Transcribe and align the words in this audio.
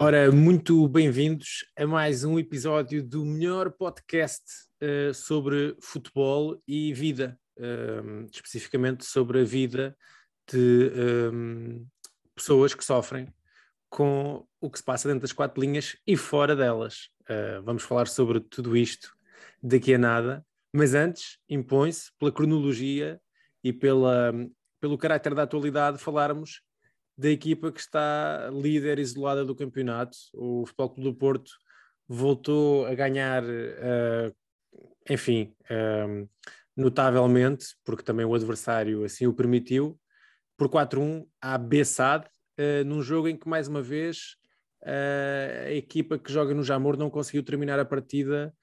Ora, 0.00 0.30
muito 0.30 0.86
bem-vindos 0.86 1.64
a 1.76 1.84
mais 1.84 2.22
um 2.22 2.38
episódio 2.38 3.02
do 3.02 3.24
melhor 3.24 3.72
podcast 3.72 4.44
eh, 4.80 5.12
sobre 5.12 5.76
futebol 5.80 6.56
e 6.68 6.94
vida, 6.94 7.36
ehm, 7.58 8.26
especificamente 8.32 9.04
sobre 9.04 9.40
a 9.40 9.44
vida 9.44 9.96
de 10.48 10.92
ehm, 10.94 11.84
pessoas 12.32 12.74
que 12.74 12.84
sofrem 12.84 13.26
com 13.90 14.46
o 14.60 14.70
que 14.70 14.78
se 14.78 14.84
passa 14.84 15.08
dentro 15.08 15.22
das 15.22 15.32
quatro 15.32 15.60
linhas 15.60 15.96
e 16.06 16.16
fora 16.16 16.54
delas. 16.54 17.10
Eh, 17.28 17.60
vamos 17.64 17.82
falar 17.82 18.06
sobre 18.06 18.38
tudo 18.38 18.76
isto 18.76 19.12
daqui 19.60 19.94
a 19.94 19.98
nada, 19.98 20.46
mas 20.72 20.94
antes 20.94 21.38
impõe-se, 21.48 22.12
pela 22.20 22.30
cronologia 22.30 23.20
e 23.64 23.72
pela, 23.72 24.32
pelo 24.80 24.96
caráter 24.96 25.34
da 25.34 25.42
atualidade, 25.42 25.98
falarmos 25.98 26.62
da 27.18 27.28
equipa 27.28 27.72
que 27.72 27.80
está 27.80 28.48
líder 28.52 29.00
isolada 29.00 29.44
do 29.44 29.56
campeonato. 29.56 30.16
O 30.32 30.64
Futebol 30.64 30.90
Clube 30.90 31.10
do 31.10 31.16
Porto 31.16 31.50
voltou 32.08 32.86
a 32.86 32.94
ganhar, 32.94 33.42
eh, 33.44 34.32
enfim, 35.10 35.52
eh, 35.68 36.24
notavelmente, 36.76 37.66
porque 37.84 38.04
também 38.04 38.24
o 38.24 38.34
adversário 38.34 39.04
assim 39.04 39.26
o 39.26 39.34
permitiu, 39.34 39.98
por 40.56 40.68
4-1 40.68 41.26
à 41.42 41.58
Bessade, 41.58 42.26
eh, 42.56 42.84
num 42.84 43.02
jogo 43.02 43.26
em 43.28 43.36
que, 43.36 43.48
mais 43.48 43.66
uma 43.66 43.82
vez, 43.82 44.36
eh, 44.84 45.64
a 45.66 45.72
equipa 45.72 46.18
que 46.18 46.32
joga 46.32 46.54
no 46.54 46.62
Jamor 46.62 46.96
não 46.96 47.10
conseguiu 47.10 47.42
terminar 47.42 47.80
a 47.80 47.84
partida 47.84 48.54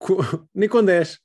nem 0.54 0.68
com 0.68 0.84
10. 0.84 1.18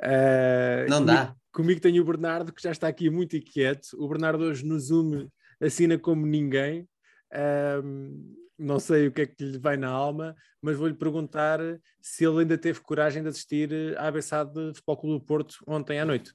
Eh, 0.00 0.86
Não 0.88 0.98
comigo- 1.00 1.16
dá. 1.16 1.34
Comigo 1.52 1.80
tenho 1.80 2.00
o 2.00 2.06
Bernardo, 2.06 2.52
que 2.52 2.62
já 2.62 2.70
está 2.70 2.86
aqui 2.86 3.10
muito 3.10 3.36
inquieto. 3.36 3.88
O 3.98 4.06
Bernardo 4.08 4.44
hoje 4.44 4.64
no 4.64 4.78
Zoom 4.78 5.26
assina 5.60 5.98
como 5.98 6.26
ninguém. 6.26 6.88
Ahm, 7.32 8.34
não 8.58 8.78
sei 8.78 9.08
o 9.08 9.12
que 9.12 9.22
é 9.22 9.26
que 9.26 9.42
lhe 9.42 9.58
vai 9.58 9.76
na 9.76 9.88
alma, 9.88 10.36
mas 10.60 10.76
vou-lhe 10.76 10.94
perguntar 10.94 11.60
se 12.00 12.24
ele 12.24 12.40
ainda 12.40 12.58
teve 12.58 12.80
coragem 12.80 13.22
de 13.22 13.28
assistir 13.28 13.96
à 13.96 14.08
abeçada 14.08 14.70
de 14.70 14.74
Futebol 14.74 14.96
Clube 14.98 15.18
do 15.18 15.24
Porto 15.24 15.64
ontem 15.66 15.98
à 15.98 16.04
noite. 16.04 16.34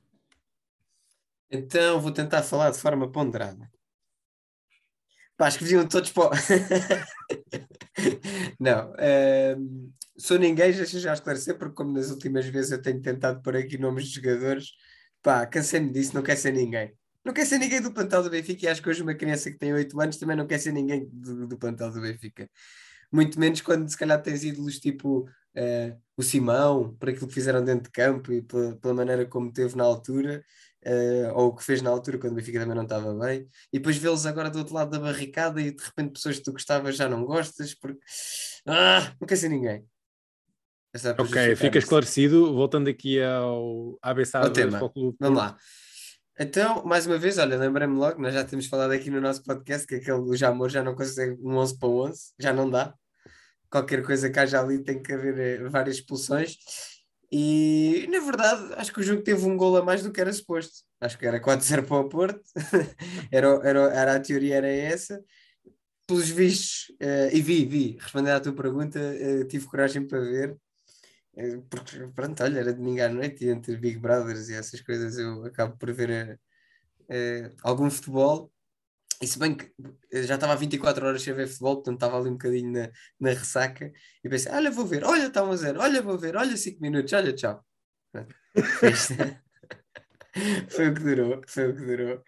Então 1.51 2.01
vou 2.01 2.11
tentar 2.11 2.41
falar 2.41 2.71
de 2.71 2.79
forma 2.79 3.11
ponderada. 3.11 3.69
Pá, 5.37 5.47
acho 5.47 5.59
que 5.59 5.87
todos 5.87 6.11
para. 6.11 6.31
Não, 8.59 8.93
ehm, 8.97 9.91
sou 10.17 10.39
ninguém, 10.39 10.71
deixa 10.71 10.99
já 10.99 11.13
esclarecer, 11.13 11.57
porque 11.57 11.75
como 11.75 11.91
nas 11.91 12.09
últimas 12.09 12.45
vezes 12.45 12.71
eu 12.71 12.81
tenho 12.81 13.01
tentado 13.01 13.41
pôr 13.41 13.57
aqui 13.57 13.77
nomes 13.77 14.07
de 14.07 14.15
jogadores, 14.15 14.71
pá, 15.21 15.45
cansei-me 15.45 15.91
disso, 15.91 16.15
não 16.15 16.23
quer 16.23 16.37
ser 16.37 16.53
ninguém. 16.53 16.95
Não 17.25 17.33
quer 17.33 17.45
ser 17.45 17.57
ninguém 17.57 17.81
do 17.81 17.91
plantel 17.91 18.21
do 18.21 18.29
Benfica 18.29 18.65
e 18.65 18.69
acho 18.69 18.81
que 18.81 18.89
hoje 18.89 19.01
uma 19.01 19.15
criança 19.15 19.49
que 19.49 19.57
tem 19.57 19.73
8 19.73 19.99
anos 19.99 20.17
também 20.17 20.37
não 20.37 20.45
quer 20.45 20.59
ser 20.59 20.71
ninguém 20.71 21.09
do, 21.11 21.47
do 21.47 21.57
plantel 21.57 21.91
do 21.91 21.99
Benfica. 21.99 22.47
Muito 23.11 23.39
menos 23.39 23.61
quando 23.61 23.89
se 23.89 23.97
calhar 23.97 24.21
tens 24.21 24.43
ídolos 24.43 24.79
tipo 24.79 25.27
eh, 25.55 25.95
o 26.16 26.22
Simão, 26.22 26.95
por 27.00 27.09
aquilo 27.09 27.27
que 27.27 27.33
fizeram 27.33 27.63
dentro 27.63 27.85
de 27.85 27.89
campo 27.89 28.31
e 28.31 28.44
pela, 28.44 28.75
pela 28.75 28.94
maneira 28.94 29.25
como 29.25 29.51
teve 29.51 29.75
na 29.75 29.83
altura, 29.83 30.44
eh, 30.83 31.31
ou 31.33 31.47
o 31.47 31.55
que 31.55 31.63
fez 31.63 31.81
na 31.81 31.89
altura 31.89 32.19
quando 32.19 32.33
o 32.33 32.35
Benfica 32.35 32.59
também 32.59 32.75
não 32.75 32.83
estava 32.83 33.11
bem, 33.16 33.47
e 33.73 33.79
depois 33.79 33.97
vê-los 33.97 34.27
agora 34.27 34.51
do 34.51 34.59
outro 34.59 34.75
lado 34.75 34.91
da 34.91 35.00
barricada 35.00 35.59
e 35.59 35.71
de 35.71 35.83
repente 35.83 36.11
pessoas 36.13 36.38
que 36.38 36.44
tu 36.44 36.51
gostavas 36.51 36.95
já 36.95 37.09
não 37.09 37.25
gostas, 37.25 37.73
porque 37.73 38.00
ah, 38.67 39.16
não 39.19 39.27
quer 39.27 39.38
ser 39.38 39.50
ninguém. 39.50 39.83
É 40.94 41.21
Ok, 41.21 41.55
fica 41.57 41.77
esclarecido. 41.77 42.53
Voltando 42.53 42.89
aqui 42.89 43.21
ao 43.21 43.97
Ao 44.45 44.50
do 44.50 44.53
tema. 44.53 44.79
Vamos 45.19 45.38
lá. 45.38 45.57
Então, 46.38 46.84
mais 46.84 47.07
uma 47.07 47.18
vez, 47.18 47.38
olha, 47.38 47.57
lembrei-me 47.57 47.96
logo, 47.96 48.22
nós 48.22 48.34
já 48.34 48.44
temos 48.44 48.68
falado 48.68 48.91
aqui 48.91 49.09
no 49.09 49.22
nosso 49.22 49.41
podcast 49.41 49.88
que 49.88 49.96
aquele 49.96 50.19
do 50.22 50.35
Jamor 50.35 50.69
já 50.69 50.84
não 50.84 50.94
consegue 50.94 51.38
um 51.41 51.56
11 51.56 51.79
para 51.79 51.88
11, 51.88 52.34
já 52.38 52.51
não 52.51 52.69
dá. 52.69 52.94
Qualquer 53.69 54.03
coisa 54.03 54.29
que 54.29 54.38
haja 54.40 54.59
ali 54.59 54.84
tem 54.84 55.01
que 55.01 55.13
haver 55.13 55.40
eh, 55.40 55.69
várias 55.69 55.97
expulsões. 55.97 56.57
E, 57.31 58.07
na 58.12 58.19
verdade, 58.19 58.74
acho 58.75 58.94
que 58.94 59.00
o 59.00 59.03
jogo 59.03 59.22
teve 59.24 59.45
um 59.45 59.56
gol 59.56 59.78
a 59.78 59.84
mais 59.84 60.03
do 60.03 60.12
que 60.12 60.19
era 60.22 60.31
suposto. 60.31 60.84
Acho 61.00 61.18
que 61.18 61.25
era 61.25 61.40
4-0 61.40 61.85
para 61.88 61.97
o 61.97 62.09
Porto, 62.09 62.41
era, 63.31 63.47
era, 63.63 63.79
era 63.94 64.16
a 64.16 64.19
teoria, 64.19 64.56
era 64.56 64.69
essa. 64.69 65.24
Pelos 66.07 66.29
vistos, 66.29 66.94
eh, 67.00 67.29
e 67.34 67.41
vi, 67.41 67.66
vi, 67.66 67.97
respondendo 68.00 68.35
à 68.35 68.40
tua 68.41 68.53
pergunta, 68.53 69.00
eh, 69.00 69.45
tive 69.45 69.66
coragem 69.68 70.06
para 70.06 70.19
ver. 70.19 70.57
Eh, 71.38 71.62
Porque, 71.69 72.07
pronto, 72.16 72.44
olha, 72.44 72.59
era 72.59 72.73
domingo 72.73 73.01
à 73.03 73.09
noite 73.09 73.46
e 73.46 73.50
entre 73.50 73.75
Big 73.78 73.97
Brothers 74.00 74.50
e 74.50 74.56
essas 74.56 74.81
coisas 74.81 75.18
eu 75.18 75.46
acabo 75.46 75.78
por 75.78 75.91
ver 75.94 76.40
eh, 77.09 77.51
algum 77.63 77.90
futebol. 77.90 78.51
E 79.22 79.28
se 79.28 79.40
bem 79.40 79.56
que 79.56 79.72
já 80.25 80.35
estava 80.35 80.53
há 80.53 80.56
24 80.57 81.06
horas 81.06 81.22
sem 81.24 81.34
ver 81.34 81.47
futebol, 81.47 81.75
portanto 81.78 81.95
estava 81.97 82.19
ali 82.19 82.29
um 82.29 82.34
bocadinho 82.34 82.72
na, 82.72 82.91
na 83.19 83.29
ressaca 83.31 83.91
e 84.24 84.29
pensei: 84.29 84.51
olha, 84.51 84.72
vou 84.72 84.85
ver, 84.85 85.03
olha, 85.06 85.28
está 85.28 85.44
1 85.44 85.51
a 85.51 85.56
0, 85.57 85.79
olha, 85.81 86.01
vou 86.01 86.18
ver, 86.19 86.35
olha, 86.35 86.57
5 86.57 86.81
minutos, 86.81 87.13
olha, 87.13 87.34
tchau. 87.34 87.66
Foi 90.69 90.90
o 90.90 90.94
que 90.94 91.01
durou, 91.01 91.41
foi 91.47 91.69
o 91.72 91.75
que 91.75 91.81
durou. 91.85 92.24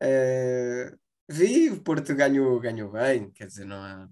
Eh, 0.00 0.92
vi, 1.28 1.70
o 1.70 1.82
Porto 1.82 2.14
ganhou, 2.14 2.58
ganhou 2.60 2.90
bem, 2.90 3.30
quer 3.32 3.46
dizer, 3.46 3.64
não 3.64 3.76
há. 3.82 4.08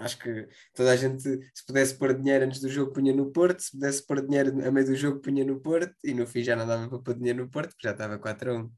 Acho 0.00 0.18
que 0.18 0.48
toda 0.74 0.92
a 0.92 0.96
gente, 0.96 1.22
se 1.22 1.66
pudesse 1.66 1.94
pôr 1.98 2.14
dinheiro 2.18 2.46
antes 2.46 2.60
do 2.60 2.68
jogo, 2.70 2.92
punha 2.92 3.12
no 3.14 3.30
Porto, 3.30 3.60
se 3.60 3.72
pudesse 3.72 4.06
pôr 4.06 4.22
dinheiro 4.26 4.50
a 4.66 4.70
meio 4.70 4.86
do 4.86 4.94
jogo, 4.96 5.20
punha 5.20 5.44
no 5.44 5.60
Porto, 5.60 5.94
e 6.02 6.14
no 6.14 6.26
fim 6.26 6.42
já 6.42 6.56
não 6.56 6.66
dava 6.66 6.88
para 6.88 6.98
pôr 7.00 7.14
dinheiro 7.14 7.44
no 7.44 7.50
Porto, 7.50 7.70
porque 7.70 7.86
já 7.86 7.92
estava 7.92 8.18
4 8.18 8.50
a 8.52 8.54
1. 8.62 8.72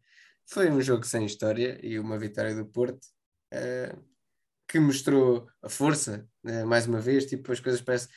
Foi 0.46 0.68
um 0.70 0.80
jogo 0.82 1.04
sem 1.06 1.24
história 1.24 1.78
e 1.82 1.98
uma 1.98 2.18
vitória 2.18 2.54
do 2.56 2.66
Porto 2.66 2.98
eh, 3.52 3.94
que 4.68 4.80
mostrou 4.80 5.48
a 5.62 5.68
força, 5.68 6.26
eh, 6.46 6.64
mais 6.64 6.86
uma 6.86 7.00
vez. 7.00 7.26
Tipo, 7.26 7.52
as 7.52 7.60
coisas 7.60 7.80
parece, 7.82 8.08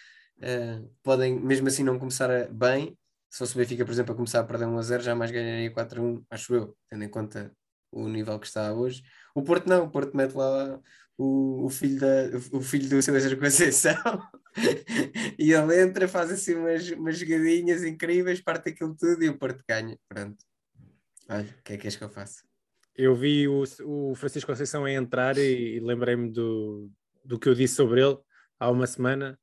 eh, 0.41 0.81
podem, 1.03 1.39
mesmo 1.39 1.67
assim, 1.67 1.83
não 1.83 1.99
começar 1.99 2.29
a- 2.31 2.47
bem. 2.47 2.97
Se 3.29 3.39
fosse 3.39 3.55
o 3.55 3.57
Benfica, 3.59 3.85
por 3.85 3.91
exemplo, 3.91 4.13
a 4.13 4.15
começar 4.15 4.39
a 4.39 4.43
perder 4.45 4.65
1 4.65 4.77
a 4.77 4.81
0, 4.81 5.03
jamais 5.03 5.31
ganharia 5.31 5.71
4 5.71 6.01
a 6.01 6.05
1, 6.05 6.25
acho 6.29 6.55
eu, 6.55 6.77
tendo 6.89 7.03
em 7.03 7.09
conta 7.09 7.51
o 7.91 8.07
nível 8.07 8.39
que 8.39 8.47
está 8.47 8.73
hoje. 8.73 9.03
O 9.35 9.43
Porto 9.43 9.67
não, 9.67 9.85
o 9.85 9.91
Porto 9.91 10.15
mete 10.15 10.33
lá 10.35 10.79
o, 11.17 11.65
o 11.65 11.69
filho, 11.69 11.99
da, 11.99 12.37
o 12.51 12.61
filho 12.61 12.89
do 12.89 13.01
César 13.01 13.35
Conceição 13.37 13.95
e 15.39 15.51
ele 15.51 15.81
entra, 15.81 16.07
faz 16.07 16.31
assim 16.31 16.55
umas, 16.55 16.89
umas 16.91 17.17
jogadinhas 17.17 17.83
incríveis, 17.83 18.41
parte 18.41 18.69
aquilo 18.69 18.95
tudo 18.95 19.23
e 19.23 19.29
o 19.29 19.37
Porto 19.37 19.63
ganha. 19.67 19.97
Pronto. 20.07 20.37
Olha, 21.29 21.43
o 21.43 21.63
que 21.63 21.73
é 21.73 21.75
que 21.75 21.83
queres 21.83 21.95
que 21.95 22.03
eu 22.03 22.09
faça? 22.09 22.43
Eu 22.95 23.15
vi 23.15 23.47
o, 23.47 23.63
o 23.83 24.15
Francisco 24.15 24.51
Conceição 24.51 24.85
a 24.85 24.91
entrar 24.91 25.37
e, 25.37 25.75
e 25.75 25.79
lembrei-me 25.79 26.31
do, 26.31 26.89
do 27.23 27.39
que 27.39 27.49
eu 27.49 27.55
disse 27.55 27.75
sobre 27.75 28.01
ele 28.01 28.17
há 28.59 28.69
uma 28.69 28.87
semana. 28.87 29.37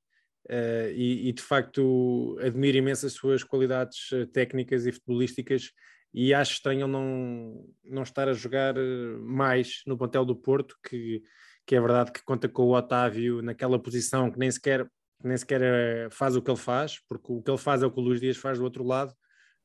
eh, 0.48 0.92
e, 0.94 1.28
e, 1.28 1.32
de 1.32 1.42
facto 1.42 2.36
admiro 2.40 2.78
imenso 2.78 3.06
as 3.06 3.12
suas 3.12 3.44
qualidades 3.44 4.10
eh, 4.12 4.26
técnicas 4.26 4.86
e 4.86 4.92
futebolísticas 4.92 5.70
e 6.14 6.34
acho 6.34 6.54
estranho 6.54 6.86
não, 6.86 7.64
não 7.84 8.02
estar 8.02 8.28
a 8.28 8.32
jogar 8.34 8.76
eh, 8.76 9.16
mais 9.20 9.82
no 9.86 9.96
plantel 9.96 10.24
do 10.24 10.36
Porto, 10.36 10.76
que, 10.88 11.22
que 11.66 11.74
é 11.76 11.80
verdade 11.80 12.12
que 12.12 12.22
conta 12.24 12.48
com 12.48 12.64
o 12.64 12.74
Otávio 12.76 13.42
naquela 13.42 13.78
posição 13.78 14.30
que 14.30 14.38
nem 14.38 14.50
sequer, 14.50 14.86
nem 15.22 15.36
sequer 15.36 15.60
eh, 15.62 16.08
faz 16.10 16.36
o 16.36 16.42
que 16.42 16.50
ele 16.50 16.58
faz, 16.58 16.98
porque 17.08 17.32
o 17.32 17.42
que 17.42 17.50
ele 17.50 17.58
faz 17.58 17.82
é 17.82 17.86
o 17.86 17.90
que 17.90 18.00
o 18.00 18.02
Luís 18.02 18.20
Dias 18.20 18.36
faz 18.36 18.58
do 18.58 18.64
outro 18.64 18.84
lado, 18.84 19.14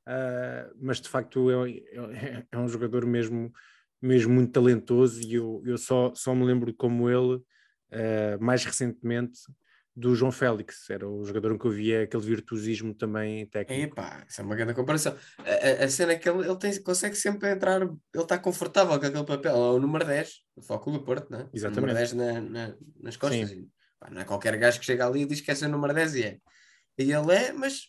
ah, 0.06 0.70
mas 0.80 1.02
de 1.02 1.10
facto 1.10 1.50
é, 1.52 1.70
é- 1.72 2.46
é 2.52 2.58
um 2.58 2.68
jogador 2.68 3.06
mesmo, 3.06 3.52
mesmo 4.02 4.34
muito 4.34 4.52
talentoso 4.52 5.22
e 5.22 5.36
eu, 5.36 5.62
eu 5.66 5.78
só, 5.78 6.14
só 6.16 6.34
me 6.36 6.46
lembro 6.46 6.74
como 6.76 7.10
ele, 7.10 7.42
ah, 7.92 8.38
mais 8.40 8.64
recentemente, 8.66 9.40
do 10.00 10.14
João 10.14 10.32
Félix, 10.32 10.88
era 10.92 11.10
o 11.10 11.26
jogador 11.26 11.52
em 11.56 11.58
que 11.58 11.66
eu 11.66 11.72
via 11.72 12.04
aquele 12.04 12.22
virtuosismo 12.24 12.94
também 12.94 13.48
técnico. 13.48 13.94
Epá, 14.00 14.24
isso 14.30 14.40
é 14.40 14.44
uma 14.44 14.56
grande 14.56 14.76
comparação. 14.76 15.18
A, 15.40 15.82
a- 15.82 15.86
a 15.86 15.90
cena 15.90 16.12
é 16.12 16.18
que 16.18 16.30
ele, 16.30 16.48
ele 16.48 16.56
tem- 16.60 16.84
consegue 16.84 17.16
sempre 17.16 17.50
entrar, 17.52 17.82
ele 17.82 17.98
está 18.14 18.38
confortável 18.38 19.00
com 19.00 19.06
aquele 19.08 19.26
papel, 19.26 19.56
é 19.56 19.72
o 19.72 19.80
número 19.80 20.06
10, 20.06 20.44
o 20.56 20.62
foco 20.62 20.92
do 20.92 21.04
Porto, 21.04 21.32
né? 21.32 21.50
O 21.52 21.58
Exatamente. 21.58 21.80
número 21.80 21.94
10 21.96 22.14
na, 22.14 22.40
na- 22.42 22.76
nas 23.02 23.18
costas. 23.18 23.50
E, 23.50 23.68
pá, 24.00 24.12
não 24.12 24.22
é 24.22 24.24
qualquer 24.26 24.56
gajo 24.58 24.80
que 24.80 24.86
chega 24.86 25.08
ali 25.08 25.22
e 25.24 25.26
diz 25.26 25.42
que 25.42 25.50
é 25.50 25.56
seu 25.56 25.68
número 25.68 25.96
10 25.96 26.14
e 26.14 26.24
é. 26.24 26.38
E 27.00 27.12
ele 27.12 27.34
é, 27.34 27.52
mas 27.52 27.88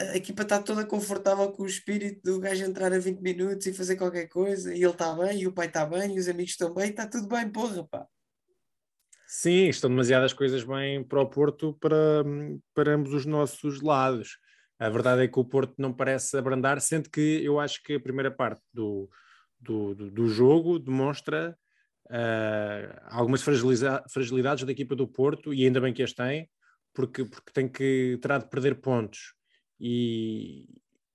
a 0.00 0.16
equipa 0.16 0.42
está 0.42 0.60
toda 0.60 0.84
confortável 0.84 1.52
com 1.52 1.62
o 1.62 1.66
espírito 1.66 2.20
do 2.24 2.40
gajo 2.40 2.64
entrar 2.64 2.92
a 2.92 2.98
20 2.98 3.20
minutos 3.20 3.64
e 3.68 3.72
fazer 3.72 3.94
qualquer 3.94 4.26
coisa, 4.26 4.74
e 4.74 4.82
ele 4.82 4.90
está 4.90 5.14
bem, 5.14 5.40
e 5.42 5.46
o 5.46 5.52
pai 5.52 5.68
está 5.68 5.86
bem, 5.86 6.16
e 6.16 6.18
os 6.18 6.26
amigos 6.28 6.50
estão 6.52 6.74
bem, 6.74 6.90
está 6.90 7.06
tudo 7.06 7.28
bem, 7.28 7.48
porra, 7.48 7.86
pá. 7.86 8.04
Sim, 9.28 9.68
estão 9.68 9.90
demasiadas 9.90 10.32
coisas 10.32 10.62
bem 10.62 11.02
para 11.02 11.20
o 11.20 11.28
Porto 11.28 11.76
para, 11.80 12.24
para 12.72 12.94
ambos 12.94 13.12
os 13.12 13.26
nossos 13.26 13.82
lados. 13.82 14.38
A 14.78 14.88
verdade 14.88 15.24
é 15.24 15.28
que 15.28 15.40
o 15.40 15.44
Porto 15.44 15.74
não 15.78 15.92
parece 15.92 16.36
abrandar, 16.36 16.80
sendo 16.80 17.10
que 17.10 17.42
eu 17.42 17.58
acho 17.58 17.82
que 17.82 17.94
a 17.94 18.00
primeira 18.00 18.30
parte 18.30 18.62
do, 18.72 19.10
do, 19.58 19.94
do, 19.94 20.28
jogo 20.28 20.78
demonstra 20.78 21.58
uh, 22.06 23.00
algumas 23.06 23.42
fragilidades 23.42 24.64
da 24.64 24.70
equipa 24.70 24.94
do 24.94 25.08
Porto, 25.08 25.52
e 25.52 25.64
ainda 25.64 25.80
bem 25.80 25.92
que 25.92 26.04
as 26.04 26.12
tem, 26.12 26.48
porque, 26.94 27.24
porque 27.24 27.52
tem 27.52 27.68
que 27.68 28.18
terá 28.22 28.38
de 28.38 28.48
perder 28.48 28.76
pontos. 28.80 29.34
E, 29.80 30.68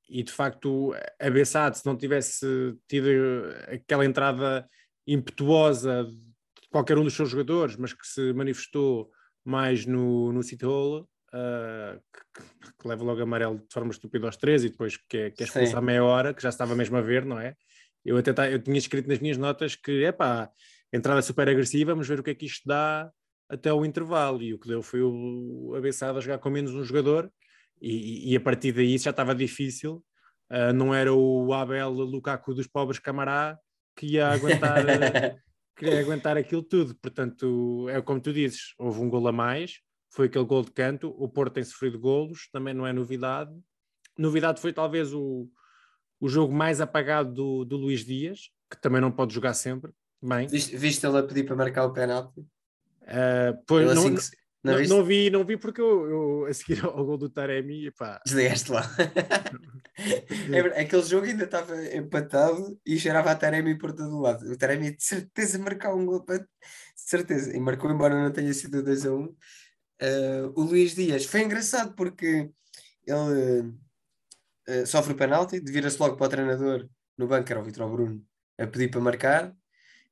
e 0.10 0.22
de 0.22 0.31
facto, 0.34 0.94
a 1.18 1.30
Bessade, 1.30 1.78
se 1.78 1.86
não 1.86 1.96
tivesse 1.96 2.46
tido 2.90 3.08
aquela 3.68 4.06
entrada 4.06 4.68
impetuosa 5.08 6.12
qualquer 6.72 6.98
um 6.98 7.04
dos 7.04 7.14
seus 7.14 7.30
jogadores, 7.30 7.76
mas 7.76 7.94
que 7.94 8.08
se 8.08 8.34
manifestou 8.34 9.12
mais 9.44 9.86
no, 9.86 10.32
no 10.32 10.42
City 10.42 10.66
Hall, 10.66 11.02
uh, 11.34 12.02
que, 12.34 12.72
que, 12.80 12.88
leva 12.88 13.04
logo 13.04 13.22
amarelo 13.22 13.58
de 13.58 13.74
forma 13.74 13.92
estúpida 13.92 14.26
aos 14.26 14.38
três 14.38 14.64
e 14.64 14.70
depois 14.70 14.98
que 14.98 15.18
é, 15.18 15.32
que 15.32 15.44
é 15.44 15.46
expulso 15.46 15.78
à 15.78 15.82
meia 15.82 16.04
hora, 16.04 16.34
que 16.34 16.42
já 16.42 16.50
estava 16.50 16.76
mesmo 16.76 16.98
a 16.98 17.02
ver, 17.02 17.26
não 17.26 17.40
é? 17.40 17.56
Eu 18.04 18.18
até 18.18 18.34
tá, 18.34 18.50
eu 18.50 18.62
tinha 18.62 18.78
escrito 18.78 19.08
nas 19.08 19.20
minhas 19.20 19.38
notas 19.38 19.76
que, 19.76 20.04
é 20.04 20.12
pá, 20.12 20.50
entrada 20.92 21.22
super 21.22 21.48
agressiva, 21.48 21.92
vamos 21.92 22.08
ver 22.08 22.20
o 22.20 22.24
que 22.24 22.32
é 22.32 22.36
que 22.36 22.46
isto 22.46 22.68
dá 22.68 23.12
até 23.50 23.72
o 23.72 23.86
intervalo. 23.86 24.42
E 24.42 24.54
o 24.54 24.60
que 24.60 24.68
deu 24.68 24.82
foi 24.82 25.02
o 25.04 25.74
Abençado 25.78 26.18
a 26.18 26.22
jogar 26.22 26.40
com 26.40 26.50
menos 26.50 26.74
um 26.74 26.84
jogador, 26.84 27.32
e, 27.82 28.32
e, 28.32 28.36
a 28.36 28.40
partir 28.40 28.72
daí 28.72 28.98
já 28.98 29.10
estava 29.10 29.34
difícil. 29.34 30.04
Uh, 30.52 30.74
não 30.74 30.94
era 30.94 31.14
o 31.14 31.54
Abel 31.54 31.90
Lukaku 31.90 32.54
dos 32.54 32.68
pobres 32.68 33.00
Camará 33.00 33.58
que 33.96 34.06
ia 34.06 34.28
aguentar, 34.28 34.84
que 35.81 35.88
ia 35.88 36.00
aguentar 36.00 36.38
aquilo 36.38 36.62
tudo. 36.62 36.94
Portanto, 36.95 37.88
é 37.89 38.00
como 38.01 38.22
tu 38.22 38.31
dizes, 38.31 38.75
houve 38.78 39.00
um 39.01 39.10
gol 39.10 39.28
a 39.28 39.31
mais, 39.31 39.80
foi 40.12 40.28
aquele 40.28 40.45
gol 40.45 40.63
de 40.63 40.72
canto. 40.72 41.10
O 41.18 41.28
Porto 41.28 41.54
tem 41.54 41.63
sofrido 41.63 42.00
golos, 42.00 42.48
também 42.51 42.74
não 42.74 42.86
é 42.86 42.94
novidade. 42.94 43.51
Novidade 44.16 44.62
foi 44.62 44.72
talvez 44.72 45.12
o, 45.12 45.50
o 46.19 46.30
jogo 46.30 46.54
mais 46.54 46.80
apagado 46.80 47.33
do, 47.33 47.66
do 47.66 47.78
Luís 47.78 48.06
Dias, 48.06 48.51
que 48.69 48.80
também 48.80 49.01
não 49.01 49.12
pode 49.12 49.33
jogar 49.33 49.56
sempre. 49.56 49.92
Bem. 50.22 50.45
Viste, 50.45 50.78
viste 50.78 51.04
ele 51.04 51.18
a 51.18 51.24
pedir 51.24 51.45
para 51.45 51.56
marcar 51.56 51.86
o 51.86 51.94
penalti? 51.94 52.42
Uh, 52.42 53.57
pois, 53.66 53.88
não, 53.88 53.94
assim 53.94 54.16
que, 54.16 54.38
não, 54.63 54.80
não, 54.80 54.88
não, 54.88 55.04
vi, 55.04 55.30
não 55.30 55.44
vi 55.44 55.58
porque 55.58 55.81
eu, 55.81 56.10
eu 56.10 56.46
a 56.46 56.54
seguir 56.54 56.84
ao 56.86 57.06
gol 57.06 57.18
do 57.18 57.30
Taremi, 57.30 57.90
pá. 57.92 58.22
Desligaste 58.25 58.72
lá. 58.72 58.84
é, 60.54 60.81
aquele 60.81 61.04
jogo 61.04 61.25
ainda 61.25 61.46
estava 61.46 61.75
empatado 61.96 62.80
e 62.86 63.00
cheirava 63.00 63.31
a 63.31 63.36
Taremi 63.36 63.78
por 63.78 63.92
todo 63.94 64.16
o 64.16 64.22
lado. 64.22 64.52
O 64.52 64.58
Taremi 64.58 64.96
de 64.96 65.04
certeza 65.04 65.58
marcar 65.58 65.96
um 65.96 66.06
gol, 66.06 66.24
de 66.25 66.46
certeza. 66.96 67.56
E 67.56 67.60
marcou, 67.60 67.90
embora 67.90 68.22
não 68.22 68.31
tenha 68.31 68.54
sido 68.54 68.84
2 68.84 69.06
a 69.06 69.12
1. 69.12 69.16
Um. 69.16 69.36
Uh, 70.04 70.54
o 70.56 70.62
Luís 70.63 70.96
Dias 70.96 71.25
foi 71.25 71.42
engraçado 71.42 71.96
porque 71.96 72.50
ele 73.06 73.62
uh, 73.62 74.86
sofre 74.88 75.13
o 75.13 75.18
penalti, 75.18 75.60
vira-se 75.60 76.00
logo 76.00 76.18
para 76.18 76.25
o 76.25 76.30
treinador 76.30 76.90
no 77.18 77.28
banco, 77.28 77.52
era 77.52 77.62
o 77.62 77.63
Vitor 77.63 77.90
Bruno, 77.90 78.24
a 78.58 78.66
pedir 78.66 78.90
para 78.90 79.00
marcar 79.00 79.56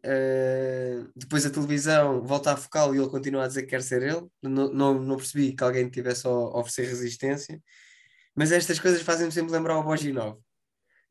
Uh, 0.05 1.11
depois 1.13 1.45
a 1.45 1.49
televisão 1.49 2.21
volta 2.21 2.53
a 2.53 2.57
focar 2.57 2.87
e 2.93 2.97
ele 2.97 3.09
continua 3.09 3.43
a 3.43 3.47
dizer 3.47 3.63
que 3.63 3.69
quer 3.69 3.81
ser 3.81 4.01
ele. 4.01 4.27
Não, 4.41 4.71
não, 4.71 4.93
não 4.99 5.17
percebi 5.17 5.53
que 5.53 5.63
alguém 5.63 5.89
tivesse 5.89 6.25
a 6.25 6.31
oferecer 6.31 6.87
resistência, 6.87 7.61
mas 8.33 8.51
estas 8.51 8.79
coisas 8.79 9.01
fazem-me 9.01 9.31
sempre 9.31 9.51
lembrar 9.51 9.77
o 9.77 9.83
Boginov. 9.83 10.39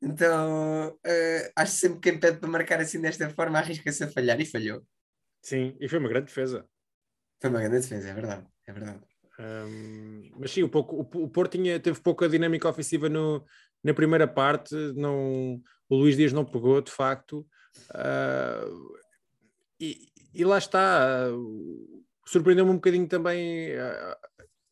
Então 0.01 0.89
uh, 0.91 1.53
acho 1.57 1.73
sempre 1.73 2.01
que 2.01 2.11
quem 2.11 2.19
pede 2.19 2.39
para 2.39 2.49
marcar 2.49 2.81
assim 2.81 3.01
desta 3.01 3.29
forma 3.31 3.59
arrisca-se 3.59 4.05
a 4.05 4.09
falhar 4.09 4.41
e 4.41 4.47
falhou. 4.47 4.83
Sim, 5.43 5.77
e 5.79 5.89
foi 5.89 5.99
uma 5.99 6.09
grande 6.09 6.27
defesa. 6.27 6.65
Foi 7.41 7.51
uma 7.51 7.61
grande 7.61 7.81
defesa, 7.81 8.09
é 8.09 8.15
verdade. 8.15 8.47
É 8.67 8.73
verdade. 8.73 9.01
Um, 9.39 10.31
mas 10.37 10.51
sim, 10.51 10.63
o, 10.63 10.69
pouco, 10.69 10.97
o, 10.97 11.25
o 11.25 11.29
Porto 11.29 11.53
tinha, 11.53 11.79
teve 11.79 12.01
pouca 12.01 12.29
dinâmica 12.29 12.69
ofensiva 12.69 13.09
no, 13.09 13.45
na 13.85 13.95
primeira 13.95 14.27
parte. 14.27 14.75
Não, 14.95 15.63
o 15.89 15.97
Luís 15.97 16.17
Dias 16.17 16.33
não 16.33 16.45
pegou, 16.45 16.81
de 16.81 16.91
facto. 16.91 17.47
Uh, 17.91 18.99
e, 19.81 20.09
e, 20.35 20.45
lá 20.45 20.59
está, 20.59 21.29
uh, 21.31 22.05
surpreendeu-me 22.27 22.71
um 22.71 22.77
bocadinho 22.77 23.07
também 23.07 23.73
uh, 23.73 24.17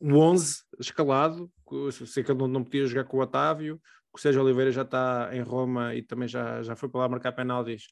o 0.00 0.18
11 0.18 0.62
escalado. 0.80 1.50
Sei 2.06 2.22
que 2.22 2.30
ele 2.30 2.38
não, 2.38 2.48
não 2.48 2.64
podia 2.64 2.86
jogar 2.86 3.04
com 3.04 3.18
o 3.18 3.20
Otávio, 3.20 3.80
o 4.12 4.18
Sérgio 4.18 4.42
Oliveira 4.42 4.70
já 4.70 4.82
está 4.82 5.30
em 5.32 5.42
Roma 5.42 5.94
e 5.94 6.02
também 6.02 6.28
já, 6.28 6.62
já 6.62 6.74
foi 6.74 6.88
para 6.88 7.00
lá 7.02 7.08
marcar 7.08 7.32
penaltis, 7.32 7.88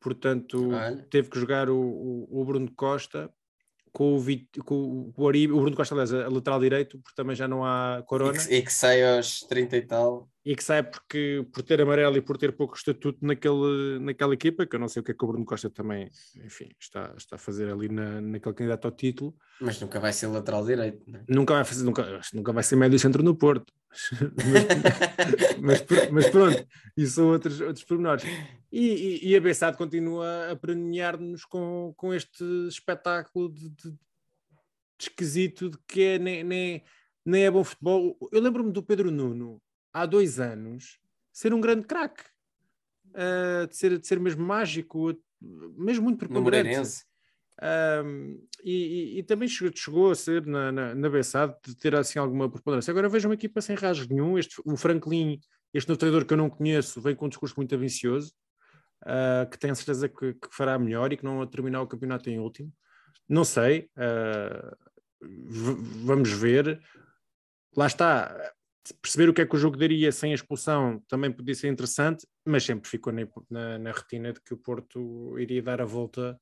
portanto 0.00 0.70
teve 1.10 1.28
que 1.28 1.38
jogar 1.38 1.68
o, 1.68 1.76
o, 1.76 2.40
o 2.40 2.44
Bruno 2.44 2.70
Costa 2.76 3.32
com 3.94 4.14
o, 4.14 4.18
Vit, 4.18 4.60
com 4.64 4.74
o, 4.74 5.14
o 5.16 5.60
Bruno 5.60 5.76
Costa, 5.76 5.94
aliás, 5.94 6.12
a 6.12 6.28
lateral 6.28 6.60
direito, 6.60 6.98
porque 6.98 7.14
também 7.14 7.36
já 7.36 7.46
não 7.46 7.64
há 7.64 8.02
Corona. 8.06 8.36
E 8.36 8.46
que, 8.46 8.54
e 8.54 8.62
que 8.62 8.72
sai 8.72 9.16
aos 9.16 9.40
30 9.40 9.76
e 9.76 9.82
tal. 9.82 10.28
E 10.44 10.54
que 10.54 10.62
sai 10.62 10.82
porque, 10.82 11.46
por 11.52 11.62
ter 11.62 11.80
amarelo 11.80 12.18
e 12.18 12.20
por 12.20 12.36
ter 12.36 12.52
pouco 12.52 12.76
estatuto 12.76 13.24
naquele, 13.24 13.98
naquela 13.98 14.34
equipa, 14.34 14.66
que 14.66 14.76
eu 14.76 14.80
não 14.80 14.88
sei 14.88 15.00
o 15.00 15.02
que 15.02 15.12
é 15.12 15.14
que 15.14 15.24
o 15.24 15.28
Bruno 15.28 15.44
Costa 15.46 15.70
também, 15.70 16.10
enfim, 16.44 16.68
está, 16.78 17.14
está 17.16 17.36
a 17.36 17.38
fazer 17.38 17.72
ali 17.72 17.88
na, 17.88 18.20
naquele 18.20 18.54
candidato 18.54 18.84
ao 18.84 18.92
título. 18.92 19.34
Mas 19.58 19.80
nunca 19.80 19.98
vai 19.98 20.12
ser 20.12 20.26
lateral 20.26 20.62
direito, 20.66 21.02
é? 21.16 21.24
Nunca 21.26 21.54
vai 21.54 21.64
fazer, 21.64 21.82
nunca, 21.84 22.20
nunca 22.34 22.52
vai 22.52 22.62
ser 22.62 22.76
médio 22.76 22.98
centro 22.98 23.22
no 23.22 23.34
Porto. 23.34 23.72
mas, 25.62 25.84
mas, 25.88 26.10
mas, 26.10 26.28
pronto, 26.28 26.66
isso 26.94 27.14
são 27.14 27.28
outros, 27.28 27.60
outros 27.62 27.84
pormenores. 27.84 28.24
E, 28.70 29.22
e, 29.24 29.28
e 29.30 29.36
a 29.36 29.40
Bessade 29.40 29.78
continua 29.78 30.50
a 30.50 30.56
premiar-nos 30.56 31.46
com, 31.46 31.94
com 31.96 32.12
este 32.12 32.44
espetáculo 32.68 33.48
de, 33.50 33.70
de, 33.70 33.92
de, 33.92 33.98
esquisito 35.00 35.70
de 35.70 35.78
que 35.86 36.02
é, 36.02 36.18
nem, 36.18 36.44
nem, 36.44 36.82
nem 37.24 37.44
é 37.44 37.50
bom 37.50 37.64
futebol. 37.64 38.18
Eu 38.30 38.42
lembro-me 38.42 38.72
do 38.72 38.82
Pedro 38.82 39.10
Nuno, 39.10 39.62
há 39.94 40.04
dois 40.04 40.40
anos, 40.40 40.98
ser 41.32 41.54
um 41.54 41.60
grande 41.60 41.86
craque, 41.86 42.24
uh, 43.10 43.66
de, 43.68 43.76
ser, 43.76 43.98
de 43.98 44.06
ser 44.06 44.18
mesmo 44.18 44.44
mágico, 44.44 45.14
mesmo 45.40 46.04
muito 46.04 46.18
preponderante. 46.18 47.04
Um, 47.62 48.44
e, 48.64 48.72
e, 48.72 49.18
e, 49.18 49.22
também 49.22 49.46
chegou, 49.46 49.72
chegou, 49.74 50.10
a 50.10 50.14
ser 50.14 50.44
na, 50.44 50.72
na, 50.72 50.94
na 50.94 51.08
Bessade 51.08 51.54
de 51.64 51.76
ter 51.76 51.94
assim 51.94 52.18
alguma 52.18 52.50
preponderância. 52.50 52.90
Agora 52.90 53.08
vejo 53.08 53.28
uma 53.28 53.34
equipa 53.34 53.60
sem 53.60 53.76
rasgo 53.76 54.12
nenhum. 54.12 54.36
Este, 54.36 54.60
o 54.64 54.76
Franklin, 54.76 55.38
este 55.72 55.88
novo 55.88 55.98
treinador 55.98 56.26
que 56.26 56.32
eu 56.32 56.38
não 56.38 56.50
conheço, 56.50 57.00
vem 57.00 57.14
com 57.14 57.26
um 57.26 57.28
discurso 57.28 57.54
muito 57.56 57.72
ambicioso, 57.74 58.32
uh, 59.04 59.48
que 59.48 59.58
tenho 59.58 59.76
certeza 59.76 60.08
que, 60.08 60.34
que, 60.34 60.48
fará 60.50 60.78
melhor 60.78 61.12
e 61.12 61.16
que 61.16 61.24
não 61.24 61.42
a 61.42 61.46
terminar 61.46 61.80
o 61.80 61.86
campeonato 61.86 62.28
em 62.28 62.40
último. 62.40 62.72
Não 63.28 63.44
sei, 63.44 63.88
uh, 63.96 64.76
vamos 66.04 66.30
ver. 66.30 66.80
Lá 67.76 67.86
está, 67.86 68.53
perceber 69.00 69.28
o 69.28 69.34
que 69.34 69.40
é 69.40 69.46
que 69.46 69.54
o 69.54 69.58
jogo 69.58 69.76
daria 69.76 70.12
sem 70.12 70.32
a 70.32 70.34
expulsão 70.34 71.02
também 71.08 71.32
podia 71.32 71.54
ser 71.54 71.68
interessante, 71.68 72.26
mas 72.44 72.64
sempre 72.64 72.90
ficou 72.90 73.12
na, 73.12 73.26
na, 73.50 73.78
na 73.78 73.92
retina 73.92 74.32
de 74.32 74.40
que 74.40 74.52
o 74.52 74.58
Porto 74.58 75.38
iria 75.38 75.62
dar 75.62 75.80
a 75.80 75.86
volta 75.86 76.38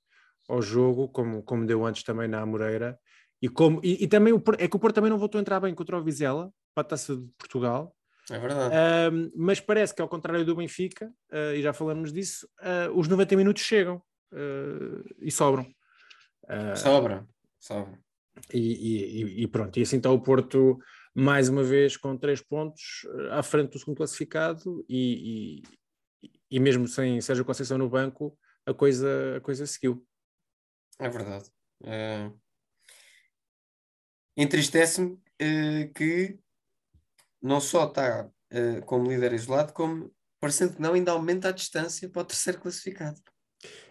ao 0.48 0.60
jogo, 0.60 1.08
como, 1.08 1.42
como 1.42 1.66
deu 1.66 1.86
antes 1.86 2.02
também 2.02 2.26
na 2.26 2.40
Amoreira. 2.40 2.98
E, 3.40 3.48
como, 3.48 3.80
e, 3.82 4.04
e 4.04 4.08
também 4.08 4.32
o, 4.32 4.42
é 4.58 4.66
que 4.66 4.76
o 4.76 4.78
Porto 4.78 4.96
também 4.96 5.10
não 5.10 5.18
voltou 5.18 5.38
a 5.38 5.42
entrar 5.42 5.60
bem 5.60 5.74
contra 5.74 5.96
o 5.98 6.02
Vizela, 6.02 6.52
para 6.74 6.82
a 6.82 6.84
taça 6.84 7.16
de 7.16 7.28
Portugal. 7.38 7.94
É 8.30 8.38
verdade. 8.38 8.74
Uh, 8.74 9.32
mas 9.36 9.60
parece 9.60 9.94
que, 9.94 10.00
ao 10.00 10.08
contrário 10.08 10.44
do 10.44 10.56
Benfica, 10.56 11.12
uh, 11.32 11.54
e 11.54 11.62
já 11.62 11.72
falamos 11.72 12.12
disso, 12.12 12.48
uh, 12.60 12.96
os 12.96 13.08
90 13.08 13.36
minutos 13.36 13.62
chegam 13.62 14.02
ah, 14.32 15.02
e 15.20 15.30
sobram. 15.30 15.66
sobra, 16.76 17.26
sobra. 17.60 17.98
E, 18.52 18.58
e, 18.58 19.42
e, 19.42 19.46
pronto, 19.46 19.78
e 19.78 19.82
assim 19.82 19.98
está 19.98 20.10
o 20.10 20.20
Porto 20.20 20.78
mais 21.14 21.48
uma 21.48 21.62
vez 21.62 21.96
com 21.96 22.16
três 22.16 22.40
pontos 22.40 23.06
à 23.30 23.42
frente 23.42 23.72
do 23.72 23.78
segundo 23.78 23.96
classificado 23.96 24.84
e, 24.88 25.62
e, 26.50 26.60
mesmo 26.60 26.88
sem 26.88 27.20
Sérgio 27.20 27.44
Conceição 27.44 27.76
no 27.78 27.88
banco, 27.88 28.36
a 28.66 28.72
coisa, 28.72 29.36
a 29.36 29.40
coisa 29.40 29.66
seguiu. 29.66 30.06
É 30.98 31.08
verdade. 31.08 31.50
Uh, 31.82 32.38
Entristece-me 34.36 35.12
uh, 35.12 35.92
que 35.94 36.38
não 37.42 37.60
só 37.60 37.86
está 37.86 38.24
uh, 38.24 38.84
como 38.86 39.10
líder 39.10 39.32
isolado, 39.32 39.72
como 39.72 40.14
parecendo 40.40 40.74
que 40.74 40.80
não, 40.80 40.94
ainda 40.94 41.12
aumenta 41.12 41.48
a 41.48 41.52
distância 41.52 42.08
para 42.08 42.22
o 42.22 42.24
terceiro 42.24 42.60
classificado. 42.60 43.20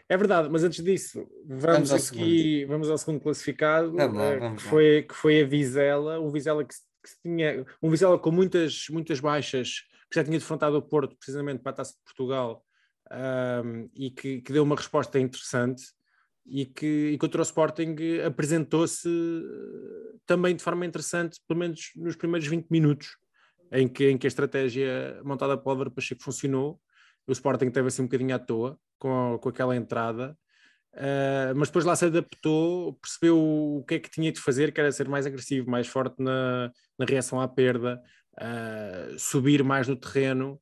É 0.09 0.17
verdade, 0.17 0.49
mas 0.49 0.63
antes 0.63 0.83
disso, 0.83 1.25
vamos, 1.45 1.89
vamos 1.89 1.91
aqui, 1.93 2.03
segundo. 2.03 2.67
vamos 2.67 2.89
ao 2.89 2.97
segundo 2.97 3.21
classificado, 3.21 3.93
vamos 3.93 4.17
lá, 4.17 4.35
vamos 4.35 4.61
que, 4.61 4.69
foi, 4.69 5.03
que 5.03 5.13
foi 5.13 5.41
a 5.41 5.45
Vizela, 5.45 6.19
um 6.19 6.29
Vizela 6.29 6.65
que, 6.65 6.75
que 7.03 7.09
tinha, 7.21 7.65
um 7.81 7.89
Vizela 7.89 8.17
com 8.17 8.31
muitas, 8.31 8.85
muitas 8.89 9.19
baixas, 9.19 9.81
que 10.09 10.15
já 10.15 10.23
tinha 10.23 10.37
defrontado 10.37 10.77
o 10.77 10.81
Porto 10.81 11.15
precisamente 11.15 11.61
para 11.61 11.71
a 11.71 11.75
Taça 11.75 11.93
de 11.93 12.03
Portugal, 12.03 12.63
um, 13.11 13.89
e 13.95 14.09
que, 14.09 14.41
que, 14.41 14.53
deu 14.53 14.63
uma 14.63 14.75
resposta 14.75 15.19
interessante 15.19 15.83
e 16.45 16.65
que 16.65 17.17
e 17.21 17.37
o 17.37 17.41
Sporting 17.41 17.95
apresentou-se 18.25 19.07
eh, 19.07 20.17
também 20.25 20.55
de 20.55 20.63
forma 20.63 20.85
interessante, 20.85 21.39
pelo 21.47 21.59
menos 21.59 21.91
nos 21.95 22.15
primeiros 22.15 22.47
20 22.47 22.67
minutos, 22.69 23.17
em 23.71 23.87
que, 23.87 24.09
em 24.09 24.17
que 24.17 24.25
a 24.25 24.29
estratégia 24.29 25.21
montada 25.23 25.57
pelo 25.57 25.71
Álvaro 25.71 25.91
Pacheco 25.91 26.23
funcionou. 26.23 26.81
O 27.27 27.31
Sporting 27.31 27.69
teve 27.69 27.87
assim 27.87 28.01
um 28.01 28.05
bocadinho 28.05 28.35
à 28.35 28.39
toa 28.39 28.79
com, 28.97 29.37
com 29.39 29.49
aquela 29.49 29.75
entrada 29.75 30.37
Uh, 30.93 31.55
mas 31.55 31.69
depois 31.69 31.85
lá 31.85 31.95
se 31.95 32.05
adaptou, 32.05 32.95
percebeu 32.95 33.39
o 33.39 33.83
que 33.87 33.95
é 33.95 33.99
que 33.99 34.09
tinha 34.09 34.29
de 34.31 34.41
fazer, 34.41 34.73
que 34.73 34.81
era 34.81 34.91
ser 34.91 35.07
mais 35.07 35.25
agressivo, 35.25 35.69
mais 35.69 35.87
forte 35.87 36.21
na, 36.21 36.69
na 36.99 37.05
reação 37.05 37.39
à 37.39 37.47
perda, 37.47 38.01
uh, 38.33 39.17
subir 39.17 39.63
mais 39.63 39.87
no 39.87 39.95
terreno, 39.95 40.61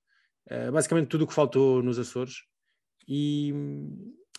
uh, 0.52 0.72
basicamente 0.72 1.08
tudo 1.08 1.24
o 1.24 1.28
que 1.28 1.34
faltou 1.34 1.82
nos 1.82 1.98
Açores. 1.98 2.44
E, 3.08 3.52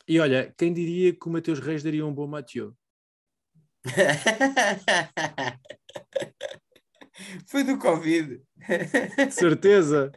e 0.07 0.21
olha, 0.21 0.55
quem 0.57 0.73
diria 0.73 1.13
que 1.13 1.27
o 1.27 1.31
Mateus 1.31 1.59
Reis 1.59 1.83
daria 1.83 2.07
um 2.07 2.15
bom 2.15 2.29
Mathieu? 2.29 2.73
Foi 7.47 7.65
do 7.65 7.79
Covid. 7.79 8.43
Certeza. 9.31 10.13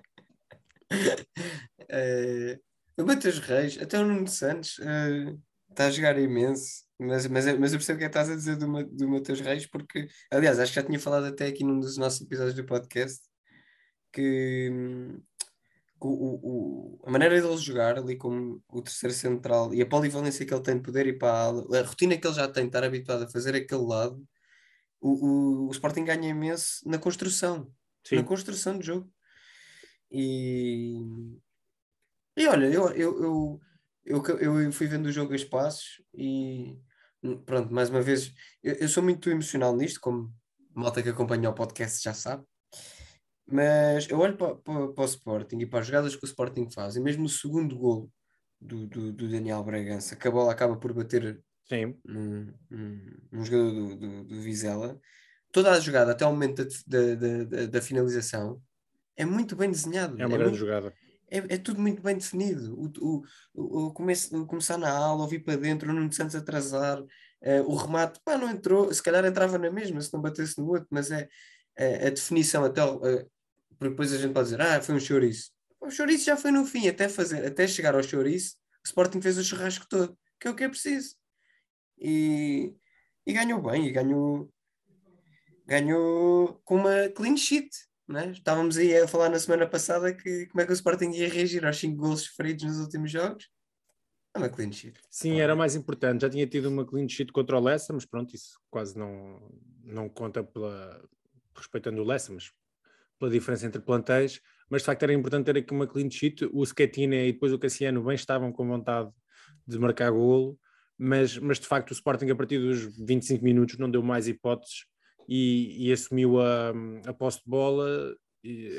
Uh, 0.92 2.60
o 3.01 3.06
Matheus 3.06 3.39
Reis, 3.39 3.82
até 3.82 3.98
o 4.00 4.06
Nuno 4.06 4.27
Santos 4.27 4.77
uh, 4.80 5.42
está 5.74 5.88
a 5.88 5.92
jogar 5.92 6.18
imenso, 6.18 6.84
mas, 7.00 7.27
mas, 7.27 7.46
mas 7.58 7.74
eu 7.74 7.80
percebo 7.80 7.98
o 7.98 8.00
que 8.00 8.06
é 8.06 8.10
que 8.10 8.18
estás 8.18 8.30
a 8.30 8.36
dizer 8.36 8.56
do, 8.56 8.84
do 8.86 9.10
Matheus 9.10 9.42
Reis, 9.42 9.65
porque, 9.65 10.08
aliás, 10.32 10.60
acho 10.60 10.72
que 10.72 10.80
já 10.80 10.86
tinha 10.86 11.00
falado 11.00 11.25
até 11.25 11.48
aqui 11.48 11.63
num 11.63 11.80
dos 11.80 11.98
nossos 11.98 12.22
episódios 12.22 12.56
do 12.56 12.65
podcast 12.65 13.22
que 14.12 14.70
hum, 14.72 15.22
o, 16.00 17.00
o, 17.00 17.01
a 17.06 17.12
maneira 17.12 17.42
dele 17.42 17.58
jogar 17.58 17.98
ali 17.98 18.15
como 18.15 18.62
o 18.70 18.82
terceiro 18.82 19.13
central 19.13 19.74
e 19.74 19.82
a 19.82 19.86
polivalência 19.86 20.46
que 20.46 20.53
ele 20.53 20.63
tem 20.63 20.75
de 20.77 20.84
poder 20.84 21.08
ir 21.08 21.18
para 21.18 21.32
a 21.32 21.44
ala, 21.46 21.80
a 21.80 21.84
rotina 21.84 22.18
que 22.18 22.27
ele 22.27 22.36
já 22.36 22.48
tem 22.48 22.63
de 22.63 22.70
estar 22.70 22.84
habituado 22.84 23.24
a 23.24 23.30
fazer 23.30 23.56
aquele 23.56 23.84
lado, 23.84 24.24
o, 25.01 25.12
o, 25.12 25.68
o 25.68 25.72
Sporting 25.72 26.06
ganha 26.06 26.30
imenso 26.30 26.88
na 26.88 26.98
construção, 26.98 27.72
Sim. 28.06 28.18
na 28.18 28.24
construção 28.24 28.77
de 28.77 28.86
jogo. 28.86 29.12
E, 30.12 30.96
e 32.38 32.48
olha, 32.48 32.68
eu, 32.68 32.89
eu, 32.92 33.24
eu, 33.24 33.62
eu, 34.05 34.24
eu 34.39 34.72
fui 34.72 34.88
vendo 34.88 35.07
o 35.07 35.12
jogo 35.12 35.33
a 35.33 35.36
espaços 35.36 36.01
e 36.13 36.77
pronto, 37.45 37.74
mais 37.74 37.89
uma 37.89 38.01
vez, 38.01 38.33
eu, 38.62 38.74
eu 38.75 38.88
sou 38.88 39.01
muito 39.01 39.29
emocional 39.29 39.75
nisto, 39.75 40.00
como 40.00 40.33
malta 40.75 41.01
que 41.01 41.10
acompanha 41.10 41.50
o 41.50 41.53
podcast 41.53 42.03
já 42.03 42.13
sabe. 42.13 42.43
Mas 43.45 44.10
eu 44.10 44.19
olho 44.19 44.38
para, 44.38 44.55
para, 44.55 44.88
para, 44.89 45.01
o 45.01 45.05
Sporting 45.05 45.57
e 45.60 45.65
para 45.65 45.79
as 45.79 45.88
jogadas 45.88 46.15
que 46.15 46.24
o 46.24 46.27
Sporting 46.27 46.69
faz, 46.69 46.95
e 46.95 47.00
mesmo 47.00 47.25
o 47.25 47.29
segundo 47.29 47.77
golo 47.77 48.12
do, 48.60 48.88
do, 48.88 49.12
do 49.12 49.29
Daniel 49.29 49.63
Bragança, 49.63 50.15
que 50.15 50.27
a 50.27 50.31
bola 50.31 50.51
acaba 50.51 50.77
por 50.77 50.93
bater 50.93 51.41
Sim. 51.67 51.98
num, 52.05 52.53
num, 52.69 53.17
num 53.31 53.45
jogador 53.45 53.72
do, 53.72 53.95
do, 53.95 54.24
do, 54.24 54.41
Vizela, 54.41 55.00
toda 55.51 55.72
a 55.72 55.79
jogada 55.79 56.12
até 56.12 56.25
o 56.25 56.31
momento 56.31 56.65
da, 56.88 57.15
da, 57.15 57.43
da, 57.43 57.65
da 57.67 57.81
finalização 57.81 58.62
é 59.15 59.25
muito 59.25 59.55
bem 59.55 59.69
desenhado. 59.69 60.19
É 60.19 60.25
uma 60.25 60.36
é 60.36 60.38
grande 60.38 60.51
muito, 60.51 60.60
jogada. 60.60 60.93
É, 61.34 61.56
é, 61.56 61.58
tudo 61.58 61.82
muito 61.82 62.00
bem 62.00 62.16
definido. 62.16 62.80
O, 62.80 63.24
o, 63.56 63.88
o, 63.88 63.94
começar 64.46 64.78
na 64.78 64.92
aula, 64.96 65.24
ouvir 65.24 65.40
para 65.40 65.56
dentro, 65.56 65.90
o 65.90 65.94
Nuno 65.94 66.13
Santos 66.13 66.36
atrasar, 66.36 67.02
uh, 67.02 67.08
o 67.66 67.75
remate, 67.75 68.20
pá, 68.24 68.38
não 68.38 68.52
entrou, 68.52 68.94
se 68.94 69.02
calhar 69.02 69.25
entrava 69.25 69.58
na 69.58 69.72
mesma 69.72 70.00
se 70.00 70.13
não 70.13 70.22
batesse 70.22 70.60
no 70.60 70.68
outro, 70.68 70.88
mas 70.92 71.10
é, 71.10 71.28
é 71.75 72.08
a 72.08 72.10
definição 72.12 72.63
até. 72.63 72.86
Uh, 72.86 73.28
porque 73.80 73.90
depois 73.90 74.13
a 74.13 74.18
gente 74.20 74.32
pode 74.32 74.46
dizer, 74.46 74.62
ah, 74.62 74.80
foi 74.80 74.94
um 74.94 75.00
chouriço. 75.00 75.52
O 75.82 75.90
chouriço 75.90 76.25
já 76.25 76.38
foi 76.38 76.52
no 76.52 76.66
fim, 76.66 76.88
até, 76.88 77.10
fazer, 77.10 77.44
até 77.44 77.68
chegar 77.68 77.96
ao 77.96 78.04
chouriço, 78.04 78.56
o 78.86 78.88
Sporting 78.88 79.20
fez 79.20 79.36
o 79.40 79.44
churrasco 79.44 79.88
todo, 79.90 80.16
que 80.40 80.48
é 80.48 80.52
o 80.52 80.56
que 80.56 80.63
é 80.63 80.70
preciso. 80.70 81.16
E, 81.98 82.75
e 83.25 83.34
ganhou 83.34 83.60
bem, 83.60 83.88
e 83.88 83.92
ganhou, 83.92 84.52
ganhou 85.66 86.62
com 86.63 86.75
uma 86.75 87.10
clean 87.10 87.36
sheet. 87.36 87.70
Né? 88.07 88.31
Estávamos 88.31 88.77
aí 88.77 88.98
a 88.98 89.07
falar 89.07 89.29
na 89.29 89.39
semana 89.39 89.65
passada 89.65 90.13
que 90.13 90.48
como 90.48 90.62
é 90.62 90.65
que 90.65 90.72
o 90.72 90.74
Sporting 90.74 91.12
ia 91.12 91.29
reagir 91.29 91.65
aos 91.65 91.77
5 91.77 91.95
gols 91.95 92.22
sofridos 92.22 92.63
nos 92.65 92.79
últimos 92.79 93.12
jogos. 93.12 93.50
É 94.36 94.39
uma 94.39 94.50
clean 94.50 94.72
sheet. 94.72 95.00
Sim, 95.10 95.39
era 95.39 95.55
mais 95.55 95.75
importante. 95.75 96.22
Já 96.22 96.29
tinha 96.29 96.48
tido 96.48 96.67
uma 96.67 96.86
clean 96.86 97.07
sheet 97.07 97.31
contra 97.31 97.57
o 97.57 97.62
Lessa, 97.62 97.93
mas 97.93 98.05
pronto, 98.05 98.36
isso 98.36 98.60
quase 98.69 98.98
não, 98.98 99.39
não 99.83 100.10
conta 100.10 100.43
pela, 100.43 101.01
respeitando 101.55 102.01
o 102.01 102.05
Lessa, 102.05 102.33
mas 102.33 102.51
pela 103.19 103.31
diferença 103.31 103.65
entre 103.67 103.81
plantéis. 103.81 104.41
Mas 104.69 104.81
de 104.81 104.88
facto 104.88 105.03
era 105.03 105.13
importante 105.13 105.45
ter 105.45 105.57
aqui 105.57 105.72
uma 105.72 105.88
clean 105.88 106.10
sheet. 106.10 106.50
O 106.51 106.65
Schetina 106.65 107.15
e 107.15 107.31
depois 107.31 107.53
o 107.53 107.60
Cassiano 107.60 108.03
bem 108.03 108.15
estavam 108.15 108.51
com 108.51 108.67
vontade 108.67 109.12
de 109.67 109.77
marcar 109.79 110.12
golo, 110.12 110.60
mas, 110.98 111.38
mas 111.38 111.60
de 111.60 111.67
facto 111.67 111.91
o 111.91 111.93
Sporting 111.93 112.29
a 112.29 112.36
partir 112.36 112.60
dos 112.60 112.98
25 112.98 113.43
minutos 113.43 113.77
não 113.77 113.89
deu 113.89 114.01
mais 114.01 114.27
hipóteses 114.27 114.86
e, 115.27 115.88
e 115.88 115.92
assumiu 115.92 116.39
a, 116.39 116.74
a 117.06 117.13
posse 117.13 117.39
de 117.39 117.50
bola. 117.50 118.15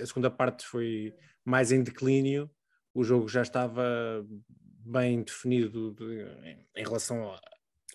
a 0.03 0.07
segunda 0.07 0.31
parte 0.31 0.67
foi 0.67 1.15
mais 1.45 1.73
em 1.73 1.83
declínio. 1.83 2.51
O 2.93 3.03
jogo 3.03 3.29
já 3.29 3.43
estava 3.43 3.85
bem 4.85 5.23
definido 5.23 5.93
de, 5.95 6.23
em, 6.45 6.67
em, 6.77 6.85
relação 6.85 7.33
a, 7.33 7.41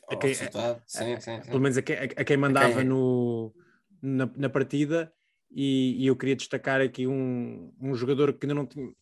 a 0.10 0.16
quem, 0.18 0.34
sim, 0.34 0.46
sim, 0.86 1.20
sim. 1.20 1.42
pelo 1.42 1.62
menos 1.62 1.78
a 1.78 1.82
quem, 1.82 1.96
a 1.96 2.24
quem 2.24 2.38
mandava 2.38 2.76
quem... 2.76 2.86
No, 2.86 3.54
na, 4.02 4.30
na, 4.36 4.50
partida. 4.50 5.12
E, 5.52 6.04
e, 6.04 6.08
eu 6.08 6.16
queria 6.16 6.36
destacar 6.36 6.80
aqui 6.80 7.08
um, 7.08 7.74
um 7.82 7.96
jogador 7.96 8.34
que 8.34 8.46
ainda 8.46 8.54
não 8.54 8.68
tinha, 8.68 8.94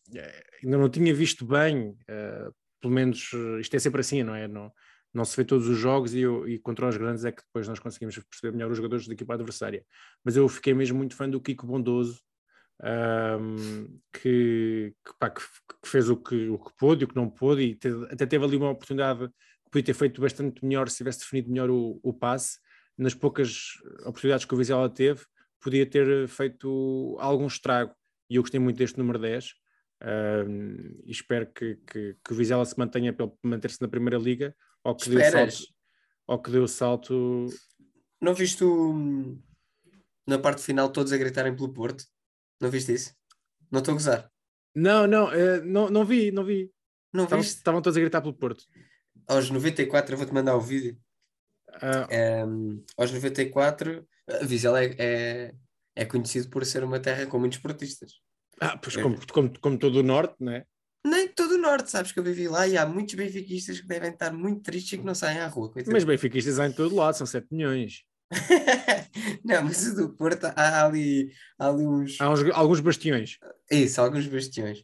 ainda 0.62 0.78
não 0.78 0.88
tinha 0.88 1.12
visto 1.12 1.44
bem, 1.44 1.90
uh, 1.90 2.54
pelo 2.80 2.94
menos 2.94 3.30
isto 3.60 3.76
é 3.76 3.78
sempre 3.78 4.00
assim, 4.00 4.22
não 4.22 4.34
é? 4.34 4.48
Não, 4.48 4.72
não 5.18 5.24
se 5.24 5.36
vê 5.36 5.44
todos 5.44 5.68
os 5.68 5.76
jogos 5.76 6.14
e, 6.14 6.22
e, 6.46 6.58
contra 6.58 6.88
os 6.88 6.96
grandes 6.96 7.24
é 7.24 7.32
que 7.32 7.42
depois 7.42 7.66
nós 7.66 7.78
conseguimos 7.78 8.16
perceber 8.18 8.56
melhor 8.56 8.70
os 8.70 8.76
jogadores 8.76 9.06
da 9.06 9.12
equipa 9.12 9.34
adversária. 9.34 9.84
Mas 10.24 10.36
eu 10.36 10.48
fiquei 10.48 10.72
mesmo 10.72 10.96
muito 10.96 11.16
fã 11.16 11.28
do 11.28 11.40
Kiko 11.40 11.66
Bondoso, 11.66 12.20
um, 12.80 13.98
que, 14.12 14.94
que, 15.04 15.12
pá, 15.18 15.30
que, 15.30 15.40
que, 15.40 15.88
fez 15.88 16.08
o 16.08 16.16
que, 16.16 16.48
o 16.48 16.58
que 16.58 16.70
pôde 16.78 17.02
e 17.02 17.04
o 17.04 17.08
que 17.08 17.16
não 17.16 17.28
pôde, 17.28 17.62
e 17.62 17.74
te, 17.74 17.88
até 18.10 18.24
teve 18.24 18.44
ali 18.44 18.56
uma 18.56 18.70
oportunidade 18.70 19.26
que 19.26 19.70
podia 19.72 19.86
ter 19.86 19.94
feito 19.94 20.20
bastante 20.20 20.64
melhor 20.64 20.88
se 20.88 20.98
tivesse 20.98 21.18
definido 21.18 21.50
melhor 21.50 21.68
o, 21.68 21.98
o 22.02 22.14
passe. 22.14 22.58
Nas 22.96 23.14
poucas 23.14 23.74
oportunidades 24.06 24.44
que 24.44 24.54
o 24.54 24.56
Vizela 24.56 24.88
teve, 24.88 25.24
podia 25.60 25.84
ter 25.84 26.28
feito 26.28 27.16
algum 27.18 27.46
estrago. 27.46 27.92
E 28.30 28.36
eu 28.36 28.42
gostei 28.42 28.60
muito 28.60 28.76
deste 28.76 28.98
número 28.98 29.18
10. 29.18 29.52
Um, 30.00 31.00
e 31.04 31.10
espero 31.10 31.46
que, 31.52 31.76
que, 31.86 32.16
que 32.24 32.32
o 32.32 32.36
Vizela 32.36 32.64
se 32.64 32.78
mantenha 32.78 33.14
manter-se 33.42 33.80
na 33.80 33.88
Primeira 33.88 34.18
Liga 34.18 34.54
ou 34.88 34.96
que, 34.96 35.10
deu 35.10 35.30
salto, 35.30 35.74
ou 36.26 36.38
que 36.42 36.50
deu 36.50 36.62
o 36.62 36.68
salto. 36.68 37.46
Não 38.20 38.32
viste 38.32 38.64
o, 38.64 39.38
na 40.26 40.38
parte 40.38 40.62
final 40.62 40.90
todos 40.90 41.12
a 41.12 41.18
gritarem 41.18 41.54
pelo 41.54 41.72
Porto? 41.72 42.04
Não 42.60 42.70
viste 42.70 42.94
isso? 42.94 43.14
Não 43.70 43.80
estou 43.80 43.92
a 43.92 43.96
gozar. 43.96 44.32
Não, 44.74 45.06
não, 45.06 45.26
uh, 45.26 45.64
não, 45.64 45.90
não 45.90 46.04
vi, 46.04 46.30
não 46.30 46.44
vi. 46.44 46.72
Não 47.12 47.24
estavam, 47.24 47.42
viste? 47.42 47.58
Estavam 47.58 47.82
todos 47.82 47.96
a 47.96 48.00
gritar 48.00 48.22
pelo 48.22 48.32
Porto. 48.32 48.64
Aos 49.26 49.50
94, 49.50 50.14
eu 50.14 50.18
vou-te 50.18 50.32
mandar 50.32 50.56
o 50.56 50.60
vídeo. 50.60 50.98
Uh, 51.68 52.46
um, 52.48 52.84
aos 52.96 53.12
94, 53.12 54.06
Vizela 54.42 54.82
é, 54.82 54.94
é, 54.98 55.54
é 55.94 56.04
conhecido 56.06 56.48
por 56.48 56.64
ser 56.64 56.82
uma 56.82 56.98
terra 56.98 57.26
com 57.26 57.38
muitos 57.38 57.58
portistas. 57.58 58.14
Ah, 58.58 58.76
pois 58.78 58.96
como, 58.96 59.18
como, 59.30 59.60
como 59.60 59.78
todo 59.78 59.96
o 59.96 60.02
norte, 60.02 60.34
não 60.40 60.52
é? 60.52 60.66
Nem 61.08 61.28
todo 61.28 61.54
o 61.54 61.58
norte, 61.58 61.90
sabes 61.90 62.12
que 62.12 62.18
eu 62.18 62.24
vivi 62.24 62.48
lá 62.48 62.66
e 62.66 62.76
há 62.76 62.84
muitos 62.86 63.14
benfiquistas 63.14 63.80
que 63.80 63.86
devem 63.86 64.10
estar 64.10 64.32
muito 64.32 64.62
tristes 64.62 64.92
e 64.92 64.98
que 64.98 65.04
não 65.04 65.14
saem 65.14 65.38
à 65.38 65.46
rua. 65.46 65.70
Coitado. 65.70 65.92
Mas 65.92 66.04
benfiquistas 66.04 66.58
há 66.58 66.66
em 66.66 66.72
todo 66.72 66.94
lado, 66.94 67.16
são 67.16 67.26
7 67.26 67.46
milhões. 67.50 68.04
não, 69.44 69.64
mas 69.64 69.86
o 69.86 69.96
do 69.96 70.14
Porto 70.14 70.44
há 70.54 70.84
ali, 70.84 71.32
há 71.58 71.68
ali 71.68 71.86
uns... 71.86 72.20
Há 72.20 72.30
uns, 72.30 72.40
alguns 72.52 72.80
bastiões. 72.80 73.38
Isso, 73.70 74.00
alguns 74.00 74.26
bastiões. 74.26 74.80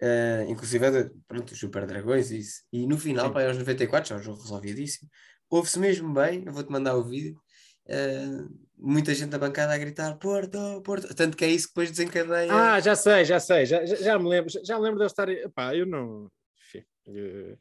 Uh, 0.00 0.50
inclusive, 0.50 1.10
pronto, 1.26 1.52
os 1.52 1.58
Super 1.58 1.86
Dragões 1.86 2.30
isso. 2.30 2.62
E 2.72 2.86
no 2.86 2.98
final, 2.98 3.32
para 3.32 3.48
aos 3.48 3.58
94, 3.58 4.08
já 4.08 4.16
o 4.16 4.22
jogo 4.22 4.42
resolvidíssimo. 4.42 5.08
Ouve-se 5.50 5.78
mesmo 5.78 6.12
bem, 6.12 6.42
eu 6.44 6.52
vou-te 6.52 6.70
mandar 6.70 6.96
o 6.96 7.04
vídeo. 7.04 7.40
Uh, 7.86 8.67
muita 8.78 9.14
gente 9.14 9.30
da 9.30 9.38
bancada 9.38 9.74
a 9.74 9.78
gritar 9.78 10.16
Porto, 10.18 10.80
Porto, 10.82 11.14
tanto 11.14 11.36
que 11.36 11.44
é 11.44 11.48
isso 11.48 11.66
que 11.66 11.72
depois 11.72 11.90
desencadeia. 11.90 12.52
Ah, 12.52 12.80
já 12.80 12.94
sei, 12.94 13.24
já 13.24 13.40
sei, 13.40 13.66
já, 13.66 13.84
já, 13.84 14.18
me 14.18 14.28
lembro, 14.28 14.50
já, 14.64 14.76
me 14.76 14.84
lembro 14.84 14.98
de 14.98 15.04
eu 15.04 15.06
estar. 15.06 15.28
Pá, 15.54 15.74
eu 15.74 15.86
não. 15.86 16.30
Enfim, 16.66 16.84
uh, 17.08 17.58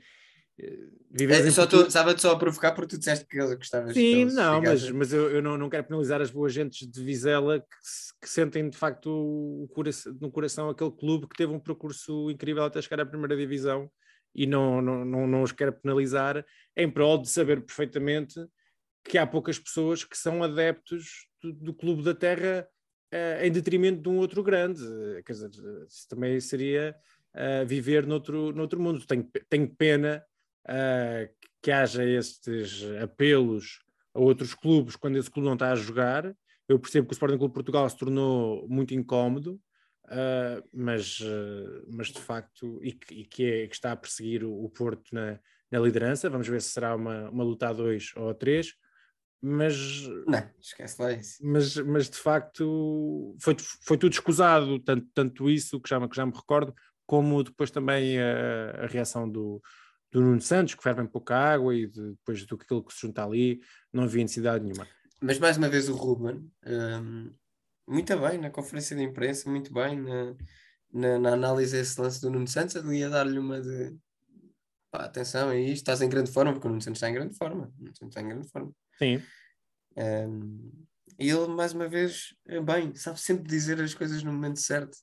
é, 0.60 1.52
só 1.52 1.68
tu, 1.68 1.82
estava 1.82 2.18
só 2.18 2.32
a 2.32 2.40
provocar 2.40 2.72
porque 2.72 2.96
tu 2.96 2.98
disseste 2.98 3.26
que 3.28 3.38
gostavas 3.56 3.94
Sim, 3.94 4.26
não, 4.26 4.60
mas, 4.60 4.90
mas 4.90 5.14
eu, 5.14 5.30
eu 5.30 5.42
não, 5.42 5.56
não 5.56 5.70
quero 5.70 5.84
penalizar 5.84 6.20
as 6.20 6.32
boas 6.32 6.52
gentes 6.52 6.90
de 6.90 7.04
Vizela 7.04 7.60
que, 7.60 7.68
que 8.22 8.28
sentem 8.28 8.68
de 8.68 8.76
facto 8.76 9.08
o 9.08 9.68
coração, 9.68 10.18
no 10.20 10.32
coração 10.32 10.70
aquele 10.70 10.90
clube 10.92 11.28
que 11.28 11.36
teve 11.36 11.54
um 11.54 11.60
percurso 11.60 12.32
incrível 12.32 12.64
até 12.64 12.82
chegar 12.82 13.02
à 13.02 13.06
primeira 13.06 13.38
divisão 13.38 13.88
e 14.34 14.48
não, 14.48 14.82
não, 14.82 15.06
não, 15.06 15.28
não 15.28 15.44
os 15.44 15.52
quero 15.52 15.74
penalizar 15.74 16.44
em 16.76 16.90
prol 16.90 17.22
de 17.22 17.30
saber 17.30 17.62
perfeitamente 17.62 18.40
que 19.10 19.18
há 19.18 19.26
poucas 19.26 19.58
pessoas 19.58 20.04
que 20.04 20.18
são 20.18 20.44
adeptos 20.44 21.28
do, 21.42 21.54
do 21.54 21.74
clube 21.74 22.04
da 22.04 22.14
terra 22.14 22.68
uh, 23.14 23.44
em 23.44 23.52
detrimento 23.52 24.02
de 24.02 24.10
um 24.10 24.18
outro 24.18 24.44
grande. 24.44 24.82
Quer 25.26 25.34
dizer, 25.34 25.50
isso 25.88 26.08
também 26.10 26.40
seria 26.40 26.96
uh, 27.36 27.66
viver 27.66 28.06
noutro, 28.06 28.52
noutro 28.54 28.80
mundo. 28.80 29.06
Tenho, 29.06 29.30
tenho 29.50 29.70
pena 29.76 30.24
uh, 30.68 31.34
que 31.62 31.72
haja 31.72 32.04
estes 32.04 32.84
apelos 33.02 33.80
a 34.14 34.20
outros 34.20 34.54
clubes 34.54 34.96
quando 34.96 35.18
esse 35.18 35.30
clube 35.30 35.48
não 35.48 35.54
está 35.54 35.72
a 35.72 35.76
jogar. 35.76 36.36
Eu 36.68 36.80
percebo 36.80 37.08
que 37.08 37.14
o 37.14 37.16
Sporting 37.16 37.38
Clube 37.38 37.54
Portugal 37.54 37.90
se 37.90 37.98
tornou 37.98 38.68
muito 38.68 38.94
incómodo, 38.94 39.60
uh, 40.06 40.68
mas, 40.74 41.20
uh, 41.20 41.88
mas 41.94 42.08
de 42.08 42.20
facto, 42.20 42.80
e 42.84 42.92
que, 42.92 43.14
e 43.14 43.26
que, 43.26 43.46
é, 43.46 43.68
que 43.68 43.76
está 43.76 43.94
a 43.94 43.96
perseguir 43.96 44.44
o, 44.44 44.66
o 44.66 44.70
Porto 44.70 45.14
na, 45.14 45.40
na, 45.72 45.80
liderança. 45.80 46.30
Vamos 46.30 46.48
ver 46.48 46.62
se 46.62 46.70
será 46.70 46.96
uma, 46.96 47.30
uma 47.30 47.44
luta 47.44 47.70
a 47.70 47.74
dois 47.74 48.12
ou 48.18 48.30
a 48.30 48.34
três. 48.34 48.74
Mas, 49.42 50.02
não, 50.26 50.50
esquece 50.60 51.02
lá 51.02 51.14
isso. 51.14 51.38
Mas, 51.42 51.76
mas 51.78 52.10
de 52.10 52.18
facto 52.18 53.36
foi, 53.40 53.56
foi 53.86 53.98
tudo 53.98 54.14
escusado, 54.14 54.80
tanto, 54.80 55.08
tanto 55.14 55.50
isso 55.50 55.80
que 55.80 55.90
já, 55.90 56.08
que 56.08 56.16
já 56.16 56.26
me 56.26 56.34
recordo, 56.34 56.74
como 57.06 57.44
depois 57.44 57.70
também 57.70 58.20
a, 58.20 58.84
a 58.84 58.88
reação 58.88 59.30
do, 59.30 59.62
do 60.12 60.22
Nuno 60.22 60.42
Santos, 60.42 60.74
que 60.74 60.84
fervem 60.84 61.06
pouca 61.06 61.36
água 61.36 61.76
e 61.76 61.88
de, 61.88 62.12
depois 62.12 62.46
do 62.46 62.58
que 62.58 62.64
aquilo 62.64 62.84
que 62.84 62.94
se 62.94 63.02
junta 63.02 63.24
ali, 63.24 63.62
não 63.94 64.04
havia 64.04 64.24
necessidade 64.24 64.64
nenhuma. 64.64 64.88
Mas 65.22 65.40
mais 65.40 65.58
uma 65.58 65.70
vez 65.70 65.88
o 65.88 65.96
Ruben, 65.96 66.52
um, 66.66 67.34
muito 67.88 68.18
bem 68.18 68.38
na 68.38 68.50
conferência 68.50 68.96
de 68.96 69.04
imprensa, 69.04 69.50
muito 69.50 69.74
bem 69.74 70.00
na, 70.02 70.36
na, 70.92 71.20
na 71.20 71.34
análise 71.34 71.76
desse 71.76 72.00
lance 72.00 72.22
do 72.22 72.30
Nuno 72.30 72.48
Santos, 72.48 72.76
ali 72.76 73.04
a 73.04 73.10
dar-lhe 73.10 73.40
uma 73.40 73.62
de 73.62 73.96
pá, 74.92 75.06
atenção 75.06 75.50
aí, 75.50 75.72
estás 75.72 76.02
em 76.02 76.10
grande 76.10 76.32
forma, 76.32 76.54
porque 76.54 76.68
o 76.68 76.70
Nuno 76.70 76.82
Santos 76.82 76.98
está 76.98 77.10
em 77.10 77.14
grande 77.14 77.36
forma. 77.36 77.72
O 77.78 77.84
Nuno 77.84 77.96
Santos 77.96 78.16
está 78.16 78.22
em 78.22 78.30
grande 78.30 78.50
forma. 78.50 78.72
Sim. 78.98 79.22
Um, 79.98 80.86
e 81.20 81.30
ele, 81.30 81.48
mais 81.48 81.74
uma 81.74 81.88
vez, 81.88 82.36
é 82.48 82.60
bem, 82.62 82.94
sabe 82.96 83.20
sempre 83.20 83.48
dizer 83.48 83.82
as 83.82 83.94
coisas 83.94 84.22
no 84.24 84.32
momento 84.32 84.60
certo. 84.60 84.98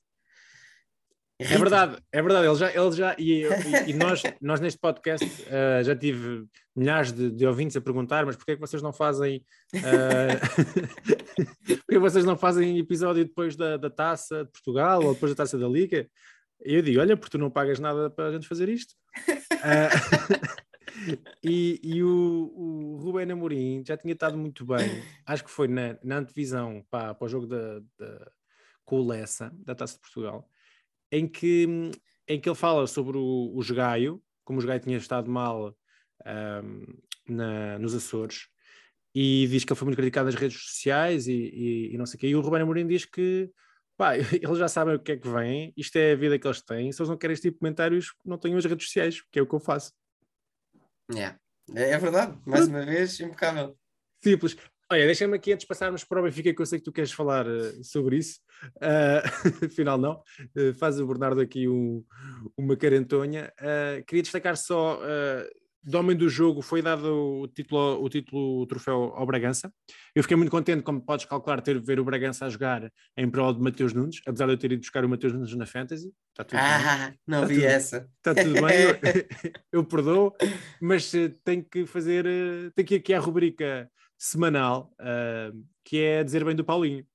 É 1.37 1.57
verdade, 1.57 1.97
é 2.13 2.21
verdade. 2.21 2.47
Ele 2.47 2.55
já, 2.55 2.69
ele 2.71 2.91
já 2.93 3.15
e, 3.19 3.43
e, 3.43 3.89
e 3.91 3.93
nós, 3.99 4.23
nós 4.41 4.61
neste 4.61 4.79
podcast 4.79 5.25
uh, 5.25 5.83
já 5.83 5.93
tive 5.93 6.45
milhares 6.73 7.11
de, 7.11 7.29
de, 7.29 7.45
ouvintes 7.45 7.75
a 7.75 7.81
perguntar, 7.81 8.25
mas 8.25 8.37
porquê 8.37 8.53
é 8.53 8.55
que 8.55 8.61
vocês 8.61 8.81
não 8.81 8.93
fazem 8.93 9.43
uh, 9.75 10.39
porquê 11.85 11.99
vocês 11.99 12.23
não 12.23 12.37
fazem 12.37 12.79
episódio 12.79 13.25
depois 13.25 13.57
da, 13.57 13.75
da 13.75 13.89
taça 13.89 14.45
de 14.45 14.51
Portugal 14.51 15.03
ou 15.03 15.13
depois 15.13 15.33
da 15.33 15.43
taça 15.43 15.57
da 15.57 15.67
Liga? 15.67 16.07
Eu 16.61 16.81
digo, 16.81 16.99
olha, 16.99 17.15
porque 17.15 17.31
tu 17.31 17.37
não 17.37 17.49
pagas 17.49 17.79
nada 17.79 18.09
para 18.09 18.27
a 18.27 18.31
gente 18.31 18.47
fazer 18.47 18.69
isto. 18.69 18.95
Uh, 19.53 20.65
e, 21.43 21.79
e 21.83 22.03
o, 22.03 22.53
o 22.55 22.97
Rubén 22.97 23.31
Amorim 23.31 23.83
já 23.85 23.97
tinha 23.97 24.13
estado 24.13 24.37
muito 24.37 24.65
bem, 24.65 25.03
acho 25.25 25.43
que 25.43 25.51
foi 25.51 25.67
na, 25.67 25.97
na 26.03 26.17
antevisão 26.17 26.85
para, 26.89 27.13
para 27.13 27.25
o 27.25 27.29
jogo 27.29 27.47
da, 27.47 27.79
da, 27.99 28.31
com 28.85 29.01
o 29.01 29.07
Lessa, 29.07 29.51
da 29.57 29.75
Taça 29.75 29.95
de 29.95 30.01
Portugal 30.01 30.49
em 31.11 31.27
que, 31.27 31.91
em 32.27 32.39
que 32.39 32.49
ele 32.49 32.55
fala 32.55 32.87
sobre 32.87 33.17
o, 33.17 33.51
o 33.55 33.61
Jogaio, 33.61 34.21
como 34.43 34.59
o 34.59 34.61
Jogaio 34.61 34.79
tinha 34.79 34.97
estado 34.97 35.29
mal 35.29 35.75
um, 36.25 37.33
na, 37.33 37.79
nos 37.79 37.93
Açores, 37.95 38.47
e 39.13 39.47
diz 39.47 39.63
que 39.63 39.71
ele 39.71 39.77
foi 39.77 39.85
muito 39.85 39.97
criticado 39.97 40.25
nas 40.25 40.35
redes 40.35 40.61
sociais 40.61 41.27
e, 41.27 41.33
e, 41.33 41.93
e 41.93 41.97
não 41.97 42.05
sei 42.05 42.17
o 42.17 42.19
quê. 42.19 42.27
E 42.27 42.35
o 42.35 42.41
Ruben 42.41 42.61
Amorim 42.61 42.85
diz 42.85 43.05
que 43.05 43.49
pá, 43.97 44.17
eles 44.41 44.57
já 44.57 44.67
sabem 44.67 44.95
o 44.95 44.99
que 44.99 45.13
é 45.13 45.17
que 45.17 45.27
vem, 45.27 45.73
isto 45.75 45.95
é 45.97 46.13
a 46.13 46.15
vida 46.15 46.37
que 46.37 46.47
eles 46.47 46.61
têm, 46.61 46.91
se 46.91 47.01
eles 47.01 47.09
não 47.09 47.17
querem 47.17 47.33
este 47.33 47.43
tipo 47.43 47.55
de 47.55 47.59
comentários, 47.59 48.13
não 48.23 48.37
tenham 48.37 48.57
as 48.57 48.65
redes 48.65 48.85
sociais, 48.85 49.21
que 49.31 49.39
é 49.39 49.41
o 49.41 49.47
que 49.47 49.55
eu 49.55 49.59
faço. 49.59 49.91
Yeah. 51.11 51.39
É, 51.73 51.91
é 51.91 51.97
verdade, 51.97 52.37
mais 52.45 52.67
uma 52.67 52.85
vez, 52.85 53.19
impecável. 53.19 53.77
Simples. 54.23 54.55
Olha, 54.91 55.05
deixa-me 55.05 55.35
aqui 55.35 55.51
antes 55.51 55.63
de 55.63 55.67
passarmos 55.67 56.03
para 56.03 56.19
o 56.19 56.23
Benfica, 56.23 56.53
que 56.53 56.61
eu 56.61 56.65
sei 56.65 56.77
que 56.77 56.85
tu 56.85 56.91
queres 56.91 57.11
falar 57.11 57.47
uh, 57.47 57.83
sobre 57.83 58.17
isso. 58.17 58.39
Uh, 58.75 59.65
afinal, 59.65 59.97
não. 59.97 60.21
Uh, 60.55 60.75
faz 60.75 60.99
o 60.99 61.07
Bernardo 61.07 61.41
aqui 61.41 61.67
um, 61.67 62.03
uma 62.55 62.77
carentonha. 62.77 63.51
queria 64.05 64.21
destacar 64.21 64.55
só: 64.55 64.99
do 65.85 65.99
homem 65.99 66.17
do 66.17 66.27
jogo 66.27 66.61
foi 66.61 66.81
dado 66.81 67.41
o 67.41 67.47
título, 67.47 68.03
o 68.03 68.09
título, 68.09 68.61
o 68.61 68.65
troféu 68.65 69.13
ao 69.15 69.25
Bragança. 69.25 69.71
Eu 70.15 70.23
fiquei 70.23 70.35
muito 70.35 70.49
contente, 70.49 70.81
como 70.81 70.99
podes 70.99 71.25
calcular, 71.25 71.61
ter 71.61 71.79
ver 71.79 71.99
o 71.99 72.03
Bragança 72.03 72.45
a 72.45 72.49
jogar 72.49 72.91
em 73.15 73.29
prol 73.29 73.53
de 73.53 73.61
Mateus 73.61 73.93
Nunes, 73.93 74.19
apesar 74.25 74.47
de 74.47 74.53
eu 74.53 74.57
ter 74.57 74.71
ido 74.71 74.79
buscar 74.79 75.05
o 75.05 75.09
Mateus 75.09 75.33
Nunes 75.33 75.55
na 75.55 75.65
Fantasy. 75.65 76.11
Está 76.31 76.43
tudo 76.43 76.59
ah, 76.59 77.09
bem. 77.09 77.19
não 77.27 77.43
Está 77.43 77.47
vi 77.47 77.55
tudo, 77.55 77.65
essa. 77.65 78.09
Está 78.17 78.35
tudo 78.35 78.53
bem, 78.53 78.81
eu, 78.81 78.95
eu 79.71 79.83
perdoo, 79.85 80.35
mas 80.81 81.11
tenho 81.43 81.63
que 81.63 81.85
fazer, 81.85 82.25
tenho 82.75 82.87
que 82.87 82.95
ir 82.95 82.97
aqui 82.97 83.13
à 83.13 83.19
rubrica 83.19 83.89
semanal, 84.17 84.91
uh, 84.99 85.65
que 85.83 85.99
é 85.99 86.23
dizer 86.23 86.43
bem 86.43 86.55
do 86.55 86.63
Paulinho. 86.63 87.05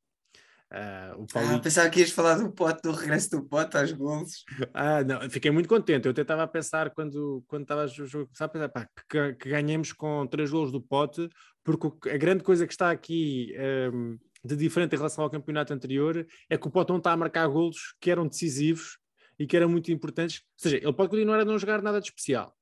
Uh, 0.73 1.23
o 1.23 1.27
Paulinho... 1.27 1.57
Ah, 1.57 1.61
pensava 1.61 1.91
que 1.91 1.99
ias 1.99 2.11
falar 2.11 2.37
do 2.37 2.53
pote, 2.53 2.81
do 2.83 2.93
regresso 2.93 3.31
do 3.31 3.45
pote 3.45 3.77
aos 3.77 3.91
gols. 3.91 4.45
Ah, 4.73 5.03
não, 5.03 5.29
fiquei 5.29 5.51
muito 5.51 5.69
contente. 5.69 6.07
Eu 6.07 6.13
até 6.13 6.23
estava 6.23 6.45
a 6.45 6.47
pensar 6.47 6.91
quando, 6.91 7.43
quando 7.49 7.63
estava 7.63 7.83
a 7.83 7.87
jogo, 7.89 8.31
a 8.39 8.49
pensar, 8.49 8.69
pá, 8.69 8.89
que, 9.09 9.35
que 9.35 9.49
ganhemos 9.49 9.93
com 9.93 10.27
três 10.29 10.51
gols 10.51 10.71
do 10.71 10.81
pote, 10.81 11.29
porque 11.65 12.09
a 12.09 12.17
grande 12.17 12.45
coisa 12.45 12.67
que 12.67 12.73
está 12.73 12.91
aqui 12.91 13.53
um, 13.93 14.17
de 14.45 14.57
diferente 14.57 14.95
em 14.95 14.97
relação 14.97 15.25
ao 15.25 15.31
campeonato 15.31 15.73
anterior 15.73 16.25
é 16.49 16.57
que 16.57 16.69
o 16.69 16.71
pote 16.71 16.91
não 16.91 16.99
está 16.99 17.13
a 17.13 17.17
marcar 17.17 17.49
gols 17.49 17.95
que 18.01 18.11
eram 18.11 18.29
decisivos 18.29 18.99
e 19.39 19.47
que 19.47 19.57
eram 19.57 19.69
muito 19.69 19.91
importantes. 19.91 20.43
Ou 20.65 20.71
seja, 20.71 20.77
ele 20.77 20.93
pode 20.93 21.11
continuar 21.11 21.41
a 21.41 21.45
não 21.45 21.59
jogar 21.59 21.83
nada 21.83 22.01
de 22.01 22.07
especial. 22.07 22.55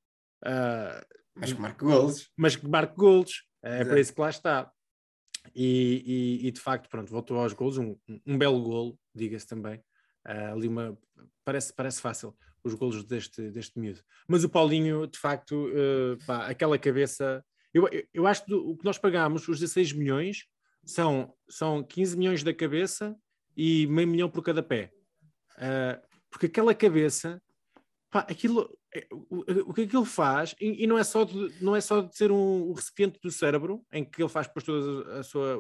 Uh, 0.43 1.05
mas 1.35 1.53
que 1.53 1.61
marque 1.61 1.85
gols. 1.85 2.31
Mas 2.37 2.57
que 2.57 2.67
marque 2.67 2.97
gols. 2.97 3.45
É 3.63 3.85
para 3.85 4.01
isso 4.01 4.15
que 4.15 4.21
lá 4.21 4.31
está. 4.31 4.71
E, 5.55 6.41
e, 6.43 6.49
e, 6.49 6.51
de 6.51 6.61
facto, 6.61 6.89
pronto, 6.89 7.11
voltou 7.11 7.39
aos 7.39 7.53
gols, 7.53 7.79
um, 7.79 7.97
um 8.27 8.39
belo 8.39 8.63
golo, 8.63 8.99
diga-se 9.15 9.47
também. 9.47 9.79
Uh, 10.27 10.53
ali 10.53 10.69
uma, 10.69 10.99
parece, 11.45 11.73
parece 11.73 12.01
fácil 12.01 12.37
os 12.63 12.75
golos 12.75 13.05
deste, 13.05 13.51
deste 13.51 13.79
miúdo. 13.79 14.01
Mas 14.27 14.45
o 14.45 14.49
Paulinho, 14.49 15.07
de 15.07 15.19
facto, 15.19 15.69
uh, 15.69 16.25
pá, 16.27 16.47
aquela 16.47 16.79
cabeça. 16.79 17.45
Eu, 17.73 17.89
eu 18.13 18.27
acho 18.27 18.45
que 18.45 18.55
o 18.55 18.77
que 18.77 18.85
nós 18.85 18.99
pagamos, 18.99 19.47
os 19.49 19.61
16 19.61 19.93
milhões, 19.93 20.47
são, 20.85 21.35
são 21.49 21.83
15 21.83 22.17
milhões 22.17 22.43
da 22.43 22.55
cabeça 22.55 23.17
e 23.57 23.87
meio 23.87 24.09
milhão 24.09 24.31
por 24.31 24.43
cada 24.43 24.63
pé. 24.63 24.93
Uh, 25.57 26.01
porque 26.31 26.47
aquela 26.47 26.75
cabeça, 26.75 27.43
pá, 28.11 28.21
aquilo, 28.21 28.78
o, 29.31 29.75
que 29.75 29.83
é 29.83 29.87
que 29.87 29.97
ele 29.97 30.07
faz, 30.07 30.55
e, 30.61 30.87
não, 30.87 30.97
é 30.99 31.05
só 31.05 31.25
de, 31.25 31.53
não 31.63 31.77
é 31.77 31.81
só 31.81 32.01
de 32.01 32.17
ser 32.17 32.33
um, 32.33 32.73
recipiente 32.73 33.19
do 33.23 33.31
cérebro, 33.31 33.85
em 33.93 34.05
que 34.05 34.23
ele 34.23 34.31
faz 34.31 34.47
depois 34.47 34.65
todo 34.65 35.07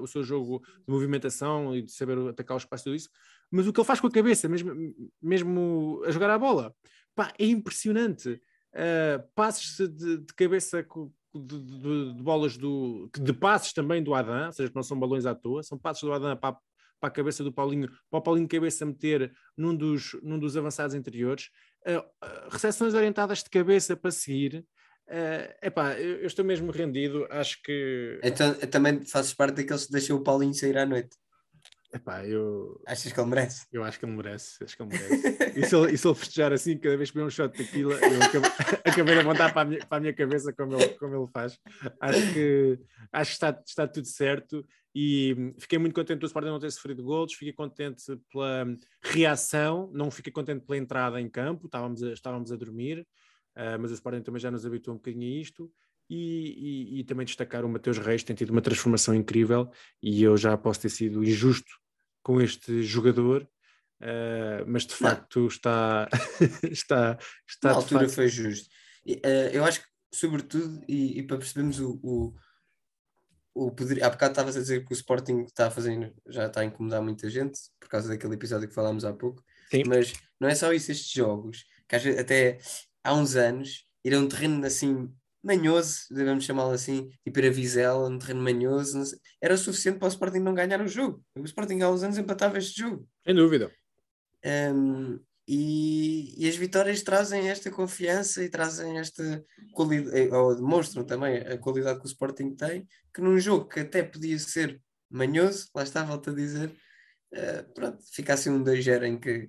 o 0.02 0.06
seu 0.06 0.24
jogo 0.24 0.60
de 0.60 0.92
movimentação 0.92 1.76
e 1.76 1.82
de 1.82 1.92
saber 1.92 2.16
atacar 2.28 2.56
o 2.56 2.58
espaço 2.58 2.84
tudo 2.84 2.96
isso, 2.96 3.10
mas 3.50 3.66
o 3.66 3.72
que 3.72 3.80
ele 3.80 3.86
faz 3.86 4.00
com 4.00 4.06
a 4.06 4.10
cabeça, 4.10 4.48
mesmo, 4.48 4.72
mesmo 5.20 6.02
a 6.06 6.10
jogar 6.10 6.30
a 6.30 6.38
bola, 6.38 6.74
pá, 7.14 7.32
é 7.38 7.46
impressionante. 7.46 8.40
Uh, 8.74 9.26
passes 9.34 9.76
de, 9.88 10.18
de 10.18 10.34
cabeça 10.34 10.86
de, 11.34 11.58
de, 11.58 12.14
de, 12.14 12.22
bolas 12.22 12.56
do 12.56 13.10
de 13.18 13.32
passes 13.32 13.72
também 13.72 14.02
do 14.02 14.14
Adam, 14.14 14.46
ou 14.46 14.52
seja, 14.52 14.68
que 14.68 14.76
não 14.76 14.82
são 14.82 14.98
balões 14.98 15.26
à 15.26 15.34
toa, 15.34 15.62
são 15.62 15.78
passes 15.78 16.02
do 16.02 16.12
Adam 16.12 16.36
para, 16.36 16.56
para 17.00 17.08
a 17.08 17.12
cabeça 17.12 17.44
do 17.44 17.52
Paulinho, 17.52 17.88
para 18.10 18.18
o 18.18 18.22
Paulinho 18.22 18.48
cabeça 18.48 18.84
meter 18.84 19.32
num 19.56 19.74
dos, 19.74 20.16
num 20.22 20.38
dos 20.38 20.56
avançados 20.56 20.94
interiores 20.94 21.50
uh, 21.86 22.48
recepções 22.50 22.94
orientadas 22.94 23.42
de 23.42 23.50
cabeça 23.50 23.96
para 23.96 24.10
seguir. 24.10 24.64
Uh, 25.08 25.66
epá, 25.66 25.98
eu, 25.98 26.18
eu 26.18 26.26
estou 26.26 26.44
mesmo 26.44 26.70
rendido, 26.70 27.26
acho 27.30 27.62
que. 27.62 28.20
Então 28.22 28.54
também 28.70 29.04
fazes 29.06 29.32
parte 29.32 29.56
daqueles 29.56 29.86
que 29.86 29.92
deixam 29.92 30.16
o 30.16 30.22
Paulinho 30.22 30.54
sair 30.54 30.76
à 30.76 30.84
noite. 30.84 31.16
Epá, 31.92 32.26
eu... 32.26 32.80
Achas 32.86 33.10
que 33.10 33.18
ele 33.18 33.30
merece? 33.30 33.66
Eu 33.72 33.82
acho 33.82 33.98
que 33.98 34.04
ele 34.04 34.12
merece, 34.12 34.62
acho 34.62 34.76
que 34.76 34.82
ele 34.82 34.90
merece. 34.90 35.58
e, 35.58 35.66
se 35.66 35.74
ele, 35.76 35.92
e 35.92 35.98
se 35.98 36.06
ele 36.06 36.14
festejar 36.14 36.52
assim, 36.52 36.76
cada 36.76 36.96
vez 36.96 37.10
que 37.10 37.16
vê 37.16 37.24
um 37.24 37.30
shot 37.30 37.56
de 37.56 37.64
tequila, 37.64 37.94
eu 37.94 38.22
acabei, 38.22 38.50
acabei 38.84 39.14
de 39.14 39.20
apontar 39.20 39.52
para 39.52 39.62
a, 39.62 39.64
minha, 39.64 39.86
para 39.86 39.96
a 39.96 40.00
minha 40.00 40.12
cabeça 40.12 40.52
como 40.52 40.74
ele, 40.74 40.88
como 40.94 41.16
ele 41.16 41.26
faz. 41.32 41.58
Acho 41.98 42.32
que, 42.34 42.78
acho 43.10 43.30
que 43.30 43.34
está, 43.34 43.62
está 43.66 43.88
tudo 43.88 44.06
certo 44.06 44.66
e 44.94 45.54
fiquei 45.58 45.78
muito 45.78 45.94
contente 45.94 46.20
do 46.20 46.26
Sporting 46.26 46.48
não 46.48 46.58
ter 46.58 46.70
sofrido 46.72 47.02
gols, 47.02 47.32
fiquei 47.32 47.52
contente 47.52 48.04
pela 48.30 48.66
reação, 49.02 49.90
não 49.92 50.10
fiquei 50.10 50.32
contente 50.32 50.66
pela 50.66 50.76
entrada 50.76 51.20
em 51.20 51.28
campo, 51.28 51.66
estávamos 51.66 52.02
a, 52.02 52.12
estávamos 52.12 52.52
a 52.52 52.56
dormir, 52.56 53.06
uh, 53.56 53.78
mas 53.80 53.90
o 53.90 53.94
Sporting 53.94 54.22
também 54.22 54.40
já 54.40 54.50
nos 54.50 54.66
habituou 54.66 54.94
um 54.94 54.98
bocadinho 54.98 55.24
a 55.24 55.40
isto. 55.40 55.70
E, 56.10 56.96
e, 56.96 57.00
e, 57.00 57.04
também 57.04 57.26
destacar 57.26 57.64
o 57.66 57.68
Mateus 57.68 57.98
Reis, 57.98 58.22
tem 58.22 58.34
tido 58.34 58.50
uma 58.50 58.62
transformação 58.62 59.14
incrível 59.14 59.70
e 60.02 60.22
eu 60.22 60.38
já 60.38 60.56
posso 60.56 60.80
ter 60.80 60.88
sido 60.88 61.22
injusto 61.22 61.70
com 62.22 62.40
este 62.40 62.82
jogador, 62.82 63.46
uh, 64.00 64.64
mas 64.66 64.86
de 64.86 64.94
facto 64.94 65.46
está, 65.46 66.08
está, 66.70 67.18
está. 67.46 67.68
Na 67.68 67.74
altura 67.74 68.00
facto... 68.00 68.14
foi 68.14 68.28
justo. 68.28 68.70
Uh, 69.06 69.50
eu 69.52 69.64
acho 69.64 69.80
que, 69.82 69.86
sobretudo, 70.14 70.82
e, 70.88 71.18
e 71.18 71.22
para 71.22 71.36
percebermos 71.36 71.78
o, 71.78 72.00
o, 72.02 72.34
o 73.54 73.70
poder. 73.70 74.02
Há 74.02 74.10
bocado 74.10 74.32
estavas 74.32 74.56
a 74.56 74.60
dizer 74.60 74.84
que 74.86 74.92
o 74.92 74.94
Sporting 74.94 75.42
está 75.42 75.70
fazendo, 75.70 76.12
já 76.26 76.46
está 76.46 76.60
a 76.60 76.64
incomodar 76.64 77.02
muita 77.02 77.28
gente 77.28 77.58
por 77.78 77.88
causa 77.88 78.08
daquele 78.08 78.34
episódio 78.34 78.68
que 78.68 78.74
falámos 78.74 79.04
há 79.04 79.12
pouco, 79.12 79.42
Sim. 79.70 79.82
mas 79.86 80.12
não 80.40 80.48
é 80.48 80.54
só 80.54 80.72
isso, 80.72 80.92
estes 80.92 81.10
jogos, 81.10 81.64
que 81.88 81.96
até 81.96 82.58
há 83.02 83.14
uns 83.14 83.36
anos 83.36 83.86
ir 84.04 84.14
a 84.14 84.18
um 84.18 84.28
terreno 84.28 84.64
assim 84.64 85.12
manhoso, 85.42 86.02
devemos 86.10 86.44
chamá-lo 86.44 86.72
assim, 86.72 87.10
tipo 87.24 87.38
ir 87.38 87.46
a 87.46 87.50
Vizela, 87.50 88.08
um 88.08 88.18
terreno 88.18 88.42
manhoso, 88.42 89.02
era 89.40 89.56
suficiente 89.56 89.98
para 89.98 90.06
o 90.06 90.10
Sporting 90.10 90.40
não 90.40 90.54
ganhar 90.54 90.80
o 90.80 90.88
jogo. 90.88 91.22
O 91.36 91.44
Sporting 91.44 91.80
há 91.80 91.90
uns 91.90 92.02
anos 92.02 92.18
empatava 92.18 92.58
este 92.58 92.80
jogo. 92.80 93.08
Sem 93.24 93.34
dúvida. 93.34 93.72
Um, 94.44 95.18
e, 95.50 96.44
e, 96.44 96.46
as 96.46 96.56
vitórias 96.56 97.02
trazem 97.02 97.48
esta 97.48 97.70
confiança 97.70 98.44
e 98.44 98.50
trazem 98.50 98.98
esta 98.98 99.42
qualidade, 99.72 100.18
eh, 100.18 100.36
ou 100.36 100.54
demonstram 100.54 101.04
também 101.04 101.38
a 101.38 101.56
qualidade 101.56 102.00
que 102.00 102.04
o 102.04 102.08
Sporting 102.08 102.54
tem, 102.54 102.86
que 103.14 103.22
num 103.22 103.38
jogo 103.38 103.66
que 103.66 103.80
até 103.80 104.02
podia 104.02 104.38
ser 104.38 104.78
manhoso, 105.10 105.70
lá 105.74 105.82
está, 105.82 106.04
volto 106.04 106.30
a 106.30 106.34
dizer, 106.34 106.70
eh, 107.32 107.62
pronto, 107.74 107.98
fica 108.12 108.34
assim 108.34 108.50
um 108.50 108.62
2-0 108.62 109.04
em 109.04 109.18
que, 109.18 109.48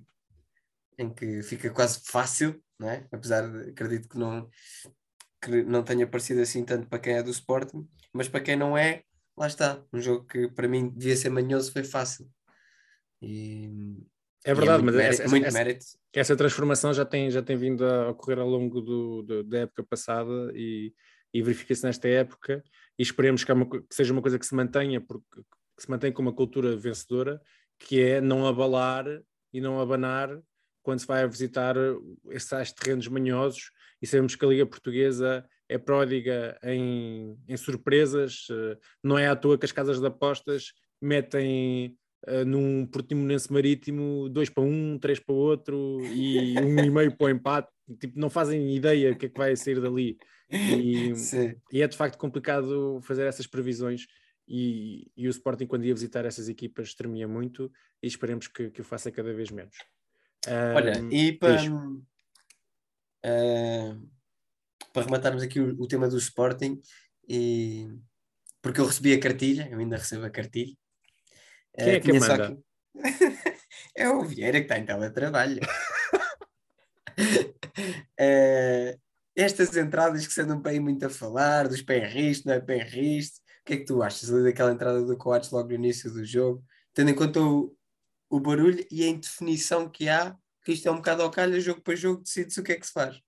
em 0.96 1.12
que 1.12 1.42
fica 1.42 1.68
quase 1.68 2.00
fácil, 2.06 2.58
não 2.78 2.88
é? 2.88 3.06
apesar 3.12 3.46
de 3.46 3.70
acredito 3.70 4.08
que 4.08 4.18
não, 4.18 4.48
que 5.42 5.62
não 5.64 5.82
tenha 5.82 6.06
parecido 6.06 6.40
assim 6.42 6.64
tanto 6.64 6.86
para 6.86 6.98
quem 6.98 7.14
é 7.14 7.22
do 7.22 7.30
Sporting, 7.30 7.88
mas 8.12 8.28
para 8.28 8.40
quem 8.40 8.56
não 8.56 8.76
é, 8.76 9.02
lá 9.36 9.46
está. 9.46 9.82
Um 9.92 10.00
jogo 10.00 10.26
que 10.26 10.48
para 10.48 10.68
mim 10.68 10.88
devia 10.90 11.16
ser 11.16 11.30
manhoso 11.30 11.72
foi 11.72 11.82
fácil. 11.84 12.28
E, 13.22 13.96
É 14.44 14.54
verdade, 14.54 14.82
e 14.82 14.86
mas 14.86 14.94
essa, 14.96 15.22
mérito, 15.22 15.30
muito 15.30 15.46
essa- 15.46 15.58
mérito. 15.58 15.84
essa 16.14 16.36
transformação 16.36 16.92
já 16.94 17.04
tem, 17.04 17.30
já 17.30 17.42
tem 17.42 17.56
vindo 17.56 17.84
a 17.84 18.10
ocorrer 18.10 18.38
ao 18.38 18.48
longo 18.48 18.80
do, 18.80 19.22
do- 19.22 19.44
da 19.44 19.58
época 19.60 19.82
passada 19.84 20.30
e, 20.54 20.92
e 21.32 21.42
verifica-se 21.42 21.84
nesta 21.84 22.08
época 22.08 22.62
e 22.98 23.02
esperemos 23.02 23.44
que, 23.44 23.50
é 23.50 23.54
uma 23.54 23.68
que 23.68 23.82
seja 23.90 24.12
uma 24.12 24.22
coisa 24.22 24.38
que 24.38 24.46
se 24.46 24.54
mantenha, 24.54 25.00
porque 25.00 25.40
que 25.76 25.82
se 25.84 25.90
mantenha 25.90 26.12
com 26.12 26.20
uma 26.22 26.32
cultura 26.34 26.76
vencedora, 26.76 27.40
que 27.78 28.00
é 28.00 28.20
não 28.20 28.46
abalar 28.46 29.06
e 29.52 29.60
não 29.60 29.80
abanar 29.80 30.38
quando 30.82 30.98
se 31.00 31.06
vai 31.06 31.26
visitar 31.26 31.74
esses 32.30 32.48
tais 32.48 32.72
terrenos 32.72 33.08
manhosos 33.08 33.70
e 34.00 34.06
sabemos 34.06 34.34
que 34.34 34.44
a 34.44 34.48
Liga 34.48 34.66
Portuguesa 34.66 35.44
é 35.68 35.78
pródiga 35.78 36.58
em, 36.64 37.38
em 37.46 37.56
surpresas, 37.56 38.46
eh, 38.50 38.76
não 39.02 39.16
é 39.16 39.28
à 39.28 39.36
toa 39.36 39.56
que 39.56 39.64
as 39.64 39.72
casas 39.72 40.00
de 40.00 40.06
apostas 40.06 40.72
metem 41.00 41.96
eh, 42.26 42.44
num 42.44 42.86
Portimonense 42.86 43.52
Marítimo 43.52 44.28
2 44.28 44.50
para 44.50 44.64
um, 44.64 44.98
3 44.98 45.20
para 45.20 45.34
outro 45.34 46.00
e 46.06 46.58
um 46.60 46.84
e 46.84 46.90
meio 46.90 47.16
para 47.16 47.26
o 47.26 47.30
empate, 47.30 47.68
tipo, 48.00 48.18
não 48.18 48.28
fazem 48.28 48.74
ideia 48.74 49.12
o 49.12 49.16
que 49.16 49.26
é 49.26 49.28
que 49.28 49.38
vai 49.38 49.54
sair 49.56 49.80
dali. 49.80 50.18
E, 50.50 51.12
e 51.72 51.82
é 51.82 51.86
de 51.86 51.96
facto 51.96 52.18
complicado 52.18 53.00
fazer 53.02 53.26
essas 53.26 53.46
previsões. 53.46 54.06
E, 54.48 55.06
e 55.16 55.28
o 55.28 55.30
Sporting, 55.30 55.66
quando 55.66 55.84
ia 55.84 55.94
visitar 55.94 56.24
essas 56.24 56.48
equipas, 56.48 56.92
tremia 56.92 57.28
muito 57.28 57.70
e 58.02 58.08
esperemos 58.08 58.48
que, 58.48 58.68
que 58.70 58.80
o 58.80 58.84
faça 58.84 59.12
cada 59.12 59.32
vez 59.32 59.48
menos. 59.52 59.76
Olha, 60.74 60.98
Ahm, 60.98 61.08
e 61.12 61.32
para, 61.32 61.56
diz. 61.56 61.70
Eh, 63.22 63.94
para 64.92 65.04
rematarmos 65.04 65.42
aqui 65.42 65.60
o, 65.60 65.80
o 65.80 65.86
tema 65.88 66.08
do 66.08 66.18
Sporting, 66.18 66.80
e, 67.28 67.88
porque 68.62 68.80
eu 68.80 68.86
recebi 68.86 69.12
a 69.12 69.20
cartilha, 69.20 69.68
eu 69.70 69.78
ainda 69.78 69.96
recebo 69.96 70.24
a 70.24 70.30
cartilha. 70.30 70.74
Quem 71.78 71.88
Eh, 71.88 71.96
é 71.96 72.00
que 72.00 72.12
manda? 72.12 72.56
que- 72.56 72.62
é 73.96 74.08
o 74.08 74.24
Vieira 74.24 74.58
que 74.58 74.64
está 74.64 74.78
em 74.78 74.84
teletrabalho. 74.86 75.60
Eh, 78.18 78.98
estas 79.34 79.74
entradas 79.76 80.26
que 80.26 80.32
se 80.32 80.40
andam 80.42 80.60
aí 80.66 80.78
muito 80.78 81.04
a 81.06 81.10
falar, 81.10 81.68
dos 81.68 81.80
penriste, 81.82 82.46
não 82.46 82.52
é 82.54 82.60
penriste, 82.60 83.38
o 83.40 83.64
que 83.64 83.74
é 83.74 83.76
que 83.78 83.84
tu 83.84 84.02
achas 84.02 84.30
ali 84.32 84.44
daquela 84.44 84.72
entrada 84.72 85.02
do 85.04 85.16
Coates 85.16 85.50
logo 85.50 85.68
no 85.68 85.74
início 85.74 86.10
do 86.12 86.24
jogo, 86.24 86.62
tendo 86.92 87.10
em 87.10 87.14
conta 87.14 87.40
o, 87.40 87.74
o 88.28 88.40
barulho 88.40 88.84
e 88.90 89.02
a 89.04 89.08
indefinição 89.08 89.88
que 89.88 90.08
há, 90.08 90.36
que 90.64 90.72
isto 90.72 90.88
é 90.88 90.90
um 90.90 90.96
bocado 90.96 91.22
ao 91.22 91.30
calha, 91.30 91.60
jogo 91.60 91.80
para 91.80 91.94
jogo, 91.96 92.22
decide-se 92.22 92.60
o 92.60 92.62
que 92.62 92.72
é 92.72 92.76
que 92.76 92.86
se 92.86 92.92
faz. 92.92 93.20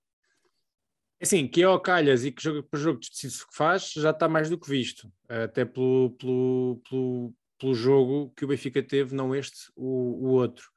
Assim, 1.21 1.47
que 1.47 1.61
é 1.61 1.65
ao 1.65 1.79
calhas 1.79 2.25
e 2.25 2.31
que 2.31 2.43
jogo 2.43 2.63
para 2.63 2.79
jogo 2.79 2.99
decide 2.99 3.33
o 3.41 3.47
que 3.47 3.55
faz, 3.55 3.93
já 3.93 4.09
está 4.09 4.27
mais 4.27 4.49
do 4.49 4.59
que 4.59 4.69
visto. 4.69 5.09
Até 5.29 5.63
pelo, 5.63 6.11
pelo, 6.19 6.81
pelo, 6.89 7.35
pelo 7.57 7.73
jogo 7.73 8.33
que 8.35 8.43
o 8.43 8.47
Benfica 8.49 8.83
teve, 8.83 9.15
não 9.15 9.33
este, 9.33 9.71
o, 9.73 10.27
o 10.27 10.31
outro. 10.31 10.69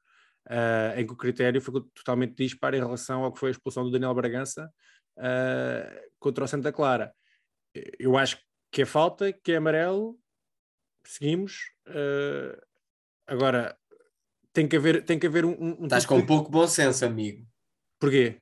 Ah, 0.49 0.93
em 0.95 1.05
que 1.05 1.11
o 1.11 1.17
critério 1.17 1.61
foi 1.61 1.81
totalmente 1.93 2.35
disparo 2.35 2.77
em 2.77 2.79
relação 2.79 3.23
ao 3.23 3.33
que 3.33 3.39
foi 3.39 3.49
a 3.49 3.51
expulsão 3.51 3.83
do 3.83 3.91
Daniel 3.91 4.13
Bragança 4.13 4.71
ah, 5.17 6.01
contra 6.17 6.45
o 6.45 6.47
Santa 6.47 6.71
Clara. 6.71 7.13
Eu 7.99 8.17
acho 8.17 8.39
que 8.71 8.83
é 8.83 8.85
falta, 8.85 9.33
que 9.33 9.51
é 9.51 9.57
amarelo, 9.57 10.17
seguimos. 11.05 11.73
ah, 11.87 12.57
agora, 13.27 13.77
tem 14.57 14.67
que 14.67 14.75
haver, 14.75 15.05
tem 15.05 15.19
que 15.19 15.27
haver 15.27 15.45
um. 15.45 15.51
um, 15.51 15.81
um 15.81 15.83
Estás 15.83 16.01
tipo 16.01 16.15
com 16.15 16.21
de- 16.21 16.25
pouco 16.25 16.49
bom 16.49 16.67
senso, 16.67 17.05
amigo. 17.05 17.45
Porquê? 17.99 18.37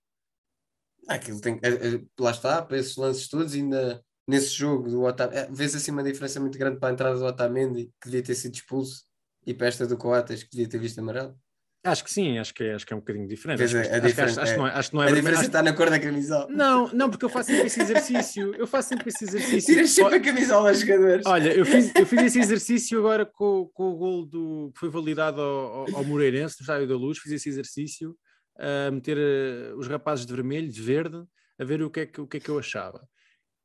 Aquilo 1.09 1.41
tem, 1.41 1.59
eh, 1.61 1.95
eh, 1.97 2.01
lá 2.17 2.31
está, 2.31 2.61
para 2.61 2.77
esses 2.77 2.95
lances 2.95 3.27
todos, 3.27 3.53
ainda 3.53 4.01
nesse 4.25 4.51
jogo 4.55 4.89
do 4.89 5.03
Otamendi, 5.03 5.37
eh, 5.37 5.47
vês 5.51 5.75
assim 5.75 5.91
uma 5.91 6.01
diferença 6.01 6.39
muito 6.39 6.57
grande 6.57 6.79
para 6.79 6.87
a 6.89 6.93
entrada 6.93 7.19
do 7.19 7.25
Otamendi, 7.25 7.91
que 8.01 8.05
devia 8.09 8.23
ter 8.23 8.33
sido 8.35 8.55
expulso, 8.55 9.03
e 9.45 9.53
para 9.53 9.67
esta 9.67 9.85
do 9.85 9.97
Coates, 9.97 10.43
que 10.43 10.51
devia 10.51 10.69
ter 10.69 10.79
visto 10.79 10.99
amarelo. 10.99 11.37
Acho 11.85 12.03
que 12.03 12.11
sim, 12.11 12.37
acho 12.39 12.53
que 12.53 12.63
é, 12.63 12.73
acho 12.73 12.85
que 12.85 12.91
é 12.93 12.95
um 12.95 12.99
bocadinho 12.99 13.27
diferente. 13.27 13.61
Acho, 13.63 13.77
a- 13.77 13.81
a 13.81 13.83
que- 14.01 14.07
acho 14.07 14.21
acho- 14.21 14.39
acho 14.41 14.51
que 14.53 14.57
não 14.57 14.67
é, 14.67 14.71
acho 14.71 14.89
que 14.89 14.95
não 14.95 15.03
é 15.03 15.05
a 15.05 15.07
vermelho, 15.09 15.25
diferença 15.27 15.45
está 15.45 15.61
na 15.63 15.73
cor 15.73 15.89
da 15.89 15.99
camisola. 15.99 16.47
Não, 16.49 16.87
não, 16.93 17.09
porque 17.09 17.25
eu 17.25 17.29
faço 17.29 17.51
sempre 17.51 17.67
esse 17.67 17.81
exercício. 17.81 18.55
Eu 18.55 18.65
faço 18.67 18.89
sempre 18.89 19.09
esse 19.09 19.23
exercício. 19.23 19.73
Tiras 19.75 19.89
sempre 19.91 20.15
a 20.15 20.19
camisola 20.19 20.69
aos 20.69 20.79
jogadores. 20.79 21.25
Olha, 21.25 21.53
eu 21.53 21.65
fiz, 21.65 21.91
eu 21.95 22.05
fiz 22.05 22.21
esse 22.23 22.39
exercício 22.41 22.99
agora 22.99 23.25
com, 23.25 23.69
com 23.73 23.91
o 23.91 23.95
gol 23.97 24.25
do, 24.25 24.71
que 24.73 24.79
foi 24.79 24.89
validado 24.89 25.39
ao, 25.41 25.65
ao, 25.89 25.95
ao 25.97 26.03
Moreirense, 26.03 26.55
no 26.59 26.63
Estádio 26.63 26.87
da 26.87 26.95
Luz. 26.95 27.19
Fiz 27.19 27.31
esse 27.31 27.49
exercício 27.49 28.15
a 28.57 28.89
meter 28.89 29.17
eh, 29.19 29.73
os 29.75 29.87
rapazes 29.87 30.25
de 30.25 30.33
vermelho, 30.33 30.69
de 30.71 30.81
verde, 30.81 31.23
a 31.59 31.63
ver 31.63 31.81
o 31.83 31.89
que 31.91 31.99
é 32.01 32.05
que, 32.05 32.19
o 32.21 32.25
que, 32.27 32.37
é 32.37 32.39
que 32.39 32.49
eu 32.49 32.57
achava. 32.57 33.07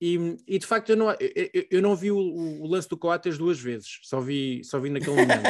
E, 0.02 0.36
e, 0.48 0.58
de 0.58 0.66
facto 0.66 0.90
eu 0.90 0.96
não, 0.96 1.10
eu, 1.12 1.66
eu- 1.70 1.82
não 1.82 1.94
vi 1.94 2.10
o, 2.10 2.16
o 2.18 2.66
lance 2.66 2.88
do 2.88 2.96
Coates 2.96 3.36
duas 3.38 3.60
vezes, 3.60 3.98
só 4.02 4.18
vi, 4.20 4.62
só 4.64 4.80
vi 4.80 4.88
naquele 4.90 5.12
momento. 5.16 5.42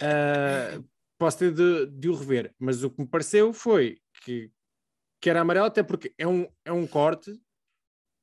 Ah, 0.00 0.78
posso 1.18 1.38
ter 1.38 1.52
de, 1.52 1.86
de 1.86 2.08
o 2.08 2.14
rever, 2.14 2.54
mas 2.58 2.82
o 2.84 2.90
que 2.90 3.00
me 3.02 3.08
pareceu 3.08 3.52
foi 3.52 3.98
que, 4.22 4.50
que 5.20 5.30
era 5.30 5.40
amarelo, 5.40 5.66
até 5.66 5.82
porque 5.82 6.14
é 6.18 6.26
um, 6.26 6.46
é 6.64 6.72
um 6.72 6.86
corte, 6.86 7.32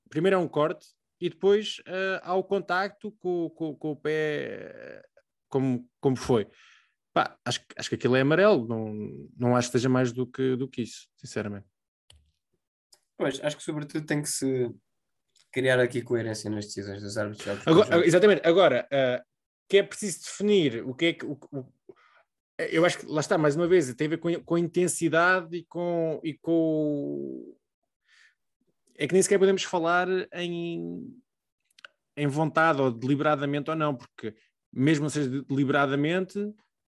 primeiro 0.10 0.36
é 0.36 0.40
um 0.40 0.48
corte, 0.48 0.88
e 1.20 1.30
depois 1.30 1.82
ah, 1.88 2.22
há 2.24 2.36
o 2.36 2.44
contacto 2.44 3.12
com, 3.14 3.50
com, 3.52 3.76
com 3.76 3.92
o 3.92 3.96
pé, 3.96 5.04
como, 5.50 5.90
como 6.00 6.16
foi. 6.16 6.48
Pá, 7.14 7.38
acho, 7.46 7.60
que- 7.62 7.76
acho 7.78 7.90
que 7.90 7.96
aquilo 7.96 8.16
é 8.16 8.22
amarelo, 8.22 8.68
não, 8.68 8.94
não 9.38 9.56
acho 9.56 9.68
que 9.70 9.74
seja 9.74 9.88
mais 9.90 10.12
do 10.12 10.26
que, 10.28 10.56
do 10.56 10.68
que 10.68 10.82
isso, 10.82 11.08
sinceramente. 11.16 11.68
Pois, 13.18 13.40
acho 13.44 13.58
que 13.58 13.64
sobretudo 13.64 14.06
tem 14.06 14.22
que 14.22 14.30
se 14.30 14.72
criar 15.52 15.80
aqui 15.80 16.02
coerência 16.02 16.50
nas 16.50 16.66
decisões 16.66 17.02
dos 17.02 17.18
árbitros. 17.18 17.68
Agora, 17.68 18.06
exatamente, 18.06 18.42
agora, 18.48 18.88
ah, 18.92 19.24
que 19.70 19.78
é 19.78 19.84
preciso 19.84 20.24
definir 20.24 20.84
o 20.84 20.94
que 20.94 21.06
é 21.06 21.14
que. 21.14 21.26
O, 21.26 21.38
o- 21.52 21.74
eu 22.72 22.86
acho 22.86 23.00
que 23.00 23.06
lá 23.06 23.20
está, 23.22 23.38
mais 23.38 23.56
uma 23.56 23.68
vez, 23.68 23.94
tem 23.96 24.08
a 24.08 24.10
ver 24.12 24.18
com, 24.18 24.34
com 24.44 24.56
a 24.56 24.60
intensidade 24.60 25.56
e 25.58 25.64
com, 25.64 26.20
e 26.24 26.34
com. 26.34 27.56
É 28.96 29.08
que 29.08 29.14
nem 29.14 29.22
sequer 29.24 29.40
podemos 29.40 29.64
falar 29.64 30.08
em, 30.34 31.04
em 32.16 32.28
vontade 32.28 32.82
ou 32.82 32.92
deliberadamente 32.92 33.70
ou 33.70 33.76
não, 33.76 33.96
porque 33.96 34.36
mesmo 34.72 35.10
seja 35.10 35.30
deliberadamente, 35.44 36.40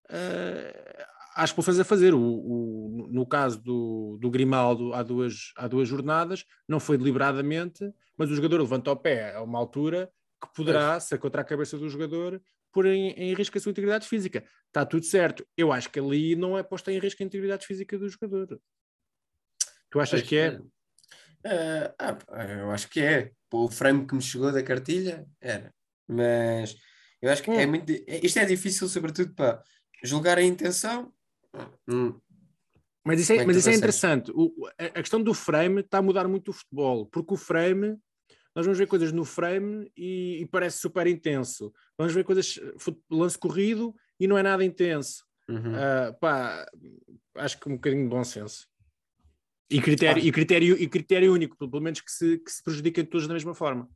ah, 0.08 1.06
há 1.36 1.44
expulsões 1.44 1.78
a 1.78 1.84
fazer. 1.84 2.14
O, 2.14 2.20
o- 2.20 3.08
no 3.10 3.26
caso 3.26 3.60
do, 3.62 4.18
do 4.20 4.30
Grimaldo, 4.30 4.92
há 4.94 5.02
duas, 5.02 5.52
há 5.56 5.66
duas 5.68 5.88
jornadas, 5.88 6.44
não 6.68 6.80
foi 6.80 6.96
deliberadamente, 6.96 7.84
mas 8.16 8.30
o 8.30 8.34
jogador 8.34 8.60
levanta 8.60 8.90
o 8.90 8.96
pé 8.96 9.34
a 9.34 9.42
uma 9.42 9.58
altura 9.58 10.10
que 10.40 10.48
poderá, 10.54 10.98
ser 11.00 11.18
contra 11.18 11.40
a 11.42 11.44
cabeça 11.44 11.76
do 11.78 11.88
jogador, 11.88 12.40
pôr 12.76 12.86
em, 12.88 13.08
em 13.12 13.32
risco 13.32 13.56
a 13.56 13.60
sua 13.60 13.70
integridade 13.70 14.06
física. 14.06 14.44
Está 14.66 14.84
tudo 14.84 15.06
certo. 15.06 15.46
Eu 15.56 15.72
acho 15.72 15.88
que 15.90 15.98
ali 15.98 16.36
não 16.36 16.58
é 16.58 16.62
posta 16.62 16.92
em 16.92 16.98
risco 16.98 17.22
a 17.22 17.26
integridade 17.26 17.66
física 17.66 17.98
do 17.98 18.06
jogador. 18.06 18.60
Tu 19.90 19.98
achas 19.98 20.20
Pois, 20.20 20.28
que 20.28 20.36
é? 20.36 20.58
eh, 21.44 21.94
ah, 21.98 22.12
pá, 22.14 22.44
eu 22.44 22.70
acho 22.70 22.90
que 22.90 23.00
é. 23.00 23.32
O 23.50 23.70
frame 23.70 24.06
que 24.06 24.14
me 24.14 24.20
chegou 24.20 24.52
da 24.52 24.62
cartilha 24.62 25.26
era. 25.40 25.72
Mas 26.06 26.76
eu 27.22 27.30
acho 27.30 27.42
que 27.42 27.50
é 27.50 27.64
Hum. 27.66 27.70
muito. 27.70 27.90
é- 27.90 28.20
Isto 28.22 28.40
é 28.40 28.44
difícil, 28.44 28.86
sobretudo 28.88 29.32
para 29.34 29.62
julgar 30.04 30.36
a 30.36 30.42
intenção. 30.42 31.10
Hum, 31.88 32.20
Mas 33.02 33.20
isso 33.20 33.32
é, 33.32 33.36
é 33.36 33.46
mas 33.46 33.56
isso 33.56 33.70
é 33.70 33.74
interessante. 33.74 34.30
O- 34.34 34.52
a, 34.78 34.84
a 34.84 35.00
questão 35.02 35.22
do 35.22 35.32
frame 35.32 35.80
está 35.80 35.96
a 35.98 36.02
mudar 36.02 36.28
muito 36.28 36.50
o 36.50 36.52
futebol, 36.52 37.06
porque 37.06 37.32
o 37.32 37.36
frame, 37.38 37.96
nós 38.56 38.64
vamos 38.64 38.78
ver 38.78 38.86
coisas 38.86 39.12
no 39.12 39.22
frame 39.22 39.92
e, 39.94 40.38
e 40.40 40.46
parece 40.46 40.78
super 40.78 41.06
intenso. 41.06 41.70
Vamos 41.98 42.14
ver 42.14 42.24
coisas, 42.24 42.58
lance 43.10 43.36
corrido 43.36 43.94
e 44.18 44.26
não 44.26 44.38
é 44.38 44.42
nada 44.42 44.64
intenso. 44.64 45.26
uhum. 45.46 45.74
Ah, 45.76 46.12
pá, 46.18 46.66
acho 47.36 47.60
que 47.60 47.68
um 47.68 47.74
bocadinho 47.74 48.04
de 48.04 48.08
bom 48.08 48.24
senso. 48.24 48.66
E 49.68 49.78
critério, 49.80 50.22
Ah. 50.22 50.26
e 50.26 50.32
critério, 50.32 50.82
e 50.82 50.88
critério 50.88 51.32
único, 51.34 51.56
pelo 51.68 51.82
menos 51.82 52.00
que 52.00 52.10
se, 52.10 52.38
que 52.38 52.50
se 52.50 52.62
prejudiquem 52.62 53.04
todos 53.04 53.28
da 53.28 53.34
mesma 53.34 53.54
forma. 53.54 53.90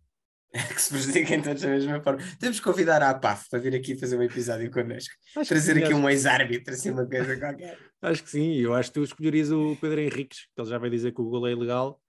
que 0.53 0.83
se 0.83 0.91
prejudiquem 0.91 1.41
todos 1.41 1.63
da 1.63 1.69
mesma 1.71 2.03
forma. 2.03 2.23
Temos 2.39 2.59
que 2.59 2.65
convidar 2.65 3.03
a 3.03 3.11
APAF 3.11 3.49
para 3.49 3.61
vir 3.61 3.75
aqui 3.75 3.97
fazer 3.97 4.19
um 4.19 4.23
episódio 4.23 4.71
connosco. 4.71 5.15
Acho 5.37 5.49
Trazer 5.49 5.77
sim, 5.77 5.85
aqui 5.85 5.95
um 5.95 6.11
ex-árbitro, 6.11 6.75
assim, 6.75 6.91
uma 6.91 7.07
coisa 7.07 7.35
qualquer. 7.39 7.79
Acho 8.03 8.23
que 8.25 8.31
sim, 8.31 8.57
eu 8.57 8.75
acho 8.75 8.91
que 8.91 8.95
tu 8.95 9.05
escolherias 9.05 9.51
o 9.51 9.77
Pedro 9.81 10.01
Henriques, 10.01 10.47
que 10.55 10.61
ele 10.61 10.69
já 10.71 10.79
vai 10.79 10.89
dizer 10.91 11.13
que 11.13 11.21
o 11.21 11.25
gol 11.29 11.47
é 11.47 11.53
ilegal, 11.53 12.01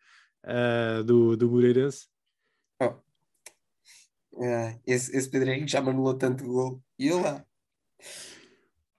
ah, 0.43 1.01
do, 1.05 1.35
do 1.37 1.49
Moreirense. 1.49 2.10
Ah, 4.37 4.75
esse, 4.85 5.15
esse 5.15 5.29
Pedro 5.29 5.49
Henrique 5.49 5.71
já 5.71 5.79
anulou 5.79 6.13
tanto 6.17 6.45
gol. 6.45 6.81
E 6.97 7.07
eu 7.07 7.21
lá. 7.21 7.45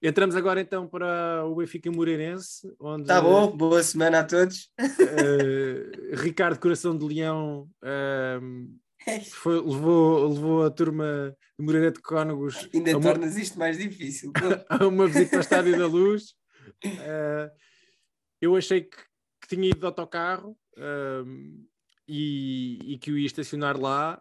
Entramos 0.03 0.35
agora 0.35 0.61
então 0.61 0.88
para 0.88 1.45
o 1.47 1.55
Benfica 1.55 1.90
Moreirense, 1.90 2.75
onde 2.81 3.07
Tá 3.07 3.21
bom, 3.21 3.57
boa 3.57 3.81
semana 3.85 4.18
a 4.18 4.25
todos. 4.25 4.68
eh, 4.77 6.16
Ricardo 6.16 6.59
Coração 6.59 6.99
de 6.99 7.07
Leão 7.07 7.71
ehm, 7.85 8.66
Foi, 9.31 9.61
levou, 9.61 10.29
levou 10.29 10.64
a 10.64 10.71
turma 10.71 11.37
de 11.57 11.64
Moreira 11.64 11.92
de 11.92 12.01
Cónegos 12.01 12.68
Ainda 12.75 12.99
uma, 12.99 13.01
tornas 13.01 13.37
isto 13.37 13.57
mais 13.57 13.79
difícil. 13.79 14.33
a 14.68 14.87
uma 14.88 15.07
visita 15.07 15.37
ao 15.37 15.40
Estádio 15.40 15.79
da 15.79 15.87
Luz. 15.87 16.35
Eh, 16.85 17.51
eu 18.40 18.57
achei 18.57 18.83
que, 18.83 18.97
que 19.40 19.49
tinha 19.55 19.68
ido 19.68 19.79
de 19.79 19.87
autocarro 19.87 20.59
ehm, 20.77 21.64
e, 22.09 22.79
e 22.95 22.99
que 22.99 23.12
o 23.12 23.18
ia 23.18 23.27
estacionar 23.27 23.81
lá. 23.81 24.21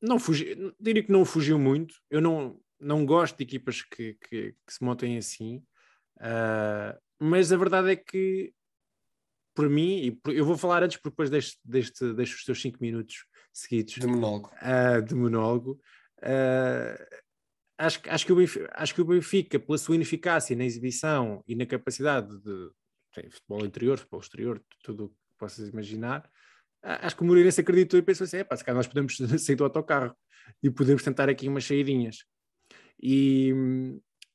Não 0.00 0.18
fugi, 0.18 0.56
diria 0.78 1.02
que 1.02 1.12
não 1.12 1.24
fugiu 1.24 1.58
muito. 1.58 1.94
Eu 2.10 2.20
não, 2.20 2.60
não 2.80 3.04
gosto 3.04 3.36
de 3.36 3.44
equipas 3.44 3.82
que, 3.82 4.14
que, 4.14 4.52
que 4.52 4.72
se 4.72 4.82
montem 4.82 5.16
assim. 5.18 5.62
eh, 6.20 6.98
mas 7.20 7.50
a 7.52 7.56
verdade 7.56 7.90
é 7.90 7.96
que, 7.96 8.52
por 9.54 9.68
mim, 9.68 9.98
e 10.02 10.10
por- 10.12 10.32
eu 10.34 10.44
vou 10.44 10.56
falar 10.56 10.82
antes, 10.84 10.96
porque 10.96 11.10
depois 11.10 11.30
deixo, 11.30 11.56
deixo, 11.64 12.14
deixo 12.14 12.36
os 12.36 12.44
teus 12.44 12.60
5 12.62 12.78
minutos 12.80 13.26
seguidos 13.52 13.94
De 13.94 14.06
monólogo. 14.06 14.50
ah, 14.60 15.00
de 15.00 15.14
monólogo. 15.14 15.80
Ah, 16.22 16.96
acho, 17.78 18.00
que- 18.00 18.08
acho, 18.10 18.24
que 18.26 18.32
o 18.32 18.36
Benfica, 18.36 18.70
acho 18.74 18.94
que 18.94 19.00
o 19.00 19.04
Benfica, 19.04 19.58
pela 19.58 19.78
sua 19.78 19.96
ineficácia 19.96 20.54
na 20.56 20.64
exibição 20.64 21.42
e 21.46 21.54
na 21.56 21.66
capacidade 21.66 22.38
de 22.40 22.70
tem 23.12 23.28
futebol 23.30 23.64
interior, 23.66 23.98
futebol 23.98 24.20
exterior, 24.20 24.62
tudo 24.84 25.06
o 25.06 25.08
que 25.08 25.16
possas 25.38 25.68
imaginar, 25.68 26.30
acho 26.82 27.16
que 27.16 27.22
o 27.22 27.26
Moreirense 27.26 27.60
acreditou 27.60 27.98
e 27.98 28.02
pensou 28.02 28.24
assim: 28.24 28.38
"Epá, 28.38 28.56
se 28.56 28.64
calhar 28.64 28.76
nós 28.76 28.86
podemos 28.86 29.16
sair 29.44 29.56
do 29.56 29.64
autocarro 29.64 30.16
e 30.62 30.70
podemos 30.70 31.02
tentar 31.02 31.28
aqui 31.28 31.48
umas 31.48 31.64
saídinhas. 31.64 32.24
E, 33.00 33.52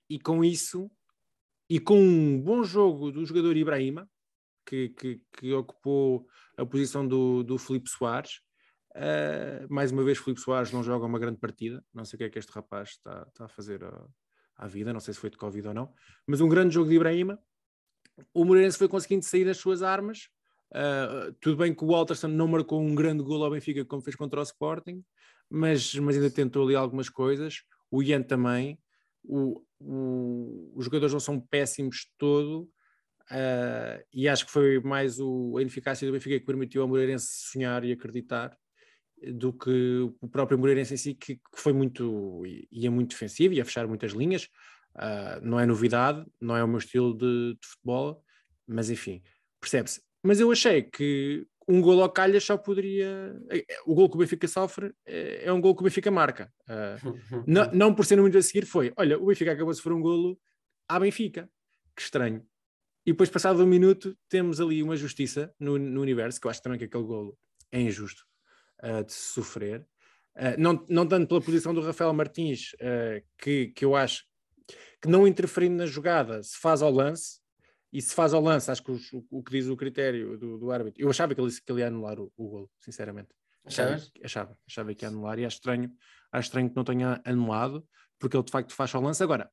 e 0.10 0.20
com 0.20 0.44
isso, 0.44 0.90
e 1.70 1.80
com 1.80 2.00
um 2.00 2.40
bom 2.40 2.64
jogo 2.64 3.12
do 3.12 3.26
jogador 3.26 3.58
Ibrahima, 3.58 4.10
que, 4.66 4.90
que, 4.90 5.22
que 5.38 5.54
ocupou 5.54 6.28
a 6.58 6.66
posição 6.66 7.08
do, 7.08 7.44
do 7.44 7.58
Filipe 7.58 7.90
Soares, 7.90 8.42
Uh, 8.96 9.66
mais 9.74 9.92
uma 9.92 10.04
vez, 10.04 10.20
Filipe 10.20 10.40
Soares 10.40 10.72
não 10.72 10.84
joga 10.84 11.06
uma 11.06 11.18
grande 11.18 11.40
partida. 11.40 11.84
Não 11.94 12.06
sei 12.06 12.16
o 12.16 12.18
que 12.20 12.24
é 12.26 12.30
que 12.30 12.40
este 12.40 12.52
rapaz 12.52 12.90
está, 12.90 13.26
está 13.28 13.46
a 13.46 13.48
fazer 13.48 13.84
à, 13.84 14.08
à 14.56 14.68
vida. 14.68 14.94
Não 14.94 15.00
sei 15.00 15.14
se 15.14 15.20
foi 15.20 15.30
de 15.30 15.38
Covid 15.38 15.70
ou 15.70 15.74
não. 15.74 15.94
Mas 16.28 16.42
um 16.42 16.48
grande 16.48 16.74
jogo 16.74 16.90
de 16.90 16.96
Ibrahima. 16.96 17.40
O 18.34 18.46
Moreirense 18.46 18.78
foi 18.78 18.88
conseguindo 18.88 19.26
sair 19.26 19.46
das 19.46 19.58
suas 19.58 19.82
armas. 19.82 20.30
Uh, 20.74 21.32
tudo 21.40 21.58
bem 21.58 21.74
que 21.74 21.84
o 21.84 21.88
Walterson 21.88 22.28
não 22.28 22.48
marcou 22.48 22.82
um 22.82 22.96
grande 22.96 23.24
gol 23.24 23.44
ao 23.44 23.52
Benfica 23.52 23.86
como 23.86 24.02
fez 24.02 24.16
contra 24.16 24.40
o 24.40 24.44
Sporting, 24.44 25.04
mas, 25.50 25.94
mas 25.96 26.16
ainda 26.16 26.32
tentou 26.32 26.64
ali 26.66 26.76
algumas 26.76 27.10
coisas. 27.10 27.62
O 27.92 28.02
Ian 28.02 28.24
também. 28.24 28.80
O, 29.24 29.64
o, 29.80 30.74
os 30.76 30.86
jogadores 30.86 31.14
não 31.14 31.20
são 31.20 31.40
péssimos 31.40 31.98
de 31.98 32.12
todo. 32.18 32.70
Uh, 33.32 34.04
e 34.12 34.28
acho 34.28 34.46
que 34.46 34.52
foi 34.52 34.80
mais 34.82 35.20
o, 35.20 35.58
a 35.58 35.62
ineficácia 35.62 36.08
do 36.08 36.12
Benfica 36.12 36.40
que 36.40 36.46
permitiu 36.46 36.82
ao 36.82 36.88
Moreirense 36.88 37.28
sonhar 37.52 37.84
e 37.86 37.92
acreditar 37.92 38.58
do 39.32 39.54
que 39.54 40.02
o 40.20 40.28
próprio 40.28 40.58
Moreirense 40.58 40.96
em 40.96 40.98
si, 40.98 41.14
que, 41.14 41.36
que 41.36 41.42
foi 41.56 41.72
muito, 41.72 42.44
ia 42.72 42.92
muito 42.92 43.12
defensivo, 43.12 43.54
ia 43.54 43.64
fechar 43.64 43.88
muitas 43.88 44.12
linhas. 44.12 44.50
Uh, 44.96 45.40
não 45.42 45.60
é 45.60 45.66
novidade, 45.66 46.26
não 46.42 46.58
é 46.58 46.64
o 46.64 46.68
meu 46.68 46.78
estilo 46.78 47.18
de, 47.18 47.54
de 47.54 47.68
futebol, 47.68 48.24
mas 48.68 48.90
enfim, 48.90 49.24
percebe-se. 49.60 50.02
Mas 50.24 50.40
eu 50.40 50.50
achei 50.52 50.82
que 50.82 51.46
um 51.68 51.82
gol 51.82 52.02
ao 52.02 52.10
Calhas 52.10 52.44
só 52.44 52.58
poderia. 52.58 53.36
O 53.86 53.94
gol 53.94 54.10
que 54.10 54.16
o 54.16 54.20
Benfica 54.20 54.48
sofre 54.48 54.94
é, 55.06 55.46
é 55.46 55.54
um 55.54 55.62
gol 55.62 55.76
que 55.76 55.82
o 55.82 55.84
Benfica 55.84 56.10
marca. 56.10 56.52
Uh, 56.64 57.20
não, 57.48 57.72
não 57.72 57.96
por 57.96 58.06
ser 58.06 58.20
muito 58.20 58.38
a 58.38 58.42
seguir, 58.42 58.66
foi: 58.66 58.94
olha, 58.98 59.20
o 59.20 59.26
Benfica 59.26 59.52
acabou 59.52 59.72
de 59.72 59.78
sofrer 59.78 59.94
um 59.94 60.02
golo 60.02 60.40
à 60.88 61.00
Benfica. 61.00 61.50
Que 61.96 62.02
estranho. 62.02 62.46
E 63.06 63.12
depois, 63.12 63.30
passado 63.30 63.62
um 63.62 63.68
minuto, 63.68 64.18
temos 64.30 64.62
ali 64.62 64.82
uma 64.82 64.96
justiça 64.96 65.54
no, 65.60 65.78
no 65.78 66.02
universo, 66.02 66.40
que 66.40 66.48
eu 66.48 66.52
acho 66.52 66.62
também 66.62 66.80
que 66.80 66.86
aquele 66.86 67.04
golo 67.04 67.38
é 67.72 67.82
injusto 67.82 68.24
uh, 68.82 69.04
de 69.04 69.12
sofrer. 69.12 69.86
Uh, 70.36 70.56
não, 70.58 70.86
não 70.90 71.06
tanto 71.06 71.28
pela 71.28 71.42
posição 71.42 71.74
do 71.74 71.82
Rafael 71.82 72.14
Martins, 72.14 72.72
que, 73.38 73.68
que 73.68 73.86
eu 73.86 73.96
acho 73.96 74.26
que 75.02 75.10
não 75.10 75.28
interferindo 75.28 75.76
na 75.76 75.86
jogada 75.86 76.42
se 76.42 76.58
faz 76.58 76.82
ao 76.82 76.90
lance, 76.90 77.43
e 77.94 78.02
se 78.02 78.16
faz 78.16 78.34
ao 78.34 78.42
lance, 78.42 78.72
acho 78.72 78.84
que 78.84 78.92
o, 78.92 79.00
o 79.30 79.44
que 79.44 79.52
diz 79.52 79.68
o 79.68 79.78
critério 79.78 80.36
do, 80.36 80.58
do 80.58 80.72
árbitro, 80.72 81.00
eu 81.00 81.10
achava 81.12 81.36
que 81.36 81.40
ele, 81.40 81.52
que 81.52 81.72
ele 81.72 81.82
ia 81.82 81.88
anular 81.88 82.20
o, 82.20 82.34
o 82.36 82.50
golo, 82.50 82.72
sinceramente. 82.80 83.30
Achava, 83.64 84.02
achava, 84.24 84.58
achava 84.68 84.96
que 84.96 85.06
ia 85.06 85.10
anular 85.10 85.38
e 85.38 85.46
acho 85.46 85.58
estranho, 85.58 85.92
acho 86.32 86.48
estranho 86.48 86.70
que 86.70 86.76
não 86.76 86.84
tenha 86.84 87.22
anulado, 87.24 87.88
porque 88.20 88.36
ele 88.36 88.44
de 88.44 88.52
facto 88.52 88.74
faz 88.74 88.94
ao 88.96 89.02
lance. 89.02 89.22
Agora, 89.22 89.48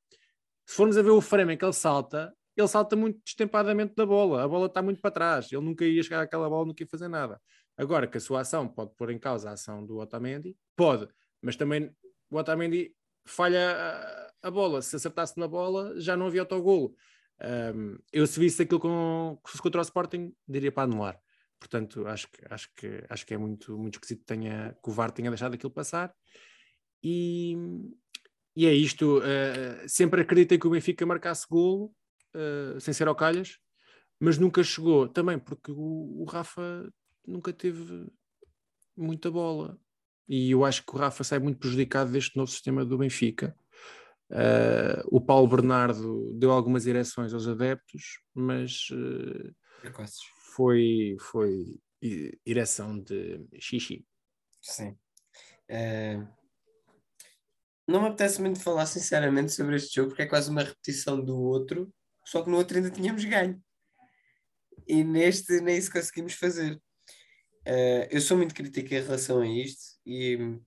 se 0.64 0.74
formos 0.74 0.96
a 0.96 1.02
ver 1.02 1.10
o 1.10 1.20
frame 1.20 1.52
em 1.52 1.56
que 1.58 1.64
ele 1.64 1.74
salta, 1.74 2.34
ele 2.56 2.66
salta 2.66 2.96
muito 2.96 3.20
destempadamente 3.22 3.94
da 3.94 4.06
bola, 4.06 4.42
a 4.42 4.48
bola 4.48 4.66
está 4.66 4.80
muito 4.80 5.02
para 5.02 5.10
trás, 5.10 5.52
ele 5.52 5.62
nunca 5.62 5.84
ia 5.84 6.02
chegar 6.02 6.22
àquela 6.22 6.48
bola, 6.48 6.64
nunca 6.64 6.82
ia 6.82 6.88
fazer 6.88 7.08
nada. 7.08 7.38
Agora 7.76 8.06
que 8.06 8.16
a 8.16 8.20
sua 8.20 8.40
ação 8.40 8.66
pode 8.66 8.94
pôr 8.96 9.10
em 9.10 9.18
causa 9.18 9.50
a 9.50 9.52
ação 9.52 9.84
do 9.84 9.98
Otamendi, 9.98 10.56
pode, 10.74 11.06
mas 11.42 11.56
também 11.56 11.94
o 12.30 12.36
Otamendi 12.36 12.94
falha 13.26 13.76
a, 14.42 14.48
a 14.48 14.50
bola, 14.50 14.80
se 14.80 14.96
acertasse 14.96 15.38
na 15.38 15.46
bola 15.46 16.00
já 16.00 16.16
não 16.16 16.26
havia 16.26 16.40
autogolo. 16.40 16.94
Um, 17.42 17.98
eu 18.12 18.26
se 18.26 18.38
visse 18.38 18.62
aquilo 18.62 18.80
com, 18.80 19.40
contra 19.60 19.80
o 19.80 19.82
Sporting, 19.82 20.32
diria 20.46 20.70
para 20.70 20.84
anular. 20.84 21.18
Portanto, 21.58 22.06
acho 22.06 22.30
que, 22.30 22.40
acho 22.48 22.74
que, 22.74 23.04
acho 23.08 23.26
que 23.26 23.34
é 23.34 23.38
muito, 23.38 23.76
muito 23.76 23.94
esquisito 23.94 24.24
tenha, 24.24 24.76
que 24.82 24.90
o 24.90 24.92
VAR 24.92 25.10
tenha 25.10 25.30
deixado 25.30 25.54
aquilo 25.54 25.70
passar. 25.70 26.14
E, 27.02 27.54
e 28.56 28.66
é 28.66 28.72
isto. 28.72 29.18
Uh, 29.18 29.86
sempre 29.86 30.22
acreditei 30.22 30.58
que 30.58 30.66
o 30.66 30.70
Benfica 30.70 31.04
marcasse 31.04 31.46
golo, 31.48 31.92
uh, 32.34 32.80
sem 32.80 32.94
ser 32.94 33.08
ao 33.08 33.14
calhas, 33.14 33.58
mas 34.18 34.38
nunca 34.38 34.62
chegou. 34.62 35.08
Também 35.08 35.38
porque 35.38 35.70
o, 35.70 36.22
o 36.22 36.24
Rafa 36.24 36.90
nunca 37.26 37.52
teve 37.52 38.06
muita 38.96 39.30
bola. 39.30 39.78
E 40.28 40.52
eu 40.52 40.64
acho 40.64 40.84
que 40.84 40.94
o 40.94 40.98
Rafa 40.98 41.24
sai 41.24 41.38
muito 41.38 41.58
prejudicado 41.58 42.12
deste 42.12 42.36
novo 42.36 42.50
sistema 42.50 42.84
do 42.84 42.98
Benfica. 42.98 43.56
Uh, 44.30 45.02
o 45.10 45.20
Paulo 45.20 45.48
Bernardo 45.48 46.32
deu 46.38 46.52
algumas 46.52 46.84
direções 46.84 47.34
aos 47.34 47.48
adeptos, 47.48 48.20
mas 48.32 48.88
uh, 48.92 49.52
foi, 50.54 51.16
foi 51.18 51.76
direção 52.46 52.96
de 53.00 53.44
xixi. 53.58 54.06
Sim. 54.60 54.96
Uh, 55.68 56.28
não 57.88 58.02
me 58.02 58.08
apetece 58.08 58.40
muito 58.40 58.60
falar 58.60 58.86
sinceramente 58.86 59.50
sobre 59.50 59.74
este 59.74 59.96
jogo, 59.96 60.10
porque 60.10 60.22
é 60.22 60.26
quase 60.26 60.48
uma 60.48 60.62
repetição 60.62 61.20
do 61.20 61.36
outro, 61.36 61.92
só 62.24 62.40
que 62.42 62.50
no 62.50 62.56
outro 62.56 62.76
ainda 62.76 62.90
tínhamos 62.90 63.24
ganho. 63.24 63.60
E 64.86 65.02
neste 65.02 65.60
nem 65.60 65.76
isso 65.76 65.90
conseguimos 65.90 66.34
fazer. 66.34 66.80
Eu 68.10 68.20
sou 68.20 68.36
muito 68.36 68.54
crítico 68.54 68.94
em 68.94 69.02
relação 69.02 69.40
a 69.40 69.46
isto 69.46 69.98
e, 70.06 70.58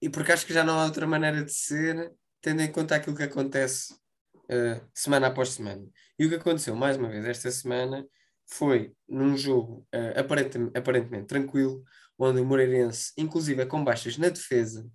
e 0.00 0.08
porque 0.08 0.32
acho 0.32 0.46
que 0.46 0.52
já 0.52 0.64
não 0.64 0.78
há 0.78 0.84
outra 0.84 1.06
maneira 1.06 1.44
de 1.44 1.52
ser, 1.52 2.12
tendo 2.40 2.62
em 2.62 2.72
conta 2.72 2.96
aquilo 2.96 3.16
que 3.16 3.22
acontece 3.22 3.92
uh, 3.92 4.88
semana 4.94 5.26
após 5.26 5.50
semana. 5.50 5.86
E 6.18 6.24
o 6.24 6.28
que 6.28 6.36
aconteceu, 6.36 6.74
mais 6.74 6.96
uma 6.96 7.08
vez, 7.08 7.24
esta 7.24 7.50
semana 7.50 8.06
foi 8.46 8.92
num 9.08 9.36
jogo 9.36 9.86
uh, 9.94 10.18
aparentemente, 10.18 10.78
aparentemente 10.78 11.26
tranquilo, 11.26 11.84
onde 12.18 12.40
o 12.40 12.44
Moreirense, 12.44 13.12
inclusive 13.16 13.64
com 13.66 13.84
baixas 13.84 14.16
na 14.16 14.28
defesa, 14.28 14.90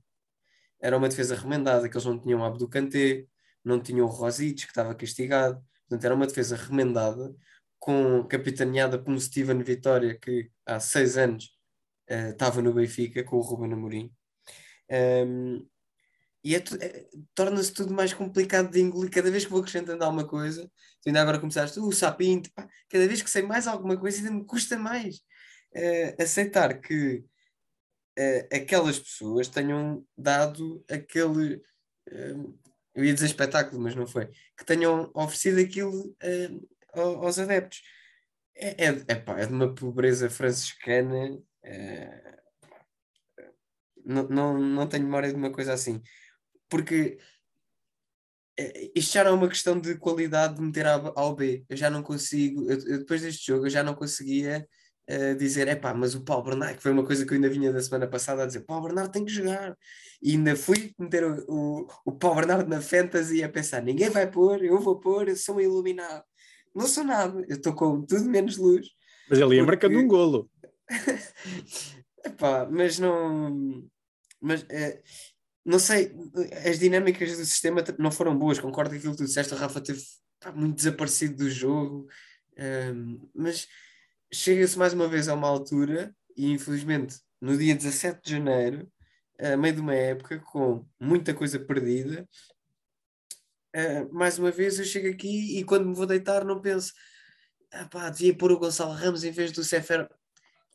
era 0.81 0.97
uma 0.97 1.09
defesa 1.09 1.35
remendada, 1.35 1.87
que 1.87 1.95
eles 1.95 2.05
não 2.05 2.19
tinham 2.19 2.41
o 2.41 2.43
Abdo 2.43 2.67
Kanté, 2.67 3.25
não 3.63 3.79
tinham 3.79 4.05
o 4.05 4.09
Rosic, 4.09 4.63
que 4.63 4.67
estava 4.67 4.93
castigado, 4.93 5.63
portanto 5.87 6.05
era 6.05 6.15
uma 6.15 6.27
defesa 6.27 6.55
remendada, 6.55 7.33
com 7.79 8.23
capitaneada 8.27 9.01
por 9.01 9.13
um 9.13 9.19
Steven 9.19 9.61
Vitória 9.63 10.17
que 10.19 10.49
há 10.65 10.79
seis 10.79 11.17
anos 11.17 11.45
uh, 12.09 12.31
estava 12.31 12.61
no 12.61 12.73
Benfica 12.73 13.23
com 13.23 13.37
o 13.37 13.41
Ruben 13.41 13.73
Amorim 13.73 14.11
um, 14.91 15.67
e 16.43 16.55
é, 16.55 16.59
é, 16.59 17.07
torna-se 17.33 17.73
tudo 17.73 17.93
mais 17.93 18.13
complicado 18.13 18.69
de 18.69 18.79
engolir 18.79 19.11
cada 19.11 19.31
vez 19.31 19.45
que 19.45 19.51
vou 19.51 19.59
acrescentando 19.59 20.03
alguma 20.03 20.27
coisa 20.27 20.69
tu 21.01 21.07
ainda 21.07 21.21
agora 21.21 21.39
começaste, 21.39 21.79
o 21.79 21.87
uh, 21.87 21.93
Sapinto 21.93 22.51
pá, 22.53 22.67
cada 22.89 23.07
vez 23.07 23.21
que 23.21 23.29
sei 23.29 23.41
mais 23.41 23.67
alguma 23.67 23.97
coisa 23.97 24.17
ainda 24.19 24.31
me 24.31 24.45
custa 24.45 24.77
mais 24.77 25.17
uh, 25.75 26.21
aceitar 26.21 26.79
que 26.79 27.23
uh, 28.19 28.55
aquelas 28.55 28.99
pessoas 28.99 29.47
tenham 29.47 30.05
dado 30.17 30.83
aquele 30.89 31.61
eu 32.93 33.03
ia 33.03 33.13
dizer 33.13 33.25
espetáculo, 33.25 33.81
mas 33.81 33.95
não 33.95 34.05
foi 34.05 34.27
que 34.55 34.63
tenham 34.63 35.11
oferecido 35.15 35.59
aquilo 35.59 36.15
aos 36.93 37.39
adeptos. 37.39 37.81
É, 38.55 38.85
é, 38.85 39.03
é, 39.07 39.15
pá, 39.15 39.39
é 39.39 39.45
de 39.45 39.53
uma 39.53 39.73
pobreza 39.73 40.29
franciscana. 40.29 41.37
É, 41.61 42.39
não, 44.05 44.27
não, 44.27 44.57
não 44.59 44.87
tenho 44.87 45.03
memória 45.03 45.29
de 45.29 45.35
uma 45.35 45.51
coisa 45.51 45.73
assim. 45.73 46.01
Porque 46.69 47.17
é, 48.57 48.91
isto 48.95 49.13
já 49.13 49.23
não 49.23 49.31
é 49.31 49.33
uma 49.33 49.49
questão 49.49 49.79
de 49.79 49.95
qualidade 49.97 50.55
de 50.55 50.61
meter 50.61 50.85
ao 50.87 51.35
B. 51.35 51.65
Eu 51.69 51.77
já 51.77 51.89
não 51.89 52.03
consigo, 52.03 52.69
eu, 52.69 52.77
eu, 52.87 52.99
depois 52.99 53.21
deste 53.21 53.47
jogo, 53.47 53.65
eu 53.65 53.69
já 53.69 53.83
não 53.83 53.95
conseguia 53.95 54.67
uh, 55.09 55.35
dizer, 55.35 55.67
é 55.67 55.75
pá, 55.75 55.93
mas 55.93 56.15
o 56.15 56.23
Paulo 56.23 56.45
Bernardo, 56.45 56.77
que 56.77 56.83
foi 56.83 56.91
uma 56.91 57.05
coisa 57.05 57.25
que 57.25 57.31
eu 57.31 57.35
ainda 57.35 57.49
vinha 57.49 57.73
da 57.73 57.81
semana 57.81 58.07
passada 58.07 58.43
a 58.43 58.45
dizer, 58.45 58.61
Paulo 58.61 58.83
Bernardo 58.85 59.11
tem 59.11 59.25
que 59.25 59.31
jogar. 59.31 59.75
E 60.21 60.31
ainda 60.31 60.55
fui 60.55 60.93
meter 60.99 61.25
o, 61.25 61.45
o, 61.47 61.87
o 62.05 62.11
Paulo 62.13 62.37
Bernardo 62.37 62.69
na 62.69 62.81
fantasy 62.81 63.43
a 63.43 63.49
pensar, 63.49 63.81
ninguém 63.83 64.09
vai 64.09 64.29
pôr, 64.29 64.63
eu 64.63 64.79
vou 64.79 64.99
pôr, 64.99 65.29
eu 65.29 65.35
sou 65.35 65.57
um 65.57 65.61
iluminado 65.61 66.23
não 66.75 66.87
sou 66.87 67.05
nada, 67.05 67.39
eu 67.47 67.55
estou 67.55 67.73
com 67.73 68.01
tudo 68.01 68.25
menos 68.25 68.57
luz. 68.57 68.89
Mas 69.29 69.39
ele 69.39 69.55
ia 69.55 69.65
porque... 69.65 69.87
marcando 69.87 69.97
um 69.97 70.07
golo. 70.07 70.49
Epá, 72.25 72.65
pá, 72.65 72.69
mas 72.69 72.99
não. 72.99 73.87
Mas 74.41 74.65
eh, 74.69 75.01
não 75.65 75.79
sei, 75.79 76.13
as 76.65 76.79
dinâmicas 76.79 77.37
do 77.37 77.45
sistema 77.45 77.83
não 77.99 78.11
foram 78.11 78.37
boas. 78.37 78.59
Concordo 78.59 78.91
com 78.91 78.97
aquilo 78.97 79.11
que 79.13 79.17
tu 79.19 79.25
disseste. 79.25 79.53
O 79.53 79.57
Rafa 79.57 79.81
teve 79.81 80.01
pá, 80.39 80.51
muito 80.51 80.75
desaparecido 80.77 81.37
do 81.37 81.49
jogo, 81.49 82.07
Ahm, 82.57 83.19
mas 83.33 83.67
chega-se 84.33 84.77
mais 84.77 84.93
uma 84.93 85.07
vez 85.07 85.27
a 85.27 85.33
uma 85.33 85.47
altura, 85.47 86.15
e 86.37 86.51
infelizmente 86.51 87.19
no 87.41 87.57
dia 87.57 87.75
17 87.75 88.21
de 88.23 88.31
janeiro, 88.31 88.91
a 89.39 89.57
meio 89.57 89.75
de 89.75 89.81
uma 89.81 89.95
época 89.95 90.39
com 90.39 90.85
muita 90.99 91.33
coisa 91.33 91.59
perdida. 91.59 92.27
ah, 93.73 94.07
mais 94.11 94.39
uma 94.39 94.51
vez 94.51 94.79
eu 94.79 94.85
chego 94.85 95.09
aqui 95.09 95.59
e 95.59 95.63
quando 95.63 95.87
me 95.87 95.95
vou 95.95 96.05
deitar 96.05 96.45
não 96.45 96.61
penso 96.61 96.93
ah 97.71 97.85
pá, 97.89 98.09
devia 98.09 98.35
pôr 98.37 98.51
o 98.51 98.59
Gonçalo 98.59 98.93
Ramos 98.93 99.23
em 99.23 99.31
vez 99.31 99.51
do 99.51 99.63
Sefer. 99.63 100.09